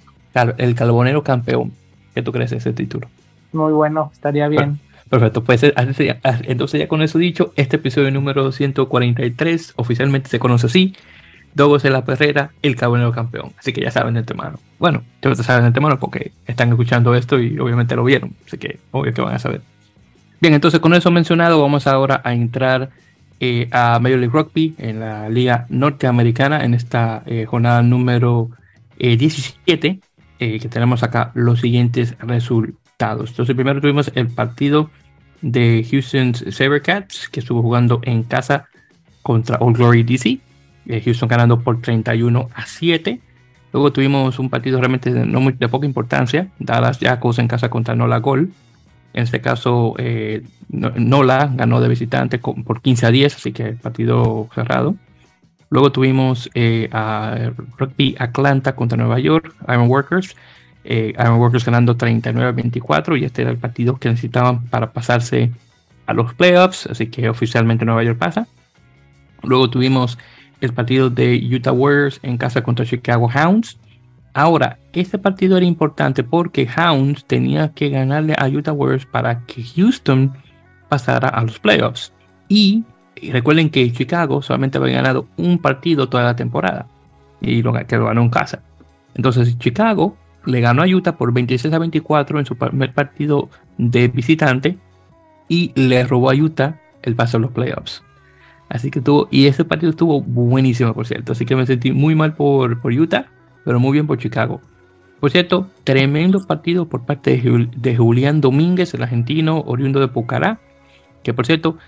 el 0.57 0.75
carbonero 0.75 1.23
campeón. 1.23 1.73
¿Qué 2.15 2.23
tú 2.23 2.33
crees 2.33 2.51
de 2.51 2.57
ese 2.57 2.73
título? 2.73 3.09
Muy 3.53 3.75
bueno, 3.75 4.11
estaría 4.13 4.49
bien. 4.49 4.81
Perfecto, 5.09 5.45
pues 5.45 5.63
eh, 5.63 5.73
entonces 6.45 6.81
ya 6.81 6.89
con 6.89 7.01
eso 7.01 7.19
dicho, 7.19 7.53
este 7.55 7.77
episodio 7.77 8.11
número 8.11 8.51
143 8.51 9.75
oficialmente 9.77 10.29
se 10.29 10.39
conoce 10.39 10.67
así. 10.67 10.95
Dogos 11.55 11.87
en 11.87 11.93
la 11.93 12.05
perrera, 12.05 12.51
el 12.61 12.77
cabonero 12.77 13.13
campeón. 13.13 13.53
Así 13.59 13.73
que 13.73 13.81
ya 13.81 13.91
saben 13.91 14.15
de 14.15 14.21
antemano. 14.21 14.59
Bueno, 14.79 15.05
ya 15.23 15.35
saben 15.37 15.63
de 15.63 15.69
antemano 15.69 15.99
porque 15.99 16.33
están 16.47 16.69
escuchando 16.69 17.15
esto 17.15 17.41
y 17.41 17.59
obviamente 17.59 17.97
lo 17.97 18.05
vieron. 18.05 18.35
Así 18.47 18.59
que 18.59 18.79
obvio 18.91 19.15
que 19.15 19.23
van 19.23 19.35
a 19.35 19.39
saber. 19.39 19.63
Bien, 20.41 20.53
entonces 20.53 20.81
con 20.81 20.93
eso 20.93 21.11
mencionado, 21.11 21.63
vamos 21.63 21.87
ahora 21.87 22.21
a 22.25 22.35
entrar 22.35 22.91
eh, 23.41 23.69
a 23.71 23.99
Major 24.01 24.19
League 24.19 24.35
Rugby 24.35 24.75
en 24.77 25.01
la 25.01 25.31
Liga 25.31 25.67
Norteamericana 25.71 26.63
en 26.63 26.75
esta 26.75 27.23
eh, 27.25 27.47
jornada 27.47 27.81
número 27.83 28.51
17, 28.99 30.01
que 30.39 30.69
tenemos 30.69 31.03
acá 31.03 31.31
los 31.35 31.61
siguientes 31.61 32.17
resultados. 32.19 32.86
Entonces, 32.99 33.55
primero 33.55 33.81
tuvimos 33.81 34.11
el 34.15 34.29
partido 34.29 34.91
de 35.43 35.87
Houston 35.91 36.35
Sabercats, 36.35 37.29
que 37.29 37.41
estuvo 37.41 37.61
jugando 37.61 38.01
en 38.05 38.23
casa 38.23 38.69
contra 39.23 39.59
Old 39.59 39.77
Glory 39.77 40.03
DC. 40.03 40.41
Houston 41.05 41.29
ganando 41.29 41.61
por 41.61 41.81
31 41.81 42.49
a 42.55 42.67
7. 42.67 43.21
Luego 43.73 43.93
tuvimos 43.93 44.39
un 44.39 44.49
partido 44.49 44.79
realmente 44.79 45.13
de, 45.13 45.27
no 45.27 45.41
muy, 45.41 45.53
de 45.53 45.69
poca 45.69 45.85
importancia, 45.85 46.49
Dallas 46.59 46.99
Jackals 47.01 47.39
en 47.39 47.49
casa 47.49 47.69
contra 47.69 47.95
Nola 47.95 48.19
Gol. 48.19 48.51
En 49.13 49.25
este 49.25 49.41
caso, 49.41 49.95
eh, 49.99 50.45
Nola 50.69 51.51
ganó 51.55 51.81
de 51.81 51.89
visitante 51.89 52.39
por 52.39 52.81
15 52.81 53.07
a 53.07 53.11
10, 53.11 53.37
así 53.37 53.53
que 53.53 53.73
partido 53.73 54.49
cerrado. 54.55 54.97
Luego 55.69 55.91
tuvimos 55.91 56.49
eh, 56.55 56.89
a 56.93 57.51
Rugby 57.77 58.15
Atlanta 58.19 58.77
contra 58.77 58.97
Nueva 58.97 59.19
York, 59.19 59.55
Iron 59.69 59.89
Workers. 59.89 60.37
Eh, 60.89 61.15
Iron 61.19 61.41
Workers 61.41 61.65
ganando 61.65 61.97
39 61.97 62.49
a 62.49 62.53
24 62.53 63.17
y 63.17 63.25
este 63.25 63.43
era 63.43 63.51
el 63.51 63.59
partido 63.59 63.97
que 63.97 64.09
necesitaban 64.09 64.67
para 64.67 64.93
pasarse 64.93 65.51
a 66.07 66.13
los 66.13 66.33
playoffs, 66.35 66.87
así 66.87 67.09
que 67.09 67.29
oficialmente 67.29 67.85
Nueva 67.85 68.05
York 68.05 68.19
pasa. 68.19 68.47
Luego 69.43 69.69
tuvimos 69.69 70.17
el 70.61 70.73
partido 70.73 71.11
de 71.11 71.45
Utah 71.53 71.73
Warriors 71.73 72.21
en 72.23 72.39
casa 72.39 72.63
contra 72.63 72.87
Chicago 72.87 73.29
Hounds. 73.35 73.79
Ahora, 74.33 74.79
este 74.93 75.19
partido 75.19 75.57
era 75.57 75.67
importante 75.67 76.23
porque 76.23 76.69
Hounds 76.69 77.25
tenía 77.25 77.73
que 77.73 77.91
ganarle 77.91 78.37
a 78.39 78.49
Utah 78.49 78.73
Warriors 78.73 79.07
para 79.07 79.45
que 79.47 79.65
Houston 79.65 80.33
pasara 80.89 81.29
a 81.29 81.43
los 81.43 81.59
playoffs. 81.59 82.13
Y, 82.49 82.85
recuerden 83.33 83.71
que 83.71 83.91
Chicago 83.93 84.41
solamente 84.41 84.79
había 84.79 84.97
ganado 84.97 85.27
un 85.37 85.59
partido 85.59 86.09
toda 86.09 86.23
la 86.23 86.37
temporada 86.37 86.87
y 87.41 87.63
lo, 87.63 87.73
que 87.73 87.97
lo 87.97 88.07
ganó 88.07 88.23
en 88.23 88.31
casa. 88.31 88.63
Entonces, 89.15 89.59
Chicago 89.59 90.17
le 90.47 90.61
ganó 90.61 90.83
a 90.83 90.87
Utah 90.87 91.17
por 91.17 91.33
26 91.33 91.75
a 91.75 91.79
24 91.79 92.39
en 92.39 92.47
su 92.47 92.57
primer 92.57 92.93
partido 92.95 93.51
de 93.79 94.09
visitante 94.09 94.79
y 95.49 95.73
le 95.75 96.05
robó 96.05 96.31
a 96.31 96.35
Utah 96.35 96.81
el 97.03 97.15
paso 97.15 97.37
a 97.37 97.41
los 97.41 97.53
playoffs. 97.53 98.03
Así 98.69 98.91
que 98.91 99.01
tuvo, 99.01 99.29
y 99.31 99.47
ese 99.47 99.65
partido 99.65 99.91
estuvo 99.91 100.21
buenísimo, 100.21 100.93
por 100.93 101.07
cierto. 101.07 101.33
Así 101.33 101.45
que 101.45 101.55
me 101.55 101.67
sentí 101.67 101.93
muy 101.93 102.15
mal 102.15 102.35
por, 102.35 102.81
por 102.81 102.93
Utah, 102.93 103.27
pero 103.65 103.79
muy 103.79 103.93
bien 103.93 104.07
por 104.07 104.19
Chicago. 104.19 104.61
Por 105.21 105.31
cierto, 105.31 105.71
tremendo 105.85 106.45
partido 106.47 106.89
por 106.89 107.07
parte 107.07 107.41
de, 107.77 107.97
Julián 107.97 108.41
Domínguez, 108.41 108.93
el 108.95 109.03
argentino 109.03 109.61
oriundo 109.67 110.01
de 110.01 110.09
Pucará, 110.09 110.61
que 111.23 111.33
por 111.33 111.47
cierto 111.47 111.79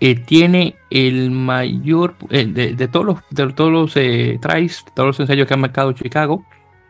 eh, 0.00 0.14
tiene 0.14 0.76
el 0.90 1.30
mayor 1.30 2.14
eh, 2.30 2.46
de, 2.46 2.88
todos 2.88 3.04
los, 3.04 3.18
de 3.30 3.52
todos 3.52 3.70
los 3.70 3.96
eh, 3.96 4.38
tries, 4.40 4.84
todos 4.94 5.08
los 5.08 5.20
ensayos 5.20 5.46
que 5.46 5.54
ha 5.54 5.58
marcado 5.58 5.92
Chicago, 5.92 6.44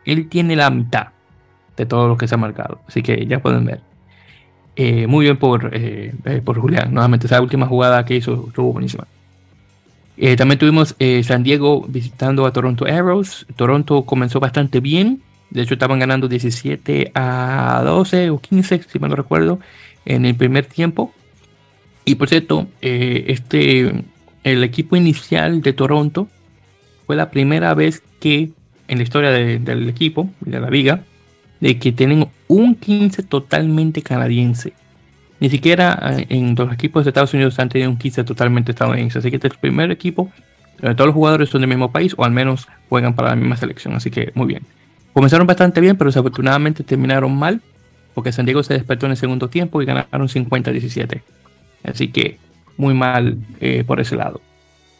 él 0.05 0.29
tiene 0.29 0.55
la 0.55 0.69
mitad 0.69 1.09
de 1.79 1.85
todo 1.85 2.07
lo 2.07 2.17
que 2.17 2.27
se 2.27 2.35
ha 2.35 2.37
marcado. 2.37 2.81
Así 2.87 3.01
que 3.01 3.25
ya 3.25 3.39
pueden 3.39 3.65
ver. 3.65 3.81
muy 5.07 5.25
bien 5.25 5.37
por, 5.37 5.71
por 6.43 6.59
Julián. 6.59 6.93
Nuevamente, 6.93 7.27
esa 7.27 7.41
última 7.41 7.65
jugada 7.65 8.05
que 8.05 8.15
hizo 8.15 8.45
estuvo 8.49 8.73
buenísima. 8.73 9.07
Eh, 10.21 10.35
también 10.35 10.59
tuvimos 10.59 10.95
eh, 10.99 11.23
San 11.23 11.43
Diego 11.43 11.85
visitando 11.87 12.45
a 12.45 12.51
Toronto 12.51 12.85
Arrows. 12.85 13.47
Toronto 13.55 14.03
comenzó 14.03 14.41
bastante 14.41 14.81
bien. 14.81 15.21
De 15.49 15.61
hecho, 15.61 15.75
estaban 15.75 15.97
ganando 15.97 16.27
17 16.27 17.11
a 17.15 17.81
12 17.85 18.29
o 18.29 18.39
15, 18.39 18.83
si 18.83 18.99
mal 18.99 19.11
no 19.11 19.15
recuerdo, 19.15 19.59
en 20.05 20.25
el 20.25 20.35
primer 20.35 20.65
tiempo. 20.65 21.13
Y 22.03 22.15
por 22.15 22.27
cierto, 22.27 22.67
eh, 22.81 23.25
este, 23.29 24.03
el 24.43 24.63
equipo 24.63 24.97
inicial 24.97 25.61
de 25.61 25.71
Toronto 25.71 26.27
fue 27.07 27.15
la 27.15 27.31
primera 27.31 27.73
vez 27.73 28.03
que 28.19 28.49
en 28.89 28.97
la 28.97 29.03
historia 29.03 29.31
del 29.31 29.87
equipo, 29.87 30.29
de 30.41 30.59
la 30.59 30.69
liga, 30.69 31.03
de 31.59 31.77
que 31.77 31.91
tienen 31.91 32.27
un 32.47 32.75
15 32.75 33.23
totalmente 33.23 34.01
canadiense. 34.01 34.73
Ni 35.39 35.49
siquiera 35.49 35.99
eh, 36.17 36.25
en 36.29 36.55
los 36.55 36.73
equipos 36.73 37.05
de 37.05 37.09
Estados 37.09 37.33
Unidos 37.33 37.59
han 37.59 37.69
tenido 37.69 37.89
un 37.89 37.97
15 37.97 38.23
totalmente 38.23 38.71
estadounidense. 38.71 39.19
Así 39.19 39.29
que 39.29 39.37
este 39.37 39.47
es 39.47 39.53
el 39.53 39.59
primer 39.59 39.91
equipo 39.91 40.31
donde 40.79 40.95
todos 40.95 41.07
los 41.07 41.15
jugadores 41.15 41.49
son 41.49 41.61
del 41.61 41.69
mismo 41.69 41.91
país 41.91 42.13
o 42.17 42.23
al 42.23 42.31
menos 42.31 42.67
juegan 42.89 43.13
para 43.13 43.29
la 43.29 43.35
misma 43.35 43.57
selección. 43.57 43.95
Así 43.95 44.09
que 44.09 44.31
muy 44.35 44.47
bien. 44.47 44.63
Comenzaron 45.13 45.47
bastante 45.47 45.81
bien, 45.81 45.97
pero 45.97 46.09
desafortunadamente 46.09 46.83
terminaron 46.83 47.35
mal 47.37 47.61
porque 48.13 48.31
San 48.31 48.45
Diego 48.45 48.63
se 48.63 48.73
despertó 48.73 49.05
en 49.05 49.11
el 49.11 49.17
segundo 49.17 49.49
tiempo 49.49 49.81
y 49.81 49.85
ganaron 49.85 50.27
50-17. 50.27 51.21
Así 51.83 52.09
que 52.09 52.37
muy 52.77 52.93
mal 52.93 53.37
eh, 53.59 53.83
por 53.85 53.99
ese 53.99 54.15
lado. 54.15 54.41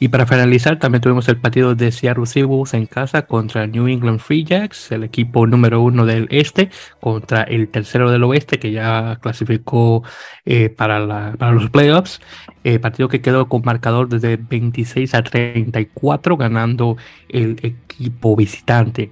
Y 0.01 0.07
para 0.07 0.25
finalizar, 0.25 0.79
también 0.79 1.01
tuvimos 1.01 1.27
el 1.27 1.37
partido 1.37 1.75
de 1.75 1.91
Seattle 1.91 2.25
Seahawks 2.25 2.73
en 2.73 2.85
casa 2.85 3.23
contra 3.23 3.67
New 3.67 3.87
England 3.87 4.19
Free 4.19 4.45
Jacks, 4.45 4.93
el 4.93 5.03
equipo 5.03 5.45
número 5.45 5.81
uno 5.81 6.05
del 6.05 6.27
este, 6.31 6.69
contra 7.01 7.43
el 7.43 7.67
tercero 7.67 8.09
del 8.09 8.23
oeste, 8.23 8.59
que 8.59 8.71
ya 8.71 9.17
clasificó 9.21 10.03
eh, 10.45 10.69
para, 10.69 11.35
los 11.51 11.69
playoffs. 11.69 12.21
Eh, 12.63 12.79
partido 12.79 13.09
que 13.09 13.21
quedó 13.21 13.49
con 13.49 13.61
marcador 13.65 14.07
desde 14.07 14.37
26 14.37 15.13
a 15.15 15.21
34, 15.21 16.37
ganando 16.37 16.95
el 17.27 17.59
equipo 17.61 18.37
visitante. 18.37 19.11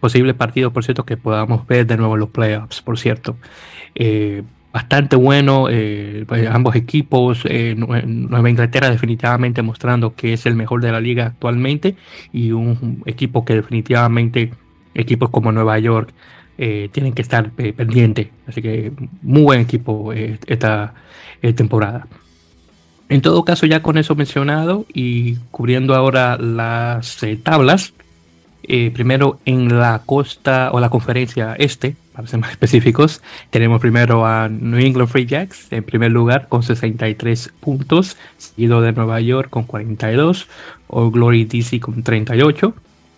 Posible 0.00 0.34
partido, 0.34 0.72
por 0.72 0.84
cierto, 0.84 1.04
que 1.04 1.16
podamos 1.16 1.64
ver 1.66 1.86
de 1.86 1.96
nuevo 1.96 2.14
en 2.14 2.20
los 2.20 2.30
playoffs, 2.30 2.82
por 2.82 2.98
cierto. 2.98 3.36
Eh, 3.94 4.42
bastante 4.74 5.14
bueno. 5.14 5.68
Eh, 5.70 6.24
pues, 6.26 6.48
ambos 6.50 6.74
equipos, 6.74 7.42
eh, 7.44 7.74
Nueva 7.76 8.50
Inglaterra 8.50 8.90
definitivamente 8.90 9.62
mostrando 9.62 10.14
que 10.16 10.32
es 10.32 10.44
el 10.46 10.56
mejor 10.56 10.82
de 10.82 10.90
la 10.90 11.00
liga 11.00 11.26
actualmente 11.26 11.94
y 12.32 12.50
un 12.50 13.02
equipo 13.06 13.44
que 13.44 13.54
definitivamente 13.54 14.50
equipos 14.94 15.30
como 15.30 15.52
Nueva 15.52 15.78
York 15.78 16.12
eh, 16.58 16.88
tienen 16.90 17.12
que 17.12 17.22
estar 17.22 17.52
pendientes. 17.52 18.28
Así 18.48 18.60
que 18.60 18.92
muy 19.22 19.42
buen 19.42 19.60
equipo 19.60 20.12
esta 20.12 20.94
temporada. 21.54 22.08
En 23.08 23.20
todo 23.20 23.44
caso, 23.44 23.66
ya 23.66 23.80
con 23.80 23.96
eso 23.96 24.16
mencionado 24.16 24.86
y 24.92 25.36
cubriendo 25.52 25.94
ahora 25.94 26.36
las 26.36 27.20
tablas, 27.44 27.92
primero 28.94 29.40
en 29.44 29.78
la 29.78 30.02
costa 30.06 30.70
o 30.72 30.80
la 30.80 30.88
conferencia 30.88 31.54
este, 31.58 31.96
para 32.14 32.28
ser 32.28 32.40
más 32.40 32.50
específicos, 32.52 33.22
tenemos 33.50 33.80
primero 33.80 34.26
a 34.26 34.48
New 34.48 34.80
England 34.80 35.08
Free 35.08 35.26
Jacks 35.26 35.66
en 35.70 35.82
primer 35.82 36.12
lugar 36.12 36.48
con 36.48 36.62
63 36.62 37.52
puntos, 37.60 38.16
seguido 38.38 38.80
de 38.80 38.92
Nueva 38.92 39.20
York 39.20 39.50
con 39.50 39.64
42, 39.64 40.46
Old 40.88 41.12
Glory 41.12 41.44
DC 41.44 41.80
con 41.80 42.02
38, 42.02 42.74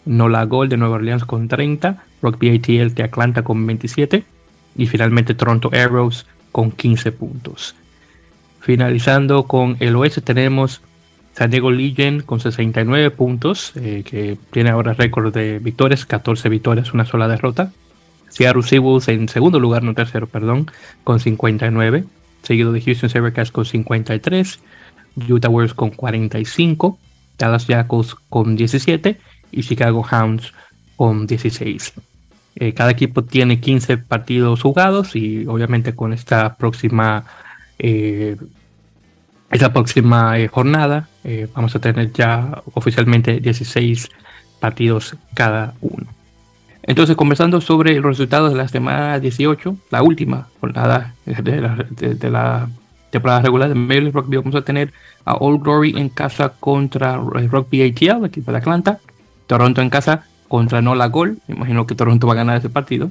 Nola 0.07 0.45
Gold 0.45 0.71
de 0.71 0.77
Nueva 0.77 0.97
Orleans 0.97 1.25
con 1.25 1.49
30, 1.49 2.03
Rugby 2.23 2.57
ATL 2.57 2.95
de 2.95 3.03
Atlanta 3.03 3.43
con 3.43 3.67
27 3.67 4.25
y 4.77 4.87
finalmente 4.87 5.35
Toronto 5.35 5.71
Arrows 5.73 6.27
con 6.53 6.71
15 6.71 7.13
puntos. 7.13 7.75
Finalizando 8.61 9.45
con 9.45 9.77
el 9.81 9.95
oeste 9.95 10.21
tenemos 10.21 10.81
San 11.37 11.51
Diego 11.51 11.70
Legion 11.70 12.22
con 12.22 12.41
69 12.41 13.11
puntos, 13.11 13.72
eh, 13.76 14.05
que 14.07 14.39
tiene 14.51 14.70
ahora 14.70 14.95
récord 14.95 15.34
de 15.34 15.59
victorias, 15.59 16.07
14 16.07 16.49
victorias, 16.49 16.95
una 16.95 17.05
sola 17.05 17.28
derrota. 17.28 17.72
Seattle 18.30 18.62
Seahawks 18.62 19.09
en 19.09 19.28
segundo 19.28 19.61
lugar, 19.61 19.82
no 19.82 19.93
tercero, 19.93 20.26
perdón, 20.26 20.70
con 21.05 21.20
59, 21.20 22.05
seguido 22.43 22.72
de 22.72 22.80
Houston 22.80 23.11
Sabercats 23.11 23.51
con 23.51 23.66
53, 23.66 24.61
Utah 25.28 25.51
Warriors 25.51 25.74
con 25.74 25.91
45, 25.91 26.99
Dallas 27.37 27.66
Jackals 27.66 28.14
con 28.30 28.57
17 28.57 29.20
y 29.53 29.62
Chicago 29.62 30.07
Hounds 30.11 30.55
con 30.97 31.26
16. 31.26 31.93
Eh, 32.55 32.72
cada 32.72 32.93
equipo 32.93 33.24
tiene 33.24 33.61
15 33.61 33.99
partidos 33.99 34.62
jugados 34.62 35.14
y 35.14 35.47
obviamente 35.47 35.95
con 35.95 36.14
esta 36.14 36.57
próxima 36.57 37.26
eh, 37.78 38.37
esta 39.51 39.73
próxima 39.73 40.39
eh, 40.39 40.49
jornada 40.49 41.09
vamos 41.55 41.75
a 41.75 41.81
tener 41.81 42.13
ya 42.13 42.63
oficialmente 42.75 43.41
16 43.41 44.09
partidos 44.61 45.17
cada 45.35 45.75
uno. 45.81 46.07
Entonces, 46.87 47.17
conversando 47.17 47.61
sobre 47.61 47.95
los 47.97 48.05
resultados 48.05 48.53
de 48.53 48.59
la 48.59 48.69
semana 48.69 49.19
18, 49.19 49.77
la 49.91 50.03
última 50.03 50.47
jornada 50.61 51.15
de 51.25 52.31
la, 52.31 52.69
temporada 53.11 53.41
regular 53.41 53.69
de 53.69 53.75
Major 53.75 54.03
League 54.03 54.13
Rugby, 54.13 54.37
vamos 54.37 54.55
a 54.55 54.63
tener 54.63 54.93
a 55.25 55.35
Old 55.35 55.63
Glory 55.63 55.95
en 55.97 56.09
casa 56.09 56.51
contra 56.61 57.17
Rugby 57.17 57.83
ATL, 57.83 58.25
equipo 58.25 58.53
de 58.53 58.59
Atlanta. 58.59 59.01
Toronto 59.49 59.81
en 59.81 59.91
casa 59.91 60.27
contra 60.49 60.81
Nola 60.81 61.07
Gol. 61.07 61.39
Imagino 61.49 61.87
que 61.87 61.95
Toronto 61.97 62.27
va 62.27 62.35
a 62.35 62.37
ganar 62.37 62.57
ese 62.59 62.69
partido. 62.69 63.11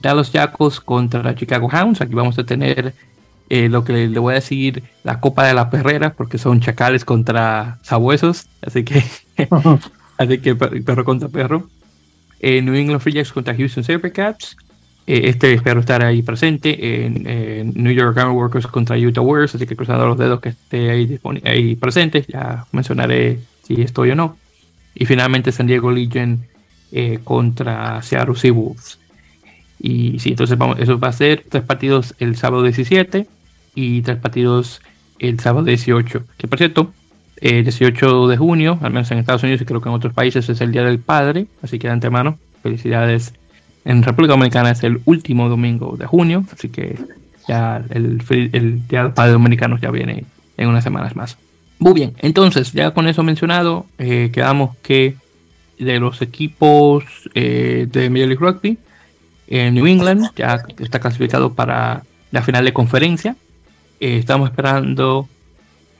Dallas 0.00 0.32
Jackals 0.32 0.80
contra 0.80 1.34
Chicago 1.34 1.68
Hounds. 1.72 2.02
Aquí 2.02 2.14
vamos 2.14 2.38
a 2.38 2.44
tener 2.44 2.94
eh, 3.48 3.68
lo 3.68 3.84
que 3.84 4.08
le 4.08 4.18
voy 4.18 4.32
a 4.32 4.36
decir 4.36 4.82
la 5.04 5.20
Copa 5.20 5.46
de 5.46 5.54
la 5.54 5.70
Perrera, 5.70 6.14
porque 6.14 6.38
son 6.38 6.60
chacales 6.60 7.04
contra 7.04 7.78
sabuesos. 7.82 8.46
Así 8.62 8.84
que, 8.84 9.04
así 10.18 10.38
que 10.38 10.54
perro 10.54 11.04
contra 11.04 11.28
perro. 11.28 11.68
New 12.42 12.74
England 12.74 13.00
Free 13.00 13.14
Jacks 13.14 13.32
contra 13.32 13.54
Houston 13.54 13.82
Sabercats, 13.82 14.56
Eh, 15.08 15.28
este 15.28 15.54
espero 15.54 15.78
estar 15.78 16.02
ahí 16.02 16.22
presente 16.22 17.04
en, 17.06 17.72
New 17.74 17.92
York 17.92 18.16
Iron 18.16 18.32
Workers 18.32 18.66
contra 18.66 18.98
Utah 18.98 19.20
Warriors, 19.20 19.54
así 19.54 19.64
que 19.64 19.76
cruzando 19.76 20.06
los 20.06 20.18
dedos 20.18 20.40
que 20.40 20.48
esté 20.48 20.90
ahí, 20.90 21.20
ahí 21.44 21.76
presente, 21.76 22.24
ya 22.26 22.66
mencionaré 22.72 23.38
si 23.62 23.82
estoy 23.82 24.10
o 24.10 24.16
no. 24.16 24.36
Y 24.94 25.06
finalmente 25.06 25.52
San 25.52 25.68
Diego 25.68 25.92
Legion 25.92 26.44
eh, 26.90 27.20
contra 27.22 28.02
Seattle 28.02 28.34
Seahawks. 28.34 28.98
Y 29.78 30.18
sí, 30.18 30.30
entonces 30.30 30.58
vamos, 30.58 30.78
eso 30.80 30.98
va 30.98 31.08
a 31.08 31.12
ser 31.12 31.44
tres 31.48 31.62
partidos 31.62 32.14
el 32.18 32.36
sábado 32.36 32.62
17 32.64 33.26
y 33.76 34.02
tres 34.02 34.16
partidos 34.16 34.82
el 35.20 35.38
sábado 35.38 35.66
18. 35.66 36.24
Que 36.36 36.48
por 36.48 36.58
cierto, 36.58 36.92
el 37.40 37.62
18 37.62 38.26
de 38.26 38.36
junio, 38.36 38.78
al 38.82 38.92
menos 38.92 39.08
en 39.12 39.18
Estados 39.18 39.44
Unidos 39.44 39.62
y 39.62 39.64
creo 39.64 39.80
que 39.80 39.88
en 39.88 39.94
otros 39.94 40.12
países, 40.12 40.48
es 40.48 40.60
el 40.60 40.72
Día 40.72 40.82
del 40.82 40.98
Padre. 40.98 41.46
Así 41.62 41.78
que 41.78 41.86
de 41.86 41.92
antemano, 41.92 42.38
felicidades 42.62 43.34
en 43.84 44.02
República 44.02 44.32
Dominicana 44.32 44.72
es 44.72 44.82
el 44.82 45.00
último 45.04 45.48
domingo 45.48 45.96
de 45.96 46.06
junio, 46.06 46.44
así 46.52 46.70
que 46.70 46.98
ya 47.46 47.84
el, 47.90 48.20
el 48.52 48.88
Día 48.88 49.04
del 49.04 49.12
Padre 49.12 49.32
Dominicano 49.32 49.78
ya 49.78 49.92
viene 49.92 50.24
en 50.56 50.68
unas 50.68 50.82
semanas 50.82 51.14
más. 51.14 51.38
Muy 51.78 51.92
bien, 51.92 52.14
entonces 52.18 52.72
ya 52.72 52.92
con 52.92 53.06
eso 53.06 53.22
mencionado, 53.22 53.86
eh, 53.98 54.30
quedamos 54.32 54.76
que 54.82 55.14
de 55.78 56.00
los 56.00 56.22
equipos 56.22 57.04
eh, 57.34 57.86
de 57.90 58.10
Major 58.10 58.28
League 58.28 58.44
Rugby, 58.44 58.78
en 59.48 59.74
New 59.74 59.86
England 59.86 60.30
ya 60.34 60.62
está 60.78 60.98
clasificado 60.98 61.54
para 61.54 62.02
la 62.32 62.42
final 62.42 62.64
de 62.64 62.72
conferencia. 62.72 63.36
Eh, 64.00 64.18
estamos 64.18 64.50
esperando, 64.50 65.28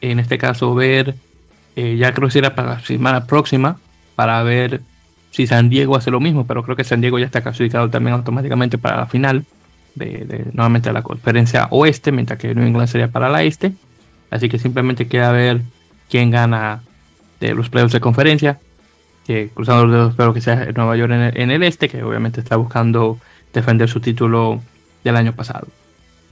en 0.01 0.19
este 0.19 0.39
caso, 0.39 0.75
ver, 0.75 1.15
ya 1.77 2.13
creo 2.13 2.29
que 2.29 2.33
será 2.33 2.55
para 2.55 2.75
la 2.75 2.81
semana 2.81 3.27
próxima, 3.27 3.79
para 4.15 4.43
ver 4.43 4.81
si 5.31 5.47
San 5.47 5.69
Diego 5.69 5.97
hace 5.97 6.11
lo 6.11 6.21
mismo, 6.21 6.47
pero 6.47 6.63
creo 6.63 6.77
que 6.77 6.85
San 6.85 7.03
Diego 7.03 7.19
ya 7.19 7.27
está 7.27 7.43
clasificado 7.43 7.91
también 7.91 8.15
automáticamente 8.15 8.79
para 8.79 8.97
la 8.97 9.07
final 9.07 9.45
de, 9.95 10.47
nuevamente 10.53 10.93
la 10.93 11.03
conferencia 11.03 11.69
oeste, 11.71 12.13
mientras 12.13 12.39
que 12.39 12.55
New 12.55 12.67
England 12.67 12.89
sería 12.89 13.09
para 13.09 13.29
la 13.29 13.43
este. 13.43 13.73
Así 14.31 14.49
que 14.49 14.59
simplemente 14.59 15.09
queda 15.09 15.33
ver 15.33 15.63
quién 16.09 16.31
gana 16.31 16.83
de 17.41 17.55
los 17.55 17.69
playoffs 17.69 17.93
de 17.93 18.01
conferencia. 18.01 18.59
Que 19.27 19.51
cruzando 19.53 19.87
los 19.87 19.93
dedos 19.93 20.11
espero 20.11 20.33
que 20.33 20.41
sea 20.41 20.73
Nueva 20.75 20.97
York 20.97 21.13
en 21.13 21.51
el, 21.51 21.63
este, 21.63 21.89
que 21.89 22.03
obviamente 22.03 22.41
está 22.41 22.57
buscando 22.57 23.19
defender 23.53 23.89
su 23.89 24.01
título 24.01 24.63
del 25.03 25.17
año 25.17 25.33
pasado. 25.33 25.67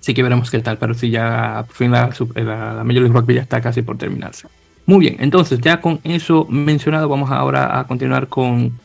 Así 0.05 0.13
que 0.13 0.23
veremos 0.23 0.51
qué 0.51 0.59
tal, 0.59 0.77
pero 0.77 0.93
si 0.93 1.09
ya 1.09 1.65
por 1.67 1.77
fin 1.77 1.91
la, 1.91 2.11
la, 2.35 2.75
la 2.75 2.85
Major 2.85 3.05
League 3.05 3.19
Rugby 3.19 3.37
ya 3.37 3.41
está 3.41 3.63
casi 3.63 3.81
por 3.81 3.97
terminarse. 3.97 4.47
Muy 4.85 5.01
bien, 5.01 5.17
entonces 5.19 5.61
ya 5.63 5.81
con 5.81 5.99
eso 6.05 6.47
mencionado, 6.51 7.09
vamos 7.09 7.31
ahora 7.31 7.81
a 7.81 7.87
continuar 7.87 8.29
con 8.29 8.79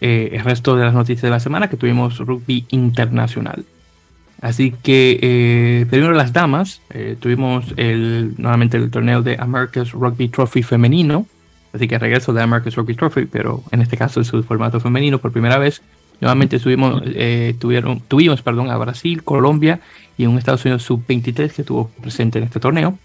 eh, 0.00 0.30
el 0.32 0.42
resto 0.42 0.74
de 0.74 0.86
las 0.86 0.94
noticias 0.94 1.24
de 1.24 1.28
la 1.28 1.40
semana 1.40 1.68
que 1.68 1.76
tuvimos 1.76 2.16
rugby 2.20 2.64
internacional. 2.70 3.66
Así 4.40 4.72
que 4.82 5.18
eh, 5.20 5.86
primero 5.90 6.14
las 6.14 6.32
damas, 6.32 6.80
eh, 6.88 7.18
tuvimos 7.20 7.66
el, 7.76 8.32
nuevamente 8.38 8.78
el 8.78 8.90
torneo 8.90 9.20
de 9.20 9.36
America's 9.38 9.92
Rugby 9.92 10.28
Trophy 10.28 10.62
femenino, 10.62 11.26
así 11.74 11.86
que 11.86 11.98
regreso 11.98 12.32
de 12.32 12.40
America's 12.40 12.76
Rugby 12.76 12.94
Trophy, 12.94 13.26
pero 13.26 13.62
en 13.72 13.82
este 13.82 13.98
caso 13.98 14.20
en 14.20 14.24
su 14.24 14.42
formato 14.42 14.80
femenino 14.80 15.18
por 15.18 15.32
primera 15.32 15.58
vez. 15.58 15.82
Nuevamente 16.22 16.58
tuvimos, 16.58 17.02
tuvieron, 17.58 18.00
tuvimos 18.00 18.40
perdón, 18.40 18.70
a 18.70 18.78
Brasil, 18.78 19.22
Colombia 19.22 19.80
y 20.16 20.26
un 20.26 20.38
Estados 20.38 20.64
Unidos 20.64 20.84
sub-23 20.84 21.52
que 21.52 21.62
estuvo 21.62 21.88
presente 22.00 22.38
en 22.38 22.44
este 22.44 22.60
torneo 22.60 22.96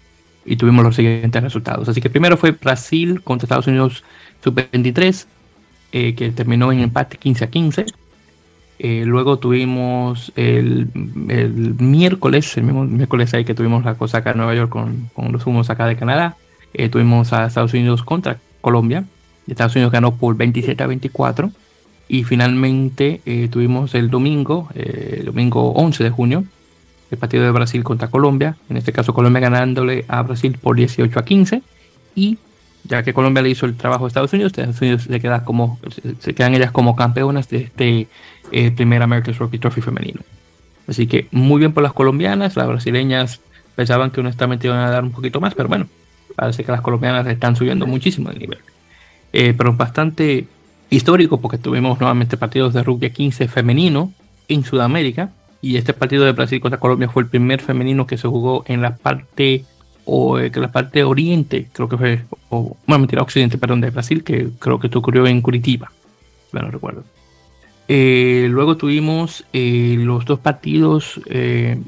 y 0.48 0.56
tuvimos 0.56 0.84
los 0.84 0.96
siguientes 0.96 1.42
resultados. 1.42 1.88
Así 1.88 2.00
que 2.00 2.10
primero 2.10 2.36
fue 2.36 2.52
Brasil 2.52 3.20
contra 3.22 3.44
Estados 3.44 3.66
Unidos 3.66 4.02
sub-23, 4.42 5.26
eh, 5.92 6.14
que 6.14 6.30
terminó 6.30 6.72
en 6.72 6.80
empate 6.80 7.18
15 7.18 7.44
a 7.44 7.50
15. 7.50 7.86
Eh, 8.78 9.02
luego 9.04 9.38
tuvimos 9.38 10.32
el, 10.36 10.88
miércoles, 10.94 12.56
el 12.56 12.62
mismo 12.62 12.84
miércoles 12.84 13.34
ahí 13.34 13.44
que 13.44 13.54
tuvimos 13.54 13.84
la 13.84 13.94
cosa 13.94 14.18
acá 14.18 14.30
en 14.30 14.38
Nueva 14.38 14.54
York 14.54 14.70
con, 14.70 15.10
con 15.12 15.32
los 15.32 15.46
humos 15.46 15.68
acá 15.68 15.86
de 15.86 15.96
Canadá. 15.96 16.36
Eh, 16.72 16.88
tuvimos 16.88 17.32
a 17.32 17.46
Estados 17.46 17.74
Unidos 17.74 18.02
contra 18.02 18.38
Colombia. 18.60 19.04
Estados 19.46 19.74
Unidos 19.74 19.92
ganó 19.92 20.14
por 20.14 20.36
27 20.36 20.82
a 20.82 20.86
24. 20.86 21.50
Y 22.08 22.24
finalmente 22.24 23.20
tuvimos 23.50 23.94
el 23.94 24.08
domingo, 24.08 24.70
el 24.74 25.26
domingo 25.26 25.72
11 25.72 26.04
de 26.04 26.10
junio, 26.10 26.44
el 27.10 27.18
partido 27.18 27.44
de 27.44 27.50
Brasil 27.50 27.84
contra 27.84 28.08
Colombia. 28.08 28.56
En 28.70 28.76
este 28.76 28.92
caso 28.92 29.14
Colombia 29.14 29.40
ganándole 29.40 30.04
a 30.08 30.22
Brasil 30.22 30.56
por 30.60 30.76
18 30.76 31.18
a 31.18 31.24
15. 31.24 31.62
Y 32.14 32.38
ya 32.84 33.02
que 33.02 33.12
Colombia 33.12 33.42
le 33.42 33.50
hizo 33.50 33.66
el 33.66 33.76
trabajo 33.76 34.04
a 34.04 34.08
Estados 34.08 34.32
Unidos, 34.32 34.52
Estados 34.52 34.80
Unidos 34.80 35.02
se, 35.02 35.20
queda 35.20 35.44
como, 35.44 35.78
se 36.18 36.34
quedan 36.34 36.54
ellas 36.54 36.72
como 36.72 36.96
campeonas 36.96 37.48
de 37.48 37.58
este 37.58 38.08
eh, 38.50 38.70
primer 38.70 39.02
American 39.02 39.34
Rugby 39.34 39.58
Trophy 39.58 39.80
femenino. 39.80 40.20
Así 40.86 41.06
que 41.06 41.28
muy 41.30 41.58
bien 41.58 41.72
por 41.72 41.82
las 41.82 41.92
colombianas, 41.92 42.56
las 42.56 42.66
brasileñas 42.66 43.40
pensaban 43.76 44.10
que 44.10 44.20
honestamente 44.20 44.66
iban 44.66 44.80
a 44.80 44.90
dar 44.90 45.04
un 45.04 45.12
poquito 45.12 45.40
más, 45.40 45.54
pero 45.54 45.68
bueno, 45.68 45.86
parece 46.34 46.64
que 46.64 46.72
las 46.72 46.80
colombianas 46.80 47.26
están 47.26 47.56
subiendo 47.56 47.86
muchísimo 47.86 48.30
de 48.30 48.38
nivel. 48.38 48.58
Eh, 49.32 49.54
pero 49.56 49.74
bastante 49.74 50.46
histórico 50.90 51.40
porque 51.40 51.58
tuvimos 51.58 52.00
nuevamente 52.00 52.36
partidos 52.36 52.74
de 52.74 52.82
rugby 52.82 53.10
15 53.10 53.48
femenino 53.48 54.12
en 54.48 54.64
Sudamérica 54.64 55.30
y 55.60 55.76
este 55.76 55.92
partido 55.92 56.24
de 56.24 56.32
Brasil 56.32 56.60
contra 56.60 56.80
Colombia 56.80 57.08
fue 57.08 57.22
el 57.22 57.28
primer 57.28 57.60
femenino 57.60 58.06
que 58.06 58.16
se 58.16 58.28
jugó 58.28 58.64
en 58.66 58.80
la 58.80 58.96
parte 58.96 59.64
o 60.10 60.38
eh, 60.38 60.50
que 60.50 60.60
la 60.60 60.72
parte 60.72 61.04
oriente, 61.04 61.68
creo 61.70 61.88
que 61.88 61.98
fue, 61.98 62.24
o, 62.48 62.76
bueno, 62.86 63.00
mentira, 63.00 63.20
occidente, 63.20 63.58
perdón, 63.58 63.82
de 63.82 63.90
Brasil, 63.90 64.24
que 64.24 64.48
creo 64.58 64.78
que 64.78 64.86
esto 64.86 65.00
ocurrió 65.00 65.26
en 65.26 65.42
Curitiba, 65.42 65.92
no 66.52 66.70
recuerdo. 66.70 67.04
Eh, 67.88 68.46
luego 68.50 68.78
tuvimos 68.78 69.44
eh, 69.52 69.96
los 69.98 70.24
dos 70.24 70.38
partidos, 70.38 71.20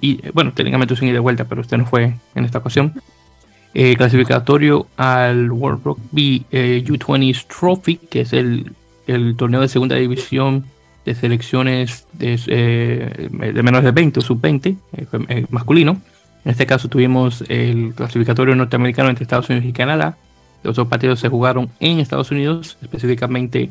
y 0.03 0.21
bueno, 0.33 0.53
técnicamente 0.53 0.97
sin 0.97 1.09
ir 1.09 1.15
de 1.15 1.21
vuelta, 1.21 1.47
pero 1.47 1.63
usted 1.63 1.79
no 1.79 1.87
fue 1.87 2.15
en 2.35 2.45
esta 2.45 2.59
ocasión. 2.59 2.93
clasificatorio 3.73 4.87
al 4.99 5.51
World 5.51 5.83
Rugby 5.83 6.45
U20 6.53 7.47
Trophy, 7.47 7.97
que 7.97 8.21
es 8.21 8.35
el, 8.35 8.73
el, 9.11 9.37
torneo 9.37 9.61
de 9.61 9.69
segunda 9.69 9.97
división 9.97 10.65
de 11.05 11.15
selecciones 11.15 12.07
de, 12.13 12.37
de 13.31 13.63
menos 13.63 13.83
de 13.83 13.91
20 13.91 14.21
o 14.21 14.23
sub-20, 14.23 14.77
masculino 15.49 16.01
en 16.45 16.53
este 16.53 16.67
caso 16.67 16.89
tuvimos 16.89 17.45
el 17.49 17.93
clasificatorio 17.95 18.55
norteamericano 18.55 19.11
entre 19.11 19.25
Estados 19.25 19.49
Unidos 19.51 19.69
y 19.69 19.73
Canadá. 19.73 20.17
Los 20.63 20.77
dos 20.77 20.89
partidos 20.89 21.21
se 21.21 21.29
jugaron 21.29 21.71
en 21.81 22.01
Estados 22.01 22.31
Unidos, 22.31 22.79
específicamente 22.83 23.71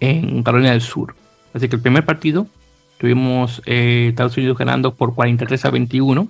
en 0.00 0.42
Carolina 0.42 0.72
del 0.72 0.82
Sur. 0.82 1.14
Así 1.54 1.68
que 1.68 1.76
el 1.76 1.82
primer 1.82 2.04
partido 2.04 2.46
tuvimos 2.98 3.62
eh, 3.66 4.08
Estados 4.10 4.36
Unidos 4.36 4.58
ganando 4.58 4.94
por 4.94 5.14
43 5.14 5.64
a 5.64 5.70
21 5.70 6.28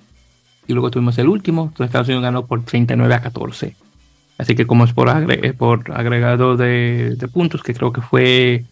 y 0.67 0.73
luego 0.73 0.91
tuvimos 0.91 1.17
el 1.17 1.27
último, 1.27 1.73
donde 1.77 1.85
Estados 1.85 2.07
Unidos 2.07 2.23
ganó 2.23 2.45
por 2.45 2.63
39 2.63 3.13
a 3.13 3.21
14. 3.21 3.75
Así 4.37 4.53
que 4.55 4.67
como 4.67 4.83
es 4.83 4.91
por, 4.93 5.09
agregado 5.09 6.57
de, 6.57 7.29
puntos, 7.31 7.63
que 7.63 7.73
creo 7.73 7.93
que 7.93 8.01
fue 8.01 8.65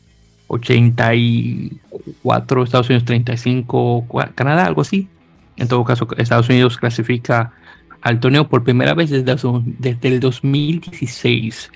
84 0.48 2.64
Estados 2.64 2.90
Unidos, 2.90 3.06
35 3.06 4.06
Canadá, 4.36 4.66
algo 4.66 4.82
así. 4.82 5.08
En 5.56 5.68
todo 5.68 5.84
caso, 5.86 6.08
Estados 6.18 6.50
Unidos 6.50 6.78
clasifica 6.78 7.54
al 8.02 8.20
torneo 8.20 8.50
por 8.50 8.64
primera 8.64 8.94
vez 8.94 9.10
desde, 9.10 10.08
el 10.08 10.20
2016. 10.20 11.72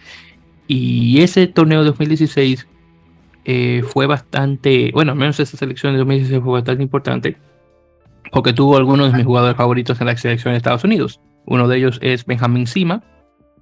Y 0.68 1.22
ese 1.22 1.48
torneo 1.48 1.80
de 1.80 1.86
2016 1.86 2.68
eh, 3.46 3.84
fue 3.88 4.06
bastante, 4.06 4.92
bueno, 4.94 5.14
al 5.14 5.18
menos 5.18 5.40
esa 5.40 5.56
selección 5.56 5.94
de 5.94 6.00
2016 6.00 6.44
fue 6.44 6.52
bastante 6.52 6.84
importante, 6.84 7.38
porque 8.34 8.52
tuvo 8.52 8.76
algunos 8.76 9.12
de 9.12 9.18
mis 9.18 9.26
jugadores 9.26 9.56
favoritos 9.56 10.02
en 10.02 10.08
la 10.08 10.18
selección 10.18 10.54
de 10.54 10.58
Estados 10.58 10.84
Unidos. 10.84 11.22
Uno 11.46 11.70
de 11.70 11.78
ellos 11.78 12.00
es 12.02 12.26
Benjamín 12.26 12.68
Sima, 12.68 13.02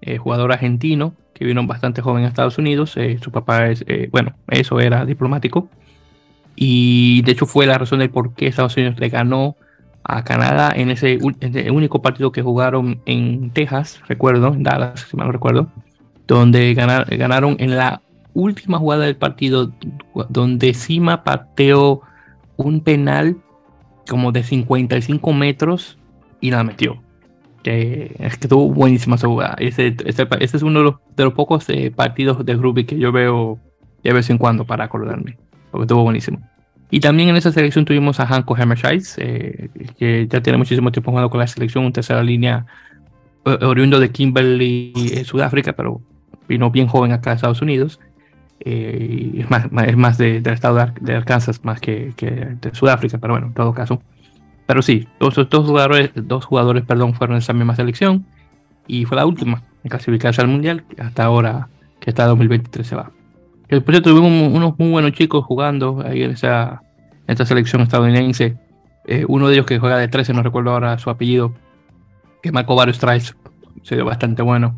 eh, 0.01 0.17
jugador 0.17 0.51
argentino 0.51 1.13
que 1.33 1.45
vino 1.45 1.65
bastante 1.67 2.01
joven 2.01 2.23
a 2.23 2.27
Estados 2.29 2.57
Unidos. 2.57 2.95
Eh, 2.97 3.19
su 3.21 3.31
papá 3.31 3.67
es, 3.67 3.85
bueno, 4.11 4.35
eso 4.47 4.79
era 4.79 5.05
diplomático. 5.05 5.69
Y 6.55 7.21
de 7.23 7.33
hecho 7.33 7.45
fue 7.45 7.65
la 7.65 7.77
razón 7.77 7.99
del 7.99 8.09
por 8.09 8.33
qué 8.33 8.47
Estados 8.47 8.77
Unidos 8.77 8.97
le 8.99 9.09
ganó 9.09 9.57
a 10.07 10.23
Canadá 10.23 10.71
en 10.75 10.91
ese, 10.91 11.17
único 11.71 12.01
partido 12.01 12.31
que 12.31 12.41
jugaron 12.41 13.01
en 13.05 13.49
Texas, 13.49 14.01
recuerdo, 14.07 14.53
en 14.53 14.63
Dallas, 14.63 15.07
si 15.09 15.17
mal 15.17 15.27
no 15.27 15.33
recuerdo, 15.33 15.69
donde 16.27 16.73
ganaron 16.73 17.55
en 17.59 17.75
la 17.75 18.01
última 18.33 18.77
jugada 18.77 19.05
del 19.05 19.15
partido, 19.15 19.73
donde 20.29 20.73
Sima 20.73 21.23
pateó 21.23 22.01
un 22.55 22.81
penal 22.81 23.37
como 24.07 24.31
de 24.31 24.43
55 24.43 25.33
metros 25.33 25.97
y 26.39 26.51
la 26.51 26.63
metió. 26.63 27.01
Que 27.65 28.15
es 28.19 28.37
que 28.37 28.47
tuvo 28.47 28.69
buenísima 28.69 29.15
esa 29.15 29.25
jugada. 29.25 29.55
Ese, 29.57 29.95
es 30.05 30.61
uno 30.61 30.79
de 30.79 30.85
los, 30.85 30.95
de 31.17 31.23
los 31.23 31.33
pocos 31.33 31.67
eh, 31.69 31.89
partidos 31.89 32.45
de 32.45 32.53
rugby 32.53 32.85
que 32.85 32.99
yo 32.99 33.11
veo 33.11 33.57
de 34.03 34.13
vez 34.13 34.29
en 34.29 34.37
cuando 34.37 34.65
para 34.65 34.83
acordarme, 34.83 35.39
porque 35.71 35.85
estuvo 35.85 36.03
buenísimo. 36.03 36.47
Y 36.91 36.99
también 36.99 37.29
en 37.29 37.37
esa 37.37 37.51
selección 37.51 37.83
tuvimos 37.83 38.19
a 38.19 38.27
Hanko 38.27 38.55
Hammerscheid, 38.55 39.03
eh, 39.17 39.69
que 39.97 40.27
ya 40.29 40.43
tiene 40.43 40.59
muchísimo 40.59 40.91
tiempo 40.91 41.09
jugando 41.09 41.31
con 41.31 41.39
la 41.39 41.47
selección, 41.47 41.85
un 41.85 41.91
tercera 41.91 42.21
línea 42.21 42.67
oriundo 43.43 43.99
de 43.99 44.11
Kimberley, 44.11 44.93
Sudáfrica, 45.25 45.73
pero 45.73 46.01
vino 46.47 46.69
bien 46.69 46.85
joven 46.85 47.13
acá 47.13 47.31
a 47.31 47.33
Estados 47.33 47.63
Unidos. 47.63 47.99
Eh, 48.59 49.31
es 49.39 49.49
más, 49.49 49.65
es 49.87 49.97
más 49.97 50.19
de, 50.19 50.39
del 50.39 50.53
estado 50.53 50.87
de 51.01 51.15
Arkansas 51.15 51.63
más 51.63 51.81
que, 51.81 52.13
que, 52.15 52.29
de 52.29 52.73
Sudáfrica, 52.73 53.17
pero 53.17 53.33
bueno, 53.33 53.47
en 53.47 53.53
todo 53.53 53.73
caso. 53.73 54.03
Pero 54.65 54.81
sí, 54.81 55.07
todos 55.19 55.35
dos 55.49 55.65
jugadores, 55.67 56.11
dos 56.15 56.45
jugadores 56.45 56.83
perdón, 56.83 57.13
fueron 57.13 57.37
esa 57.37 57.53
misma 57.53 57.75
selección 57.75 58.25
y 58.87 59.05
fue 59.05 59.17
la 59.17 59.25
última 59.25 59.63
en 59.83 59.89
clasificarse 59.89 60.41
al 60.41 60.47
Mundial, 60.47 60.83
hasta 60.97 61.23
ahora 61.23 61.69
que 61.99 62.09
está 62.09 62.25
2023 62.25 62.85
se 62.85 62.95
va. 62.95 63.11
Después 63.69 64.01
tuvimos 64.01 64.31
unos 64.51 64.77
muy 64.77 64.89
buenos 64.89 65.11
chicos 65.11 65.43
jugando 65.45 66.03
ahí 66.05 66.23
en 66.23 66.31
esa, 66.31 66.81
esta 67.27 67.45
selección 67.45 67.81
estadounidense. 67.81 68.57
Eh, 69.05 69.25
uno 69.27 69.47
de 69.47 69.55
ellos 69.55 69.65
que 69.65 69.79
juega 69.79 69.97
de 69.97 70.07
13, 70.07 70.33
no 70.33 70.43
recuerdo 70.43 70.71
ahora 70.71 70.97
su 70.97 71.09
apellido, 71.09 71.53
que 72.41 72.51
marcó 72.51 72.75
varios 72.75 72.99
tries, 72.99 73.35
se 73.83 73.95
dio 73.95 74.05
bastante 74.05 74.41
bueno. 74.41 74.75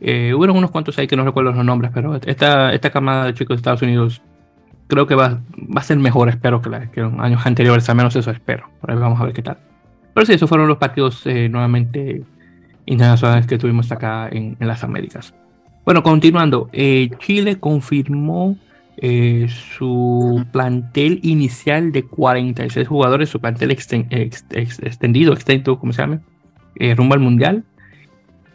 Eh, 0.00 0.34
hubo 0.34 0.44
unos 0.52 0.70
cuantos 0.70 0.98
ahí 0.98 1.06
que 1.06 1.16
no 1.16 1.24
recuerdo 1.24 1.52
los 1.52 1.64
nombres, 1.64 1.90
pero 1.94 2.16
esta, 2.16 2.72
esta 2.72 2.90
camada 2.90 3.26
de 3.26 3.34
chicos 3.34 3.56
de 3.56 3.60
Estados 3.60 3.82
Unidos 3.82 4.22
creo 4.86 5.06
que 5.06 5.14
va, 5.14 5.40
va 5.56 5.80
a 5.80 5.84
ser 5.84 5.98
mejor, 5.98 6.28
espero, 6.28 6.60
que, 6.62 6.70
la, 6.70 6.90
que 6.90 7.00
los 7.00 7.12
años 7.18 7.44
anteriores, 7.46 7.88
al 7.88 7.96
menos 7.96 8.14
eso 8.16 8.30
espero. 8.30 8.68
Por 8.80 8.90
ahí 8.90 8.96
vamos 8.98 9.20
a 9.20 9.24
ver 9.24 9.32
qué 9.32 9.42
tal. 9.42 9.58
Pero 10.12 10.26
sí, 10.26 10.32
esos 10.32 10.48
fueron 10.48 10.68
los 10.68 10.78
partidos 10.78 11.26
eh, 11.26 11.48
nuevamente 11.48 12.22
internacionales 12.86 13.46
que 13.46 13.58
tuvimos 13.58 13.90
acá 13.90 14.28
en, 14.30 14.56
en 14.60 14.68
las 14.68 14.84
Américas. 14.84 15.34
Bueno, 15.84 16.02
continuando, 16.02 16.70
eh, 16.72 17.10
Chile 17.18 17.58
confirmó 17.60 18.56
eh, 18.96 19.48
su 19.48 20.44
plantel 20.50 21.20
inicial 21.22 21.92
de 21.92 22.04
46 22.04 22.88
jugadores, 22.88 23.28
su 23.28 23.38
plantel 23.38 23.70
extendido, 23.70 25.34
extenso, 25.34 25.78
como 25.78 25.92
se 25.92 26.02
llama, 26.02 26.20
eh, 26.76 26.94
rumbo 26.94 27.14
al 27.14 27.20
Mundial. 27.20 27.64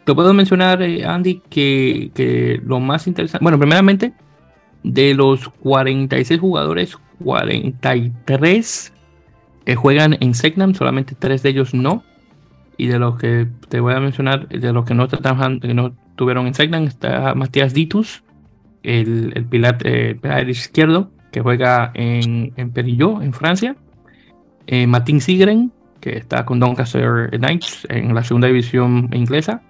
Te 0.04 0.14
puedo 0.14 0.34
mencionar, 0.34 0.82
Andy, 0.82 1.40
que, 1.48 2.10
que, 2.14 2.60
lo 2.64 2.80
más 2.80 3.06
interesante, 3.06 3.44
bueno, 3.44 3.58
primeramente, 3.58 4.12
de 4.82 5.14
los 5.14 5.48
46 5.48 6.40
jugadores, 6.40 6.96
43 7.22 8.92
juegan 9.76 10.16
en 10.20 10.34
Segnam, 10.34 10.74
solamente 10.74 11.14
tres 11.18 11.42
de 11.42 11.50
ellos 11.50 11.74
no. 11.74 12.02
Y 12.76 12.86
de 12.86 12.98
los 12.98 13.18
que 13.18 13.46
te 13.68 13.80
voy 13.80 13.94
a 13.94 14.00
mencionar, 14.00 14.48
de 14.48 14.72
los 14.72 14.84
que 14.86 14.94
no, 14.94 15.04
están, 15.04 15.60
que 15.60 15.74
no 15.74 15.92
tuvieron 16.16 16.46
en 16.46 16.54
Segnan 16.54 16.84
está 16.84 17.34
Matías 17.34 17.74
Ditus, 17.74 18.22
el, 18.82 19.32
el, 19.34 19.44
pilar, 19.44 19.78
eh, 19.84 20.18
izquierdo, 20.48 21.10
que 21.30 21.42
juega 21.42 21.90
en, 21.94 22.54
en 22.56 22.72
en 22.74 23.32
Francia. 23.34 23.76
Eh, 24.66 24.86
Martín 24.86 25.20
Sigren, 25.20 25.72
que 26.00 26.16
está 26.16 26.46
con 26.46 26.58
Doncaster 26.58 27.30
Knights 27.30 27.86
en 27.90 28.14
la 28.14 28.24
segunda 28.24 28.48
división 28.48 29.10
inglesa. 29.12 29.62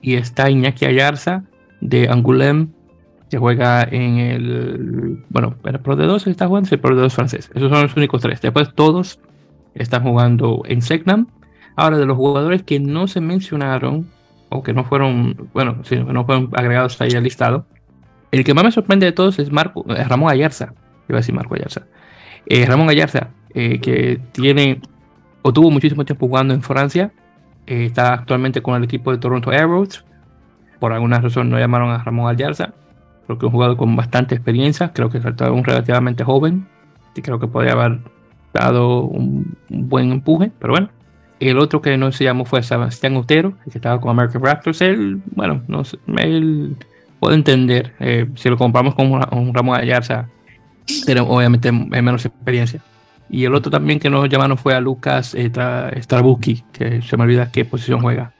Y 0.00 0.14
está 0.14 0.48
Iñaki 0.48 0.86
Ayarza 0.86 1.44
de 1.80 2.08
Angoulême, 2.08 2.68
que 3.30 3.38
juega 3.38 3.82
en 3.82 4.18
el. 4.18 5.24
Bueno, 5.28 5.56
el 5.64 5.80
Pro 5.80 5.96
de 5.96 6.06
2 6.06 6.26
está 6.26 6.46
jugando, 6.46 6.68
el 6.70 6.80
Pro 6.80 6.94
de 6.94 7.02
2 7.02 7.14
francés. 7.14 7.50
Esos 7.54 7.70
son 7.70 7.82
los 7.82 7.96
únicos 7.96 8.22
tres. 8.22 8.40
Después 8.40 8.72
todos 8.74 9.20
están 9.74 10.02
jugando 10.02 10.62
en 10.66 10.82
Segnam. 10.82 11.28
Ahora, 11.74 11.98
de 11.98 12.06
los 12.06 12.16
jugadores 12.16 12.62
que 12.62 12.80
no 12.80 13.06
se 13.06 13.20
mencionaron, 13.20 14.08
o 14.48 14.62
que 14.62 14.72
no 14.72 14.84
fueron, 14.84 15.50
bueno, 15.52 15.78
sí, 15.82 15.96
no 15.96 16.24
fueron 16.24 16.50
agregados 16.54 17.00
ahí 17.00 17.10
al 17.12 17.24
listado. 17.24 17.66
El 18.30 18.44
que 18.44 18.54
más 18.54 18.64
me 18.64 18.72
sorprende 18.72 19.06
de 19.06 19.12
todos 19.12 19.38
es 19.38 19.50
Marco, 19.50 19.84
eh, 19.88 20.04
Ramón 20.04 20.30
Ayarza. 20.30 20.74
Iba 21.08 21.18
a 21.18 21.20
decir 21.20 21.34
Marco 21.34 21.54
Ayarza. 21.54 21.82
Eh, 22.46 22.64
Ramón 22.66 22.88
Ayarza, 22.88 23.30
eh, 23.54 23.80
que 23.80 24.20
tiene 24.32 24.80
o 25.42 25.52
tuvo 25.52 25.70
muchísimo 25.70 26.04
tiempo 26.04 26.26
jugando 26.26 26.54
en 26.54 26.62
Francia, 26.62 27.12
está 27.66 28.14
actualmente 28.14 28.62
con 28.62 28.76
el 28.76 28.84
equipo 28.84 29.12
de 29.12 29.18
Toronto 29.18 29.50
Arrows. 29.50 30.04
Por 30.80 30.92
alguna 30.92 31.20
razón 31.20 31.50
no 31.50 31.58
llamaron 31.58 31.90
a 31.90 32.02
Ramón 32.02 32.28
Ayarza, 32.28 32.74
porque 33.26 33.46
un 33.46 33.52
jugador 33.52 33.76
con 33.76 33.96
bastante 33.96 34.34
experiencia, 34.34 34.92
creo 34.92 35.10
que 35.10 35.18
es 35.18 35.24
un 35.24 35.64
relativamente 35.64 36.24
joven, 36.24 36.66
y 37.14 37.22
creo 37.22 37.38
que 37.38 37.46
podría 37.46 37.72
haber 37.72 38.00
dado 38.52 39.02
un 39.02 39.56
buen 39.68 40.12
empuje, 40.12 40.50
pero 40.58 40.72
bueno. 40.72 40.88
El 41.38 41.58
otro 41.58 41.82
que 41.82 41.98
no 41.98 42.12
se 42.12 42.24
llamó 42.24 42.46
fue 42.46 42.62
Sebastián 42.62 43.14
Otero, 43.16 43.52
que 43.70 43.78
estaba 43.78 44.00
con 44.00 44.10
American 44.10 44.42
Raptors. 44.42 44.80
Él, 44.80 45.20
bueno, 45.34 45.62
no 45.68 45.84
sé, 45.84 45.98
él 46.16 46.76
puede 47.20 47.34
entender. 47.34 47.92
Eh, 48.00 48.26
si 48.36 48.48
lo 48.48 48.56
comparamos 48.56 48.94
con 48.94 49.12
un, 49.12 49.52
Ramón 49.52 49.78
Ayarza, 49.78 50.30
pero 51.04 51.28
obviamente 51.28 51.68
es 51.68 51.74
menos 51.74 52.24
experiencia. 52.24 52.80
Y 53.28 53.44
el 53.44 53.54
otro 53.54 53.70
también 53.70 53.98
que 53.98 54.08
nos 54.08 54.26
llamaron 54.30 54.56
fue 54.56 54.74
a 54.74 54.80
Lucas 54.80 55.34
eh, 55.34 55.50
Strabuski, 56.00 56.64
que 56.72 57.02
se 57.02 57.16
me 57.18 57.24
olvida 57.24 57.52
qué 57.52 57.66
posición 57.66 58.00
juega, 58.00 58.32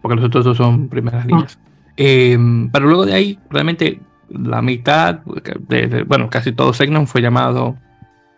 porque 0.00 0.16
los 0.16 0.24
otros 0.24 0.44
dos 0.46 0.56
son 0.56 0.88
primeras 0.88 1.26
líneas. 1.26 1.58
Eh, 1.98 2.38
pero 2.72 2.86
luego 2.86 3.04
de 3.04 3.12
ahí, 3.12 3.38
realmente 3.50 4.00
la 4.30 4.62
mitad, 4.62 5.20
de, 5.68 6.04
bueno, 6.04 6.30
casi 6.30 6.52
todo 6.52 6.72
Segnon 6.72 7.06
fue 7.06 7.20
llamado 7.20 7.76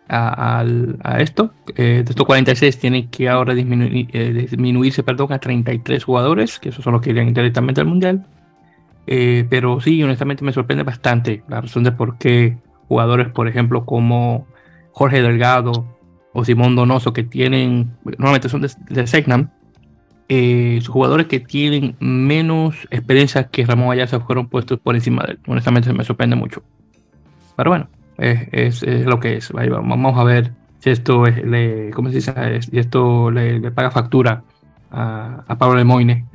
a, 0.09 1.17
esto. 1.19 1.53
Eh, 1.75 2.03
de 2.03 2.09
estos 2.09 2.25
46 2.25 2.79
tienen 2.79 3.09
que 3.09 3.29
ahora 3.29 3.53
disminuir, 3.53 4.09
eh, 4.13 4.47
disminuirse 4.49 5.03
perdón, 5.03 5.33
a 5.33 5.39
33 5.39 6.03
jugadores, 6.03 6.59
que 6.59 6.69
esos 6.69 6.83
son 6.83 6.93
los 6.93 7.01
que 7.01 7.11
irían 7.11 7.33
directamente 7.33 7.81
al 7.81 7.87
Mundial. 7.87 8.25
Eh, 9.05 9.45
pero 9.49 9.81
sí, 9.81 10.01
honestamente 10.01 10.43
me 10.43 10.53
sorprende 10.53 10.83
bastante 10.83 11.43
la 11.47 11.61
razón 11.61 11.83
de 11.83 11.91
por 11.91 12.17
qué 12.17 12.57
jugadores, 12.87 13.29
por 13.29 13.47
ejemplo, 13.47 13.85
como 13.85 14.47
Jorge 14.91 15.21
Delgado 15.21 15.85
o 16.33 16.45
Simón 16.45 16.75
Donoso, 16.75 17.13
que 17.13 17.23
tienen, 17.23 17.91
normalmente 18.03 18.49
son 18.49 18.61
de, 18.61 18.71
de 18.89 19.07
Segnam, 19.07 19.49
sus 20.29 20.87
jugadores 20.87 21.27
que 21.27 21.39
tienen 21.39 21.95
menos 21.99 22.75
experiencia 22.89 23.45
que 23.45 23.65
Ramón 23.65 23.91
Ayarza 23.91 24.19
fueron 24.19 24.47
puestos 24.47 24.79
por 24.79 24.95
encima 24.95 25.23
de 25.23 25.33
él. 25.33 25.39
Honestamente 25.47 25.91
me 25.93 26.03
sorprende 26.03 26.35
mucho. 26.35 26.63
Pero 27.55 27.69
bueno, 27.69 27.87
es, 28.17 28.83
es, 28.83 29.05
lo 29.05 29.19
que 29.19 29.37
es. 29.37 29.51
vamos 29.51 30.17
a 30.17 30.23
ver 30.23 30.51
si 30.79 30.89
esto 30.89 31.25
le, 31.25 31.91
¿cómo 31.91 32.09
se 32.09 32.15
dice? 32.15 32.61
Si 32.61 32.77
esto 32.77 33.31
le, 33.31 33.59
le 33.59 33.71
paga 33.71 33.91
factura 33.91 34.43
a, 34.93 35.43
a 35.47 35.57
Pablo 35.57 35.75
Lemoine. 35.75 36.25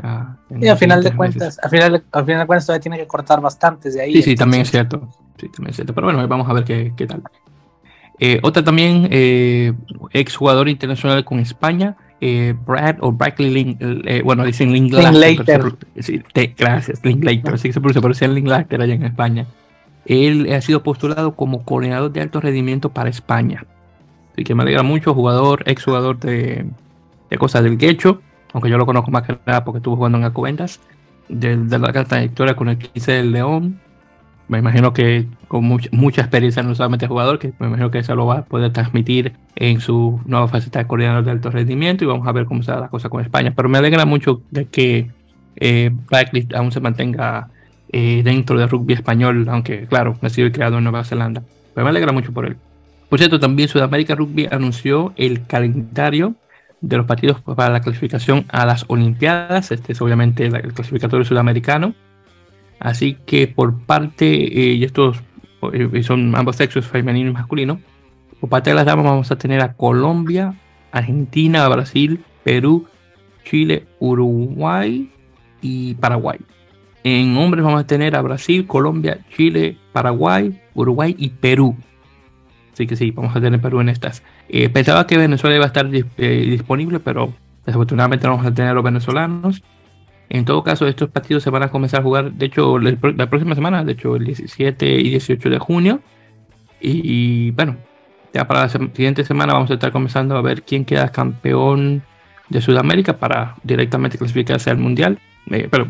y 0.50 0.68
al 0.68 0.76
final 0.76 1.02
de 1.02 1.14
cuentas, 1.14 1.58
al 1.62 1.70
final, 1.70 2.04
al 2.12 2.24
final 2.24 2.40
de 2.40 2.46
cuentas 2.46 2.66
todavía 2.66 2.82
tiene 2.82 2.98
que 2.98 3.06
cortar 3.06 3.40
bastantes 3.40 3.94
de 3.94 4.02
ahí. 4.02 4.12
Sí, 4.14 4.22
sí, 4.22 4.34
también 4.34 4.62
es 4.62 4.70
cierto. 4.70 5.08
Sí, 5.38 5.48
también 5.48 5.70
es 5.70 5.76
cierto. 5.76 5.94
Pero 5.94 6.08
bueno, 6.08 6.26
vamos 6.26 6.48
a 6.48 6.52
ver 6.52 6.64
qué, 6.64 6.92
qué 6.96 7.06
tal. 7.06 7.22
Eh, 8.18 8.40
otra 8.42 8.64
también, 8.64 9.08
eh, 9.10 9.72
ex 10.12 10.36
jugador 10.36 10.68
internacional 10.68 11.24
con 11.24 11.38
España, 11.38 11.96
eh, 12.20 12.54
Brad 12.66 12.96
o 13.00 13.12
Brackley 13.12 13.50
Link, 13.50 13.78
eh, 13.80 14.22
bueno, 14.24 14.44
dicen 14.44 14.72
Linklater. 14.72 15.74
Sí, 16.00 16.22
gracias, 16.56 17.00
Linklater, 17.04 17.54
así 17.54 17.68
que 17.68 17.72
se 17.72 17.80
pronuncia, 17.80 18.00
pero 18.00 18.12
es 18.12 18.20
Linklater 18.22 18.80
allá 18.80 18.94
en 18.94 19.04
España. 19.04 19.46
Él 20.04 20.52
ha 20.52 20.60
sido 20.60 20.82
postulado 20.82 21.34
como 21.34 21.64
coordinador 21.64 22.10
de 22.12 22.22
alto 22.22 22.40
rendimiento 22.40 22.88
para 22.90 23.10
España. 23.10 23.64
Así 24.32 24.44
que 24.44 24.54
me 24.54 24.62
alegra 24.62 24.82
mucho, 24.82 25.14
jugador, 25.14 25.62
ex 25.66 25.84
jugador 25.84 26.18
de, 26.18 26.66
de 27.30 27.38
cosas 27.38 27.62
del 27.62 27.78
Quecho, 27.78 28.22
aunque 28.52 28.70
yo 28.70 28.78
lo 28.78 28.86
conozco 28.86 29.10
más 29.10 29.24
que 29.24 29.38
nada 29.46 29.64
porque 29.64 29.78
estuvo 29.78 29.96
jugando 29.96 30.18
en 30.18 30.24
Alcobendas, 30.24 30.80
de, 31.28 31.56
de 31.56 31.78
la 31.78 31.92
trayectoria 32.04 32.56
con 32.56 32.68
el 32.68 32.78
15 32.78 33.12
del 33.12 33.32
León. 33.32 33.80
Me 34.48 34.58
imagino 34.58 34.94
que 34.94 35.26
con 35.46 35.64
mucha, 35.64 35.88
mucha 35.92 36.22
experiencia, 36.22 36.62
no 36.62 36.74
solamente 36.74 37.06
jugador, 37.06 37.38
que 37.38 37.52
me 37.58 37.66
imagino 37.66 37.90
que 37.90 37.98
eso 37.98 38.14
lo 38.16 38.26
va 38.26 38.38
a 38.38 38.44
poder 38.44 38.72
transmitir 38.72 39.34
en 39.56 39.80
su 39.80 40.20
nueva 40.24 40.48
faceta 40.48 40.78
de 40.78 40.86
coordinador 40.86 41.24
de 41.24 41.30
alto 41.32 41.50
rendimiento 41.50 42.04
y 42.04 42.06
vamos 42.06 42.26
a 42.26 42.32
ver 42.32 42.46
cómo 42.46 42.62
se 42.62 42.72
da 42.72 42.80
la 42.80 42.88
cosa 42.88 43.10
con 43.10 43.20
España. 43.20 43.52
Pero 43.54 43.68
me 43.68 43.78
alegra 43.78 44.06
mucho 44.06 44.42
de 44.50 44.64
que 44.66 45.10
eh, 45.56 45.90
Blacklist 46.08 46.54
aún 46.54 46.72
se 46.72 46.80
mantenga 46.80 47.48
eh, 47.92 48.22
dentro 48.24 48.58
del 48.58 48.68
rugby 48.68 48.94
español, 48.94 49.46
aunque 49.50 49.86
claro, 49.86 50.16
ha 50.22 50.28
sido 50.30 50.50
creado 50.50 50.78
en 50.78 50.84
Nueva 50.84 51.04
Zelanda. 51.04 51.42
Pero 51.74 51.84
me 51.84 51.90
alegra 51.90 52.12
mucho 52.12 52.32
por 52.32 52.46
él. 52.46 52.56
Por 53.08 53.18
cierto, 53.18 53.40
también 53.40 53.68
Sudamérica 53.68 54.14
Rugby 54.14 54.48
anunció 54.50 55.12
el 55.16 55.46
calendario 55.46 56.34
de 56.80 56.96
los 56.96 57.06
partidos 57.06 57.40
para 57.40 57.70
la 57.70 57.80
clasificación 57.80 58.44
a 58.48 58.66
las 58.66 58.84
Olimpiadas. 58.88 59.72
Este 59.72 59.92
es 59.92 60.00
obviamente 60.00 60.46
el 60.46 60.74
clasificatorio 60.74 61.24
sudamericano. 61.24 61.94
Así 62.80 63.16
que 63.26 63.48
por 63.48 63.78
parte, 63.80 64.26
eh, 64.26 64.74
y 64.74 64.84
estos 64.84 65.18
eh, 65.72 66.02
son 66.02 66.34
ambos 66.36 66.56
sexos, 66.56 66.86
femenino 66.86 67.30
y 67.30 67.32
masculino, 67.32 67.80
por 68.40 68.50
parte 68.50 68.70
de 68.70 68.76
las 68.76 68.86
damas 68.86 69.04
vamos 69.04 69.30
a 69.32 69.36
tener 69.36 69.60
a 69.60 69.74
Colombia, 69.74 70.54
Argentina, 70.92 71.68
Brasil, 71.68 72.24
Perú, 72.44 72.86
Chile, 73.44 73.86
Uruguay 73.98 75.10
y 75.60 75.94
Paraguay. 75.94 76.38
En 77.02 77.36
hombres 77.36 77.64
vamos 77.64 77.80
a 77.80 77.86
tener 77.86 78.14
a 78.14 78.22
Brasil, 78.22 78.66
Colombia, 78.66 79.18
Chile, 79.34 79.76
Paraguay, 79.92 80.60
Uruguay 80.74 81.14
y 81.18 81.30
Perú. 81.30 81.76
Así 82.72 82.86
que 82.86 82.94
sí, 82.94 83.10
vamos 83.10 83.34
a 83.34 83.40
tener 83.40 83.60
Perú 83.60 83.80
en 83.80 83.88
estas. 83.88 84.22
Eh, 84.48 84.68
pensaba 84.68 85.06
que 85.06 85.16
Venezuela 85.16 85.56
iba 85.56 85.64
a 85.64 85.68
estar 85.68 85.88
disponible, 85.90 87.00
pero 87.00 87.32
desafortunadamente 87.66 88.26
no 88.26 88.34
vamos 88.34 88.46
a 88.46 88.54
tener 88.54 88.70
a 88.70 88.74
los 88.74 88.84
venezolanos. 88.84 89.62
En 90.30 90.44
todo 90.44 90.62
caso, 90.62 90.86
estos 90.86 91.10
partidos 91.10 91.42
se 91.42 91.50
van 91.50 91.62
a 91.62 91.68
comenzar 91.68 92.00
a 92.00 92.02
jugar, 92.02 92.32
de 92.32 92.46
hecho, 92.46 92.78
la 92.78 93.30
próxima 93.30 93.54
semana, 93.54 93.84
de 93.84 93.92
hecho, 93.92 94.16
el 94.16 94.24
17 94.24 95.00
y 95.00 95.10
18 95.10 95.48
de 95.50 95.58
junio. 95.58 96.00
Y, 96.80 97.50
bueno, 97.52 97.76
ya 98.32 98.46
para 98.46 98.60
la 98.60 98.68
siguiente 98.68 99.24
semana 99.24 99.54
vamos 99.54 99.70
a 99.70 99.74
estar 99.74 99.90
comenzando 99.90 100.36
a 100.36 100.42
ver 100.42 100.62
quién 100.62 100.84
queda 100.84 101.10
campeón 101.10 102.02
de 102.48 102.60
Sudamérica 102.60 103.16
para 103.16 103.56
directamente 103.62 104.18
clasificarse 104.18 104.70
al 104.70 104.78
Mundial. 104.78 105.18
Eh, 105.50 105.66
pero, 105.70 105.88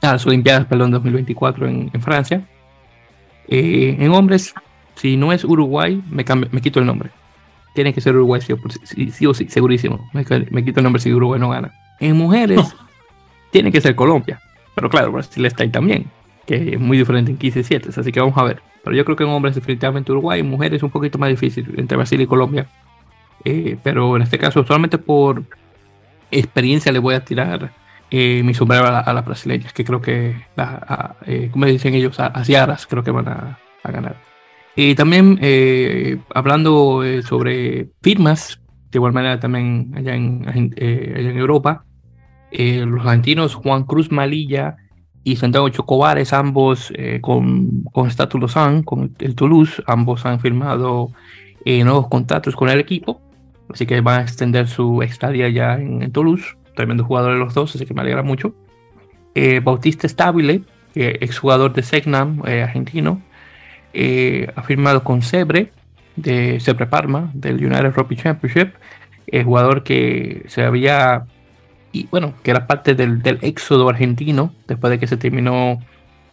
a 0.00 0.12
las 0.12 0.26
Olimpiadas, 0.26 0.66
perdón, 0.66 0.90
2024 0.90 1.68
en, 1.68 1.90
en 1.92 2.02
Francia. 2.02 2.46
Eh, 3.48 3.96
en 3.98 4.10
hombres, 4.12 4.54
si 4.96 5.16
no 5.16 5.32
es 5.32 5.44
Uruguay, 5.44 6.02
me, 6.10 6.24
me 6.50 6.60
quito 6.60 6.80
el 6.80 6.86
nombre. 6.86 7.10
Tiene 7.74 7.94
que 7.94 8.00
ser 8.00 8.14
Uruguay, 8.14 8.40
sí, 8.40 9.26
o 9.26 9.34
sí, 9.34 9.46
segurísimo. 9.48 10.08
Me, 10.12 10.24
quito 10.64 10.80
el 10.80 10.84
nombre 10.84 11.00
si 11.00 11.12
Uruguay 11.12 11.40
no 11.40 11.50
gana. 11.50 11.72
En 12.00 12.16
mujeres, 12.16 12.74
tiene 13.52 13.70
que 13.70 13.80
ser 13.80 13.94
Colombia. 13.94 14.40
Pero 14.74 14.90
claro, 14.90 15.12
Brasil 15.12 15.44
está 15.46 15.62
ahí 15.62 15.68
también, 15.68 16.06
que 16.46 16.74
es 16.74 16.80
muy 16.80 16.98
diferente 16.98 17.30
en 17.30 17.38
15-7, 17.38 17.96
así 17.96 18.10
que 18.10 18.18
vamos 18.18 18.36
a 18.38 18.42
ver. 18.42 18.62
Pero 18.82 18.96
yo 18.96 19.04
creo 19.04 19.16
que 19.16 19.24
en 19.24 19.30
hombres 19.30 19.54
definitivamente 19.54 20.10
Uruguay, 20.10 20.40
en 20.40 20.50
mujeres 20.50 20.78
es 20.78 20.82
un 20.82 20.90
poquito 20.90 21.18
más 21.18 21.28
difícil 21.28 21.72
entre 21.76 21.96
Brasil 21.96 22.20
y 22.20 22.26
Colombia. 22.26 22.66
Eh, 23.44 23.76
pero 23.82 24.16
en 24.16 24.22
este 24.22 24.38
caso, 24.38 24.64
solamente 24.64 24.98
por 24.98 25.44
experiencia 26.30 26.90
le 26.90 26.98
voy 26.98 27.14
a 27.14 27.24
tirar 27.24 27.72
eh, 28.10 28.42
mi 28.42 28.54
sombrero 28.54 28.86
a, 28.86 29.12
las 29.12 29.24
brasileñas, 29.24 29.72
que 29.72 29.84
creo 29.84 30.00
que, 30.00 30.34
eh, 31.26 31.48
como 31.52 31.66
dicen 31.66 31.94
ellos, 31.94 32.18
a, 32.18 32.44
Ciaras 32.44 32.86
creo 32.86 33.04
que 33.04 33.10
van 33.10 33.28
a, 33.28 33.58
ganar. 33.84 34.16
Y 34.74 34.94
también 34.94 35.38
hablando 36.34 37.02
sobre 37.22 37.90
firmas, 38.00 38.60
de 38.90 38.98
igual 38.98 39.12
manera 39.12 39.38
también 39.38 39.92
allá 39.94 40.14
en, 40.14 40.48
allá 40.48 41.30
en 41.30 41.36
Europa, 41.36 41.84
los 42.52 43.06
argentinos 43.06 43.54
Juan 43.54 43.84
Cruz 43.84 44.10
Malilla 44.10 44.76
y 45.24 45.36
Santiago 45.36 45.68
Chocobares, 45.68 46.32
ambos 46.32 46.92
con, 47.20 47.84
con 47.92 48.08
Status 48.08 48.40
Lausanne, 48.40 48.84
con 48.84 49.14
el 49.18 49.34
Toulouse, 49.34 49.82
ambos 49.86 50.26
han 50.26 50.40
firmado 50.40 51.10
nuevos 51.64 52.08
contratos 52.08 52.54
con 52.56 52.68
el 52.68 52.80
equipo 52.80 53.20
así 53.72 53.86
que 53.86 54.00
van 54.00 54.20
a 54.20 54.22
extender 54.22 54.68
su 54.68 55.02
estadía 55.02 55.48
ya 55.48 55.74
en, 55.74 56.10
Toulouse. 56.12 56.56
Tremendo 56.74 57.04
jugador 57.04 57.34
de 57.34 57.38
los 57.38 57.54
dos, 57.54 57.74
así 57.74 57.84
que 57.84 57.94
me 57.94 58.00
alegra 58.00 58.22
mucho. 58.22 58.54
Eh, 59.34 59.60
Bautista 59.60 60.08
Stabile, 60.08 60.62
exjugador 60.94 61.72
de 61.72 61.82
Segnam, 61.82 62.42
eh, 62.46 62.62
argentino, 62.62 63.20
eh, 63.92 64.50
ha 64.54 64.62
firmado 64.62 65.04
con 65.04 65.22
Sebre, 65.22 65.70
de 66.16 66.60
Sebre 66.60 66.86
Parma, 66.86 67.30
del 67.34 67.56
United 67.56 67.92
Rugby 67.94 68.16
Championship, 68.16 68.74
jugador 69.44 69.82
que 69.82 70.44
se 70.48 70.62
había, 70.62 71.24
y 71.92 72.08
bueno, 72.10 72.34
que 72.42 72.50
era 72.50 72.66
parte 72.66 72.94
del, 72.94 73.22
éxodo 73.42 73.88
argentino 73.88 74.52
después 74.66 74.90
de 74.90 74.98
que 74.98 75.06
se 75.06 75.16
terminó 75.16 75.78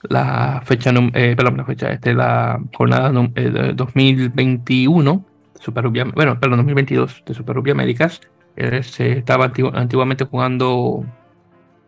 la 0.03 0.61
fecha, 0.65 0.91
perdón, 0.93 1.57
la 1.57 1.65
fecha, 1.65 1.91
este, 1.91 2.13
la 2.13 2.59
jornada 2.73 3.11
2021 3.11 5.25
Super 5.59 5.89
bueno, 5.89 6.39
perdón, 6.39 6.59
2022 6.59 7.23
de 7.25 7.33
Super 7.33 7.57
Rugby 7.57 7.71
Américas. 7.71 8.21
se 8.55 9.11
estaba 9.11 9.51
antiguamente 9.73 10.23
jugando 10.23 11.03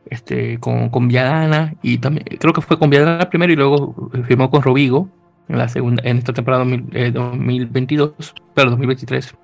este, 0.10 0.60
con, 0.60 0.90
con 0.90 1.08
Viadana 1.08 1.76
y 1.82 2.00
también 2.00 2.26
creo 2.38 2.54
que 2.54 2.62
fue 2.62 2.78
con 2.78 2.90
Viadana 2.90 3.30
primero 3.30 3.54
y 3.54 3.56
luego 3.56 4.12
firmó 4.28 4.50
con 4.50 4.62
Robigo 4.62 5.08
en 5.48 5.58
la 5.58 5.70
segunda 5.70 6.04
en 6.06 6.18
esta 6.18 6.34
temporada 6.34 6.66
2022, 6.66 8.12
eh, 8.20 8.42
pero 8.54 8.72
2023 8.72 9.36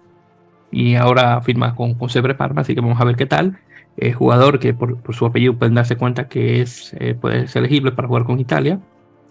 y 0.71 0.95
ahora 0.95 1.41
firma 1.41 1.73
con, 1.73 1.93
con 1.93 2.09
Sebre 2.09 2.35
Parma, 2.35 2.61
así 2.61 2.75
que 2.75 2.81
vamos 2.81 2.99
a 2.99 3.05
ver 3.05 3.15
qué 3.15 3.25
tal. 3.25 3.57
El 3.97 4.13
jugador 4.13 4.59
que 4.59 4.73
por, 4.73 4.97
su 5.13 5.25
apellido 5.25 5.57
pueden 5.57 5.75
darse 5.75 5.97
cuenta 5.97 6.27
que 6.27 6.61
es 6.61 6.95
eh, 6.99 7.15
puede 7.15 7.47
ser 7.47 7.61
elegible 7.61 7.91
para 7.91 8.07
jugar 8.07 8.23
con 8.23 8.39
Italia. 8.39 8.79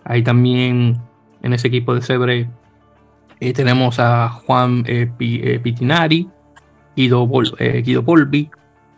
Hay 0.05 0.23
también 0.23 0.99
en 1.43 1.53
ese 1.53 1.69
equipo 1.69 1.95
de 1.95 2.03
Sebre 2.03 2.49
eh, 3.41 3.53
tenemos 3.53 3.99
a 3.99 4.29
Juan 4.31 4.85
eh, 4.87 5.11
eh, 5.19 5.61
Pitinari, 5.63 6.29
Guido, 6.97 7.29
Guido 7.85 8.03
Volpi, 8.03 8.51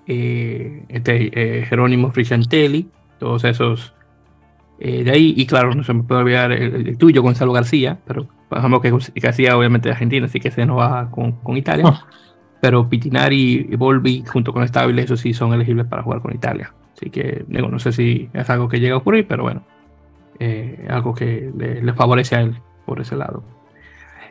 este, 0.06 1.66
Jerónimo 1.66 2.12
Frichantelli, 2.12 2.88
todos 3.18 3.44
esos 3.44 3.94
de 4.78 5.10
ahí. 5.10 5.34
Y 5.36 5.44
claro, 5.46 5.74
no 5.74 5.82
se 5.82 5.92
me 5.92 6.04
puede 6.04 6.20
olvidar 6.20 6.52
el, 6.52 6.96
tuyo, 6.96 7.20
Gonzalo 7.20 7.52
García, 7.52 7.98
pero 8.06 8.28
bajamos 8.48 8.80
que 8.80 8.96
García 9.16 9.56
obviamente 9.56 9.88
de 9.88 9.94
Argentina, 9.94 10.26
así 10.26 10.38
que 10.38 10.52
se 10.52 10.64
nos 10.64 10.78
va 10.78 11.10
con, 11.10 11.32
con 11.32 11.56
Italia. 11.56 11.84
Ah. 11.88 12.06
Pero 12.60 12.88
Pitinari 12.88 13.68
y 13.70 13.76
Volpi, 13.76 14.24
junto 14.26 14.52
con 14.52 14.62
Estable, 14.62 15.02
esos 15.02 15.20
sí 15.20 15.32
son 15.32 15.52
elegibles 15.52 15.86
para 15.86 16.02
jugar 16.02 16.20
con 16.20 16.34
Italia. 16.34 16.72
Así 16.96 17.10
que 17.10 17.44
digo, 17.46 17.68
no 17.68 17.78
sé 17.78 17.92
si 17.92 18.28
es 18.32 18.50
algo 18.50 18.68
que 18.68 18.80
llega 18.80 18.94
a 18.94 18.98
ocurrir, 18.98 19.26
pero 19.28 19.44
bueno, 19.44 19.62
algo 20.88 21.14
que 21.14 21.52
le 21.54 21.92
favorece 21.92 22.34
a 22.34 22.40
él 22.40 22.58
por 22.84 23.00
ese 23.00 23.14
lado. 23.14 23.44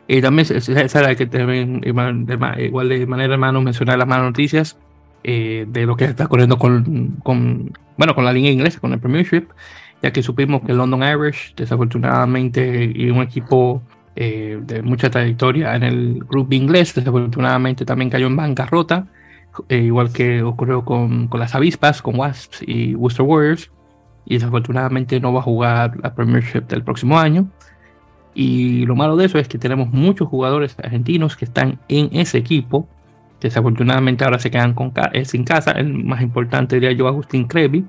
Y 0.06 0.22
también 0.22 0.46
será 0.46 1.14
que 1.14 1.26
también, 1.26 1.82
igual 1.84 2.26
de 2.26 3.06
manera, 3.06 3.34
hermano, 3.34 3.60
mencionar 3.60 3.98
las 3.98 4.08
malas 4.08 4.24
noticias 4.24 4.78
eh, 5.22 5.66
de 5.68 5.84
lo 5.84 5.96
que 5.96 6.06
está 6.06 6.24
ocurriendo 6.24 6.58
con, 6.58 7.16
con, 7.22 7.72
bueno, 7.98 8.14
con 8.14 8.24
la 8.24 8.32
línea 8.32 8.50
inglesa, 8.50 8.80
con 8.80 8.94
el 8.94 9.00
Premiership, 9.00 9.48
ya 10.02 10.10
que 10.10 10.22
supimos 10.22 10.62
que 10.62 10.72
London 10.72 11.02
Irish, 11.02 11.54
desafortunadamente, 11.56 12.90
y 12.94 13.10
un 13.10 13.20
equipo 13.20 13.82
eh, 14.20 14.58
de 14.60 14.82
mucha 14.82 15.10
trayectoria 15.10 15.76
en 15.76 15.84
el 15.84 16.24
grupo 16.28 16.52
inglés, 16.52 16.92
desafortunadamente 16.92 17.84
también 17.84 18.10
cayó 18.10 18.26
en 18.26 18.34
bancarrota, 18.34 19.06
eh, 19.68 19.78
igual 19.78 20.12
que 20.12 20.42
ocurrió 20.42 20.84
con, 20.84 21.28
con, 21.28 21.38
las 21.38 21.54
avispas, 21.54 22.02
con 22.02 22.18
Wasps 22.18 22.64
y 22.66 22.96
Worcester 22.96 23.24
Warriors, 23.24 23.70
y 24.26 24.34
desafortunadamente 24.34 25.20
no 25.20 25.32
va 25.32 25.38
a 25.38 25.44
jugar 25.44 25.98
la 26.02 26.16
Premiership 26.16 26.62
del 26.62 26.82
próximo 26.82 27.16
año. 27.16 27.48
Y 28.34 28.86
lo 28.86 28.96
malo 28.96 29.14
de 29.14 29.26
eso 29.26 29.38
es 29.38 29.46
que 29.46 29.56
tenemos 29.56 29.92
muchos 29.92 30.26
jugadores 30.26 30.74
argentinos 30.82 31.36
que 31.36 31.44
están 31.44 31.78
en 31.86 32.08
ese 32.10 32.38
equipo, 32.38 32.88
que 33.38 33.46
desafortunadamente 33.46 34.24
ahora 34.24 34.40
se 34.40 34.50
quedan 34.50 34.74
con, 34.74 34.92
eh, 35.12 35.26
sin 35.26 35.44
casa. 35.44 35.70
El 35.70 36.02
más 36.02 36.22
importante 36.22 36.74
diría 36.74 36.90
yo, 36.90 37.06
Agustín 37.06 37.46
Crevi. 37.46 37.84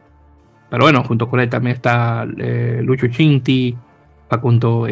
Pero 0.70 0.84
bueno, 0.84 1.04
junto 1.04 1.28
con 1.28 1.40
él 1.40 1.50
también 1.50 1.76
está 1.76 2.28
eh, 2.38 2.82
Lucho 2.84 3.08
Chinti, 3.08 3.76
Facundo 4.30 4.86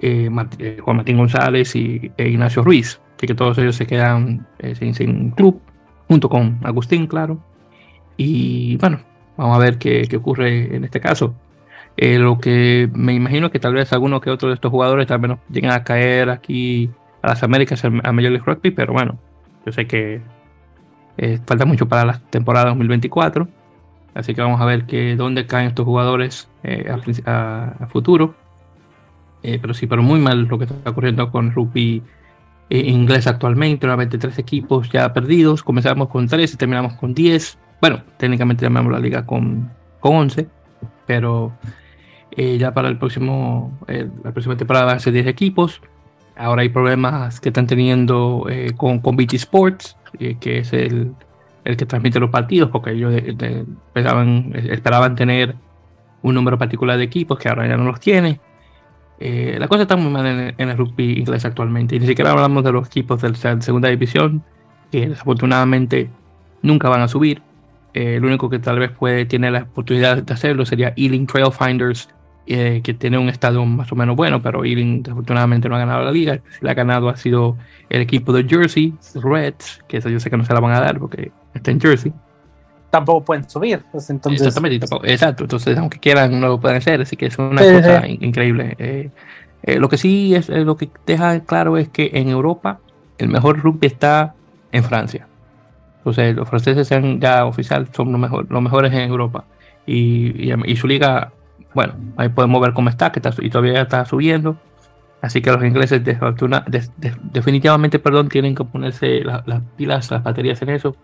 eh, 0.00 0.28
Gijena, 0.30 0.82
Juan 0.82 0.96
Martín 0.96 1.16
González 1.16 1.74
y 1.76 2.12
Ignacio 2.18 2.62
Ruiz. 2.62 3.00
Que 3.16 3.34
todos 3.34 3.56
ellos 3.58 3.76
se 3.76 3.86
quedan 3.86 4.46
sin, 4.78 4.94
sin, 4.94 5.30
club, 5.30 5.58
junto 6.06 6.28
con 6.28 6.60
Agustín, 6.62 7.06
claro. 7.06 7.38
Y 8.16 8.76
bueno, 8.76 9.00
vamos 9.36 9.56
a 9.56 9.60
ver 9.60 9.78
qué, 9.78 10.08
ocurre 10.16 10.76
en 10.76 10.84
este 10.84 11.00
caso. 11.00 11.34
Eh, 11.96 12.18
lo 12.18 12.38
que 12.38 12.90
me 12.92 13.14
imagino 13.14 13.50
que 13.50 13.58
tal 13.58 13.74
vez 13.74 13.92
algunos 13.92 14.20
que 14.20 14.30
otros 14.30 14.50
de 14.50 14.54
estos 14.54 14.70
jugadores 14.70 15.08
no 15.08 15.40
lleguen 15.48 15.70
a 15.70 15.82
caer 15.82 16.28
aquí 16.28 16.90
a 17.22 17.28
las 17.28 17.42
Américas 17.42 17.84
a 17.84 17.90
Major 17.90 18.32
League 18.32 18.44
Rugby, 18.44 18.70
pero 18.70 18.92
bueno, 18.92 19.18
yo 19.64 19.72
sé 19.72 19.86
que 19.86 20.20
eh, 21.16 21.38
falta 21.46 21.64
mucho 21.64 21.88
para 21.88 22.04
la 22.04 22.20
temporada 22.30 22.66
2024, 22.66 23.48
así 24.14 24.34
que 24.34 24.42
vamos 24.42 24.60
a 24.60 24.66
ver 24.66 24.84
que 24.84 25.16
dónde 25.16 25.46
caen 25.46 25.68
estos 25.68 25.86
jugadores 25.86 26.48
eh, 26.62 26.86
a, 27.24 27.86
futuro. 27.88 28.34
Pero 29.60 29.74
sí, 29.74 29.86
pero 29.86 30.02
muy 30.02 30.18
mal 30.18 30.42
lo 30.42 30.58
que 30.58 30.64
está 30.64 30.90
ocurriendo 30.90 31.30
con 31.30 31.52
rugby 31.52 32.02
inglés 32.68 33.26
actualmente, 33.26 33.86
nuevamente 33.86 34.18
tres 34.18 34.38
equipos 34.38 34.90
ya 34.90 35.12
perdidos, 35.12 35.62
comenzamos 35.62 36.08
con 36.08 36.26
tres 36.26 36.52
y 36.54 36.56
terminamos 36.56 36.94
con 36.94 37.14
10. 37.14 37.58
Bueno, 37.80 38.02
técnicamente 38.16 38.64
llamamos 38.64 38.92
la 38.92 38.98
liga 38.98 39.24
con, 39.24 39.70
con 40.00 40.16
11, 40.16 40.48
pero 41.06 41.52
eh, 42.36 42.58
ya 42.58 42.74
para 42.74 42.88
el 42.88 42.98
próximo, 42.98 43.78
eh, 43.88 44.08
la 44.22 44.32
próxima 44.32 44.56
temporada 44.56 44.84
van 44.84 44.96
a 44.96 45.00
ser 45.00 45.12
10 45.12 45.26
equipos. 45.26 45.80
Ahora 46.36 46.62
hay 46.62 46.68
problemas 46.68 47.40
que 47.40 47.48
están 47.48 47.66
teniendo 47.66 48.46
eh, 48.50 48.72
con, 48.76 48.98
con 48.98 49.16
BT 49.16 49.34
Sports, 49.34 49.96
que 50.18 50.58
es 50.58 50.72
el, 50.72 51.14
el, 51.64 51.76
que 51.76 51.86
transmite 51.86 52.20
los 52.20 52.30
partidos, 52.30 52.70
porque 52.70 52.90
ellos 52.90 53.14
esperaban, 53.14 54.52
esperaban 54.54 55.16
tener 55.16 55.56
un 56.22 56.34
número 56.34 56.58
particular 56.58 56.98
de 56.98 57.04
equipos 57.04 57.38
que 57.38 57.48
ahora 57.48 57.66
ya 57.66 57.76
no 57.78 57.84
los 57.84 58.00
tiene. 58.00 58.38
La 59.18 59.68
cosa 59.68 59.82
está 59.82 59.96
muy 59.96 60.10
mal 60.10 60.26
en, 60.26 60.68
el 60.68 60.76
rugby 60.76 61.18
inglés 61.18 61.44
actualmente. 61.44 61.96
Y 61.96 62.00
ni 62.00 62.06
siquiera 62.06 62.32
hablamos 62.32 62.64
de 62.64 62.72
los 62.72 62.86
equipos 62.86 63.22
de 63.22 63.30
la 63.30 63.60
segunda 63.62 63.88
división, 63.88 64.42
que 64.90 65.08
desafortunadamente 65.08 66.10
nunca 66.62 66.88
van 66.88 67.02
a 67.02 67.08
subir. 67.08 67.42
el 67.94 68.24
único 68.24 68.50
que 68.50 68.58
tal 68.58 68.78
vez 68.78 68.90
puede 68.90 69.24
tener 69.24 69.52
la 69.52 69.62
oportunidad 69.62 70.22
de 70.22 70.34
hacerlo 70.34 70.66
sería 70.66 70.92
Ealing 70.96 71.26
Trailfinders 71.26 72.08
eh, 72.48 72.80
que 72.84 72.94
tiene 72.94 73.18
un 73.18 73.28
estado 73.28 73.64
más 73.66 73.90
o 73.90 73.96
menos 73.96 74.14
bueno, 74.14 74.40
pero 74.40 74.64
Ealing 74.64 75.02
desafortunadamente 75.02 75.68
no 75.68 75.74
ha 75.74 75.80
ganado 75.80 76.04
la 76.04 76.12
liga. 76.12 76.40
La 76.60 76.70
ha 76.72 76.74
ganado 76.74 77.08
ha 77.08 77.16
sido 77.16 77.56
el 77.88 78.02
equipo 78.02 78.32
de 78.32 78.44
Jersey, 78.44 78.94
Reds, 79.14 79.82
que 79.88 79.96
eso 79.96 80.08
yo 80.10 80.20
sé 80.20 80.30
que 80.30 80.36
no 80.36 80.44
se 80.44 80.54
la 80.54 80.60
van 80.60 80.72
a 80.72 80.80
dar 80.80 81.00
porque 81.00 81.32
está 81.54 81.72
en 81.72 81.80
Jersey. 81.80 82.12
Tampoco 82.90 83.24
pueden 83.24 83.48
subir, 83.48 83.82
pues, 83.90 84.08
entonces. 84.10 84.46
Exactamente, 84.46 84.86
exacto. 85.04 85.44
Entonces, 85.44 85.76
aunque 85.76 85.98
quieran, 85.98 86.40
no 86.40 86.48
lo 86.48 86.60
pueden 86.60 86.78
hacer, 86.78 87.00
así 87.00 87.16
que 87.16 87.26
es 87.26 87.38
una 87.38 87.62
cosa 87.62 88.06
increíble. 88.06 88.76
Eh, 88.78 89.10
eh, 89.62 89.78
lo 89.78 89.88
que 89.88 89.98
sí 89.98 90.34
es 90.34 90.48
lo 90.48 90.76
que 90.76 90.88
deja 91.04 91.40
claro 91.40 91.76
es 91.76 91.88
que 91.88 92.10
en 92.14 92.28
Europa 92.28 92.78
el 93.18 93.28
mejor 93.28 93.60
rugby 93.60 93.88
está 93.88 94.34
en 94.72 94.84
Francia. 94.84 95.26
O 96.04 96.12
sea, 96.12 96.32
los 96.32 96.48
franceses 96.48 96.86
sean 96.86 97.20
ya 97.20 97.44
oficial, 97.44 97.88
son 97.92 98.12
los, 98.12 98.20
mejor, 98.20 98.46
los 98.48 98.62
mejores 98.62 98.92
en 98.92 99.00
Europa. 99.00 99.44
Y, 99.86 100.50
y, 100.50 100.54
y, 100.64 100.76
su 100.76 100.86
liga 100.86 101.32
bueno, 101.76 101.92
ahí 102.16 102.30
podemos 102.30 102.58
ver 102.62 102.72
cómo 102.72 102.88
está, 102.88 103.12
que 103.12 103.18
está 103.18 103.34
y 103.38 103.50
todavía 103.50 103.82
está 103.82 104.06
subiendo. 104.06 104.56
Así 105.20 105.42
que 105.42 105.52
los 105.52 105.62
ingleses 105.62 106.02
definitivamente 107.32 107.98
perdón, 107.98 108.30
tienen 108.30 108.54
que 108.54 108.64
ponerse 108.64 109.20
las 109.22 109.42
pilas, 109.76 110.10
las 110.10 110.22
baterías 110.22 110.62
en 110.62 110.70
eso 110.70 110.96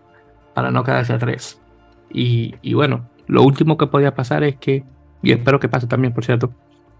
para 0.55 0.71
no 0.71 0.83
quedarse 0.83 1.13
atrás. 1.13 1.59
Y, 2.13 2.73
bueno, 2.73 3.09
lo 3.27 3.43
último 3.43 3.77
que 3.77 3.87
podía 3.87 4.13
pasar 4.13 4.43
es 4.43 4.55
que, 4.55 4.83
y 5.21 5.31
espero 5.31 5.59
que 5.59 5.69
pase 5.69 5.87
también, 5.87 6.13
por 6.13 6.23
cierto, 6.23 6.53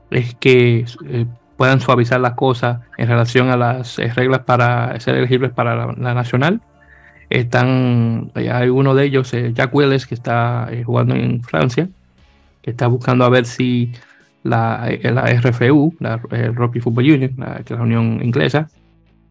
es 0.10 0.36
que 0.36 0.86
eh, 1.06 1.26
puedan 1.58 1.80
suavizar 1.80 2.20
las 2.20 2.34
cosas 2.34 2.80
en 2.98 3.08
relación 3.08 3.50
a 3.50 3.58
las 3.58 4.00
eh, 4.00 4.12
reglas 4.14 4.42
para 4.42 5.00
ser 5.00 5.16
elegibles 5.16 5.52
para 5.52 5.94
la, 5.94 6.14
nacional. 6.14 6.62
Están, 7.30 8.32
hay 8.36 8.70
uno 8.70 8.96
de 8.96 9.06
ellos, 9.06 9.32
Jack 9.32 9.74
Willis, 9.74 10.06
que 10.06 10.16
está 10.16 10.70
jugando 10.86 11.16
en 11.16 11.42
Francia, 11.44 11.90
que 12.62 12.72
está 12.72 12.88
buscando 12.88 13.26
a 13.26 13.30
ver 13.30 13.46
si 13.46 13.92
la, 14.44 14.88
la 15.02 15.26
RFU, 15.26 15.96
la 16.00 16.18
Rugby 16.18 16.80
Football 16.80 17.12
Union, 17.12 17.34
la, 17.38 17.62
la 17.68 17.82
Unión 17.82 18.20
Inglesa, 18.22 18.68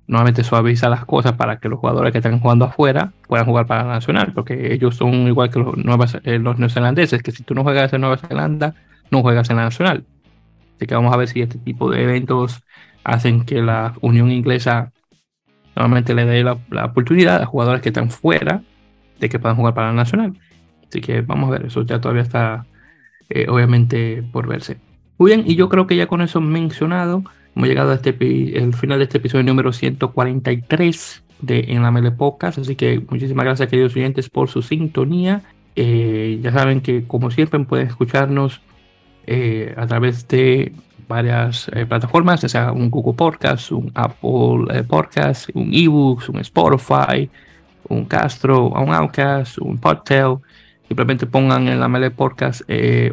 nuevamente 0.07 0.45
suaviza 0.45 0.89
las 0.89 1.05
cosas 1.05 1.33
para 1.35 1.59
que 1.59 1.69
los 1.69 1.79
jugadores 1.79 2.13
que 2.13 2.19
están 2.19 2.41
jugando 2.41 2.65
afuera 2.67 3.13
puedan 3.29 3.47
jugar 3.47 3.67
para 3.67 3.85
la 3.85 3.95
nacional, 3.95 4.33
porque 4.35 4.73
ellos 4.73 4.97
son 4.97 5.15
igual 5.29 5.51
que 5.51 5.61
los, 5.61 5.75
eh, 6.25 6.39
los 6.39 6.59
neozelandeses, 6.59 7.23
que 7.23 7.33
si 7.33 7.43
tú 7.43 7.55
no 7.55 7.63
juegas 7.63 7.93
en 7.93 8.01
Nueva 8.01 8.17
Zelanda, 8.17 8.75
no 9.11 9.23
juegas 9.23 9.49
en 9.51 9.57
la 9.57 9.65
nacional. 9.65 10.05
Así 10.77 10.87
que 10.87 10.95
vamos 10.95 11.13
a 11.13 11.17
ver 11.17 11.29
si 11.29 11.41
este 11.41 11.59
tipo 11.59 11.91
de 11.91 12.03
eventos 12.03 12.63
hacen 13.05 13.45
que 13.45 13.63
la 13.63 13.95
Unión 14.01 14.31
Inglesa 14.31 14.93
nuevamente 15.75 16.15
le 16.15 16.25
dé 16.25 16.45
la, 16.45 16.59
oportunidad 16.85 17.43
a 17.43 17.47
jugadores 17.47 17.83
que 17.83 17.89
están 17.89 18.11
fuera 18.11 18.63
de 19.19 19.29
que 19.29 19.39
puedan 19.39 19.57
jugar 19.57 19.75
para 19.75 19.89
la 19.89 19.95
nacional. 19.95 20.39
Así 20.89 21.01
que 21.01 21.23
vamos 21.23 21.49
a 21.49 21.53
ver, 21.53 21.67
eso 21.67 21.83
ya 21.83 22.01
todavía 22.01 22.23
está 22.23 22.67
eh, 23.31 23.47
obviamente 23.49 24.23
por 24.33 24.47
verse. 24.47 24.79
Muy 25.19 25.31
bien, 25.35 25.45
y 25.47 25.55
yo 25.55 25.69
creo 25.69 25.87
que 25.87 25.97
ya 25.97 26.07
con 26.07 26.21
eso 26.21 26.41
mencionado, 26.41 27.25
Hemos 27.55 27.69
llegado 27.69 27.93
a 27.93 27.95
este 27.97 28.15
final 28.15 28.99
de 28.99 29.05
este 29.05 29.19
episodio 29.19 29.45
número 29.45 29.73
143 29.73 31.23
de 31.43 31.61
En 31.69 31.83
la 31.83 31.91
Mele 31.91 32.11
Podcast. 32.11 32.59
Así 32.59 32.77
que 32.77 32.99
muchísimas 33.11 33.45
gracias, 33.45 33.69
queridos 33.69 33.95
oyentes, 33.95 34.31
por 34.31 34.49
su 34.49 34.63
sintonía. 34.63 35.43
Eh, 35.77 36.41
ya 36.43 36.51
saben 36.51 36.81
que, 36.81 37.07
como 37.07 37.31
siempre, 37.31 37.61
pueden 37.61 37.89
escucharnos 37.89 38.63
eh, 39.27 39.75
a 39.77 39.87
través 39.87 40.27
de 40.29 40.73
varias 41.07 41.71
eh, 41.75 41.85
plataformas, 41.85 42.41
ya 42.41 42.49
sea 42.49 42.73
un 42.73 42.89
Google 42.89 43.13
Podcast, 43.13 43.71
un 43.71 43.93
Apple 43.95 44.85
Podcast, 44.89 45.51
un 45.53 45.75
eBooks, 45.75 46.31
un 46.31 46.41
Spotify, 46.41 47.29
un 47.89 48.07
Castro, 48.07 48.69
un 48.69 48.95
Outcast, 48.95 49.59
un 49.59 49.77
Podtail. 49.77 50.39
Simplemente 50.89 51.27
pongan 51.27 51.69
en 51.69 51.81
la 51.81 51.89
Mele 51.89 52.11
Podcast 52.11 52.63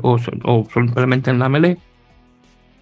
o, 0.01 0.17
o 0.45 0.67
simplemente 0.73 1.29
en 1.29 1.39
la 1.39 1.49
Mele 1.49 1.77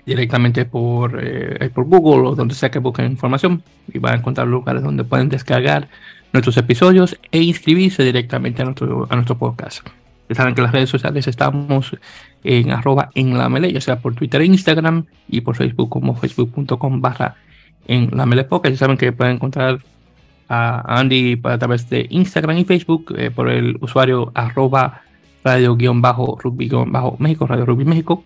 directamente 0.08 0.64
por, 0.64 1.20
eh, 1.22 1.70
por 1.74 1.84
Google 1.84 2.30
o 2.30 2.36
donde 2.36 2.56
sea 2.56 2.72
que 2.72 2.80
busquen 2.80 3.12
información 3.12 3.62
y 3.94 4.00
van 4.00 4.14
a 4.14 4.18
encontrar 4.18 4.48
lugares 4.48 4.82
donde 4.82 5.04
pueden 5.04 5.28
descargar 5.28 5.90
nuestros 6.32 6.56
episodios 6.56 7.20
e 7.30 7.42
inscribirse 7.42 8.04
directamente 8.04 8.62
a 8.62 8.66
nuestro, 8.66 9.06
a 9.10 9.16
nuestro 9.16 9.38
podcast. 9.38 9.86
Ya 10.30 10.36
saben 10.36 10.56
que 10.56 10.62
las 10.62 10.72
redes 10.72 10.90
sociales 10.90 11.28
estamos 11.28 11.98
en 12.46 12.72
arroba 12.72 13.10
en 13.16 13.38
la 13.38 13.50
mele, 13.50 13.74
ya 13.74 13.82
sea 13.82 14.00
por 14.00 14.16
Twitter 14.16 14.40
e 14.42 14.46
Instagram 14.46 15.08
y 15.28 15.42
por 15.42 15.58
Facebook 15.58 15.90
como 15.90 16.16
facebook.com 16.16 17.02
barra 17.02 17.36
en 17.86 18.10
la 18.14 18.26
mele 18.26 18.46
podcast. 18.46 18.76
Ya 18.76 18.80
saben 18.80 18.96
que 18.96 19.12
pueden 19.12 19.36
encontrar 19.36 19.80
a 20.48 21.00
Andy 21.00 21.38
a 21.44 21.58
través 21.58 21.90
de 21.90 22.08
Instagram 22.10 22.60
y 22.60 22.64
Facebook 22.64 23.14
eh, 23.18 23.30
por 23.30 23.50
el 23.50 23.78
usuario 23.82 24.32
arroba 24.34 25.02
radio-rugby-méxico, 25.44 27.46
radio 27.46 27.66
rugby 27.66 27.84
México 27.84 28.24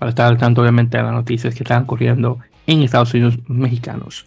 para 0.00 0.08
estar 0.08 0.26
al 0.26 0.38
tanto 0.38 0.62
obviamente 0.62 0.96
de 0.96 1.02
las 1.02 1.12
noticias 1.12 1.54
que 1.54 1.62
están 1.62 1.84
corriendo 1.84 2.38
en 2.66 2.80
Estados 2.80 3.12
Unidos 3.12 3.38
mexicanos. 3.48 4.24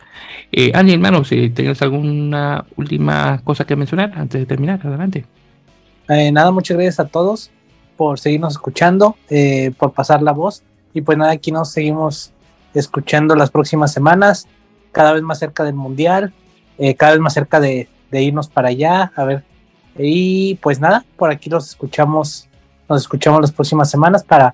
Eh, 0.51 0.71
Andy, 0.75 0.93
hermano, 0.93 1.23
si 1.23 1.49
tienes 1.49 1.81
alguna 1.81 2.63
última 2.77 3.41
cosa 3.43 3.65
que 3.65 3.75
mencionar 3.75 4.13
antes 4.15 4.39
de 4.39 4.45
terminar, 4.45 4.79
adelante. 4.85 5.25
Eh, 6.09 6.31
nada, 6.31 6.51
muchas 6.51 6.77
gracias 6.77 6.99
a 6.99 7.07
todos 7.07 7.49
por 7.97 8.19
seguirnos 8.19 8.53
escuchando, 8.53 9.17
eh, 9.31 9.71
por 9.79 9.93
pasar 9.93 10.21
la 10.21 10.31
voz. 10.31 10.61
Y 10.93 11.01
pues 11.01 11.17
nada, 11.17 11.31
aquí 11.31 11.51
nos 11.51 11.71
seguimos 11.71 12.31
escuchando 12.75 13.35
las 13.35 13.49
próximas 13.49 13.91
semanas, 13.91 14.47
cada 14.91 15.13
vez 15.13 15.23
más 15.23 15.39
cerca 15.39 15.63
del 15.63 15.73
Mundial, 15.73 16.33
eh, 16.77 16.93
cada 16.93 17.13
vez 17.13 17.21
más 17.21 17.33
cerca 17.33 17.59
de, 17.59 17.87
de, 18.11 18.21
irnos 18.21 18.47
para 18.47 18.67
allá, 18.67 19.11
a 19.15 19.23
ver. 19.23 19.43
Y 19.97 20.53
pues 20.61 20.79
nada, 20.79 21.03
por 21.17 21.31
aquí 21.31 21.49
los 21.49 21.67
escuchamos, 21.67 22.47
nos 22.87 23.01
escuchamos 23.01 23.41
las 23.41 23.51
próximas 23.51 23.89
semanas 23.89 24.23
para 24.23 24.53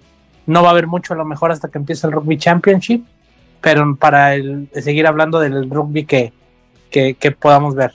no 0.50 0.64
va 0.64 0.70
a 0.70 0.72
haber 0.72 0.88
mucho 0.88 1.14
a 1.14 1.18
lo 1.18 1.26
mejor 1.26 1.52
hasta 1.52 1.70
que 1.70 1.78
empiece 1.78 2.08
el 2.08 2.14
Rugby 2.14 2.38
Championship, 2.38 3.06
pero 3.62 3.96
para 3.96 4.34
el, 4.34 4.68
seguir 4.74 5.06
hablando 5.06 5.40
del 5.40 5.70
rugby 5.70 6.06
que, 6.06 6.34
que, 6.90 7.32
podamos 7.32 7.76
ver. 7.76 7.92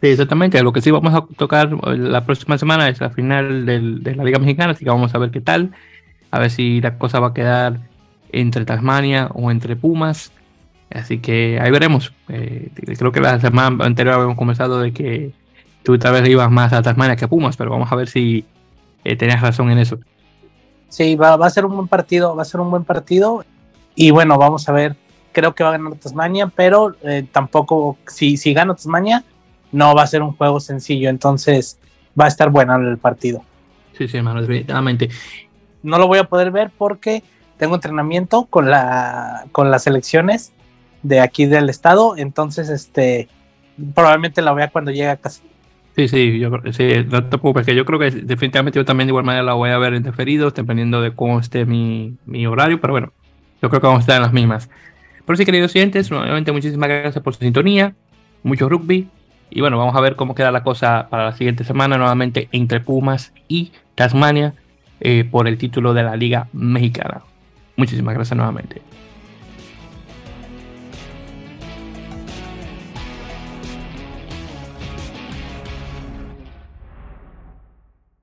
Sí, 0.00 0.08
exactamente. 0.08 0.62
Lo 0.62 0.72
que 0.72 0.80
sí 0.80 0.90
vamos 0.90 1.14
a 1.14 1.24
tocar 1.36 1.72
la 1.96 2.24
próxima 2.24 2.58
semana 2.58 2.88
es 2.88 3.00
la 3.00 3.10
final 3.10 3.64
de 3.66 4.14
la 4.16 4.24
Liga 4.24 4.38
Mexicana, 4.40 4.72
así 4.72 4.84
que 4.84 4.90
vamos 4.90 5.14
a 5.14 5.18
ver 5.18 5.30
qué 5.30 5.40
tal. 5.40 5.70
A 6.32 6.40
ver 6.40 6.50
si 6.50 6.80
la 6.80 6.98
cosa 6.98 7.20
va 7.20 7.28
a 7.28 7.34
quedar 7.34 7.78
entre 8.32 8.64
Tasmania 8.64 9.30
o 9.32 9.50
entre 9.52 9.76
Pumas. 9.76 10.32
Así 10.90 11.18
que 11.18 11.58
ahí 11.60 11.70
veremos. 11.70 12.12
Eh, 12.28 12.70
creo 12.98 13.12
que 13.12 13.20
la 13.20 13.38
semana 13.40 13.84
anterior 13.84 14.16
habíamos 14.16 14.36
comenzado 14.36 14.80
de 14.80 14.92
que 14.92 15.32
tú 15.84 15.98
tal 15.98 16.14
vez 16.14 16.28
ibas 16.28 16.50
más 16.50 16.72
a 16.72 16.82
Tasmania 16.82 17.14
que 17.14 17.26
a 17.26 17.28
Pumas, 17.28 17.56
pero 17.56 17.70
vamos 17.70 17.92
a 17.92 17.96
ver 17.96 18.08
si 18.08 18.44
eh, 19.04 19.14
tenías 19.14 19.40
razón 19.40 19.70
en 19.70 19.78
eso. 19.78 20.00
Sí, 20.88 21.16
va, 21.16 21.34
a 21.34 21.50
ser 21.50 21.64
un 21.64 21.74
buen 21.74 21.88
partido, 21.88 22.34
va 22.34 22.42
a 22.42 22.44
ser 22.44 22.60
un 22.60 22.70
buen 22.70 22.84
partido. 22.84 23.44
Y 23.94 24.10
bueno, 24.10 24.38
vamos 24.38 24.68
a 24.68 24.72
ver. 24.72 24.96
Creo 25.32 25.54
que 25.54 25.62
va 25.62 25.70
a 25.70 25.72
ganar 25.72 25.94
Tasmania, 25.96 26.50
pero 26.54 26.96
eh, 27.02 27.26
tampoco, 27.30 27.98
si, 28.06 28.36
si 28.36 28.54
gana 28.54 28.74
Tasmania, 28.74 29.24
no 29.72 29.94
va 29.94 30.02
a 30.02 30.06
ser 30.06 30.22
un 30.22 30.32
juego 30.32 30.60
sencillo. 30.60 31.10
Entonces 31.10 31.78
va 32.18 32.24
a 32.24 32.28
estar 32.28 32.50
bueno 32.50 32.76
el 32.76 32.98
partido. 32.98 33.42
Sí, 33.96 34.08
sí, 34.08 34.16
hermano, 34.16 34.40
definitivamente. 34.40 35.10
No 35.82 35.98
lo 35.98 36.06
voy 36.06 36.18
a 36.18 36.24
poder 36.24 36.50
ver 36.50 36.70
porque 36.76 37.22
tengo 37.58 37.74
entrenamiento 37.74 38.46
con, 38.46 38.70
la, 38.70 39.46
con 39.52 39.70
las 39.70 39.86
elecciones 39.86 40.52
de 41.02 41.20
aquí 41.20 41.46
del 41.46 41.68
estado. 41.68 42.16
Entonces, 42.16 42.68
este 42.68 43.28
probablemente 43.94 44.42
la 44.42 44.52
vea 44.52 44.68
cuando 44.68 44.90
llegue 44.90 45.08
a 45.08 45.16
casa. 45.16 45.42
Sí, 45.96 46.08
sí, 46.08 46.38
yo, 46.38 46.50
sí, 46.72 46.88
no 47.10 47.22
te 47.24 47.28
preocupes, 47.38 47.64
que 47.64 47.74
yo 47.74 47.86
creo 47.86 47.98
que 47.98 48.10
definitivamente 48.10 48.78
yo 48.78 48.84
también 48.84 49.06
de 49.06 49.12
igual 49.12 49.24
manera 49.24 49.42
la 49.42 49.54
voy 49.54 49.70
a 49.70 49.78
ver 49.78 49.94
en 49.94 50.02
diferido, 50.02 50.50
dependiendo 50.50 51.00
de 51.00 51.14
cómo 51.14 51.40
esté 51.40 51.64
mi, 51.64 52.18
mi 52.26 52.46
horario, 52.46 52.78
pero 52.82 52.92
bueno, 52.92 53.12
yo 53.62 53.70
creo 53.70 53.80
que 53.80 53.86
vamos 53.86 54.00
a 54.00 54.02
estar 54.02 54.16
en 54.16 54.22
las 54.22 54.32
mismas. 54.34 54.68
Por 55.24 55.38
sí, 55.38 55.46
queridos 55.46 55.74
oyentes, 55.74 56.10
nuevamente 56.10 56.52
muchísimas 56.52 56.90
gracias 56.90 57.24
por 57.24 57.34
su 57.34 57.40
sintonía, 57.40 57.94
mucho 58.42 58.68
rugby, 58.68 59.08
y 59.48 59.60
bueno, 59.62 59.78
vamos 59.78 59.96
a 59.96 60.00
ver 60.00 60.16
cómo 60.16 60.34
queda 60.34 60.50
la 60.50 60.62
cosa 60.62 61.08
para 61.08 61.24
la 61.24 61.32
siguiente 61.32 61.64
semana, 61.64 61.96
nuevamente 61.96 62.50
entre 62.52 62.80
Pumas 62.80 63.32
y 63.48 63.72
Tasmania, 63.94 64.52
eh, 65.00 65.24
por 65.24 65.48
el 65.48 65.56
título 65.56 65.94
de 65.94 66.02
la 66.02 66.14
Liga 66.14 66.48
Mexicana. 66.52 67.22
Muchísimas 67.76 68.14
gracias 68.14 68.36
nuevamente. 68.36 68.85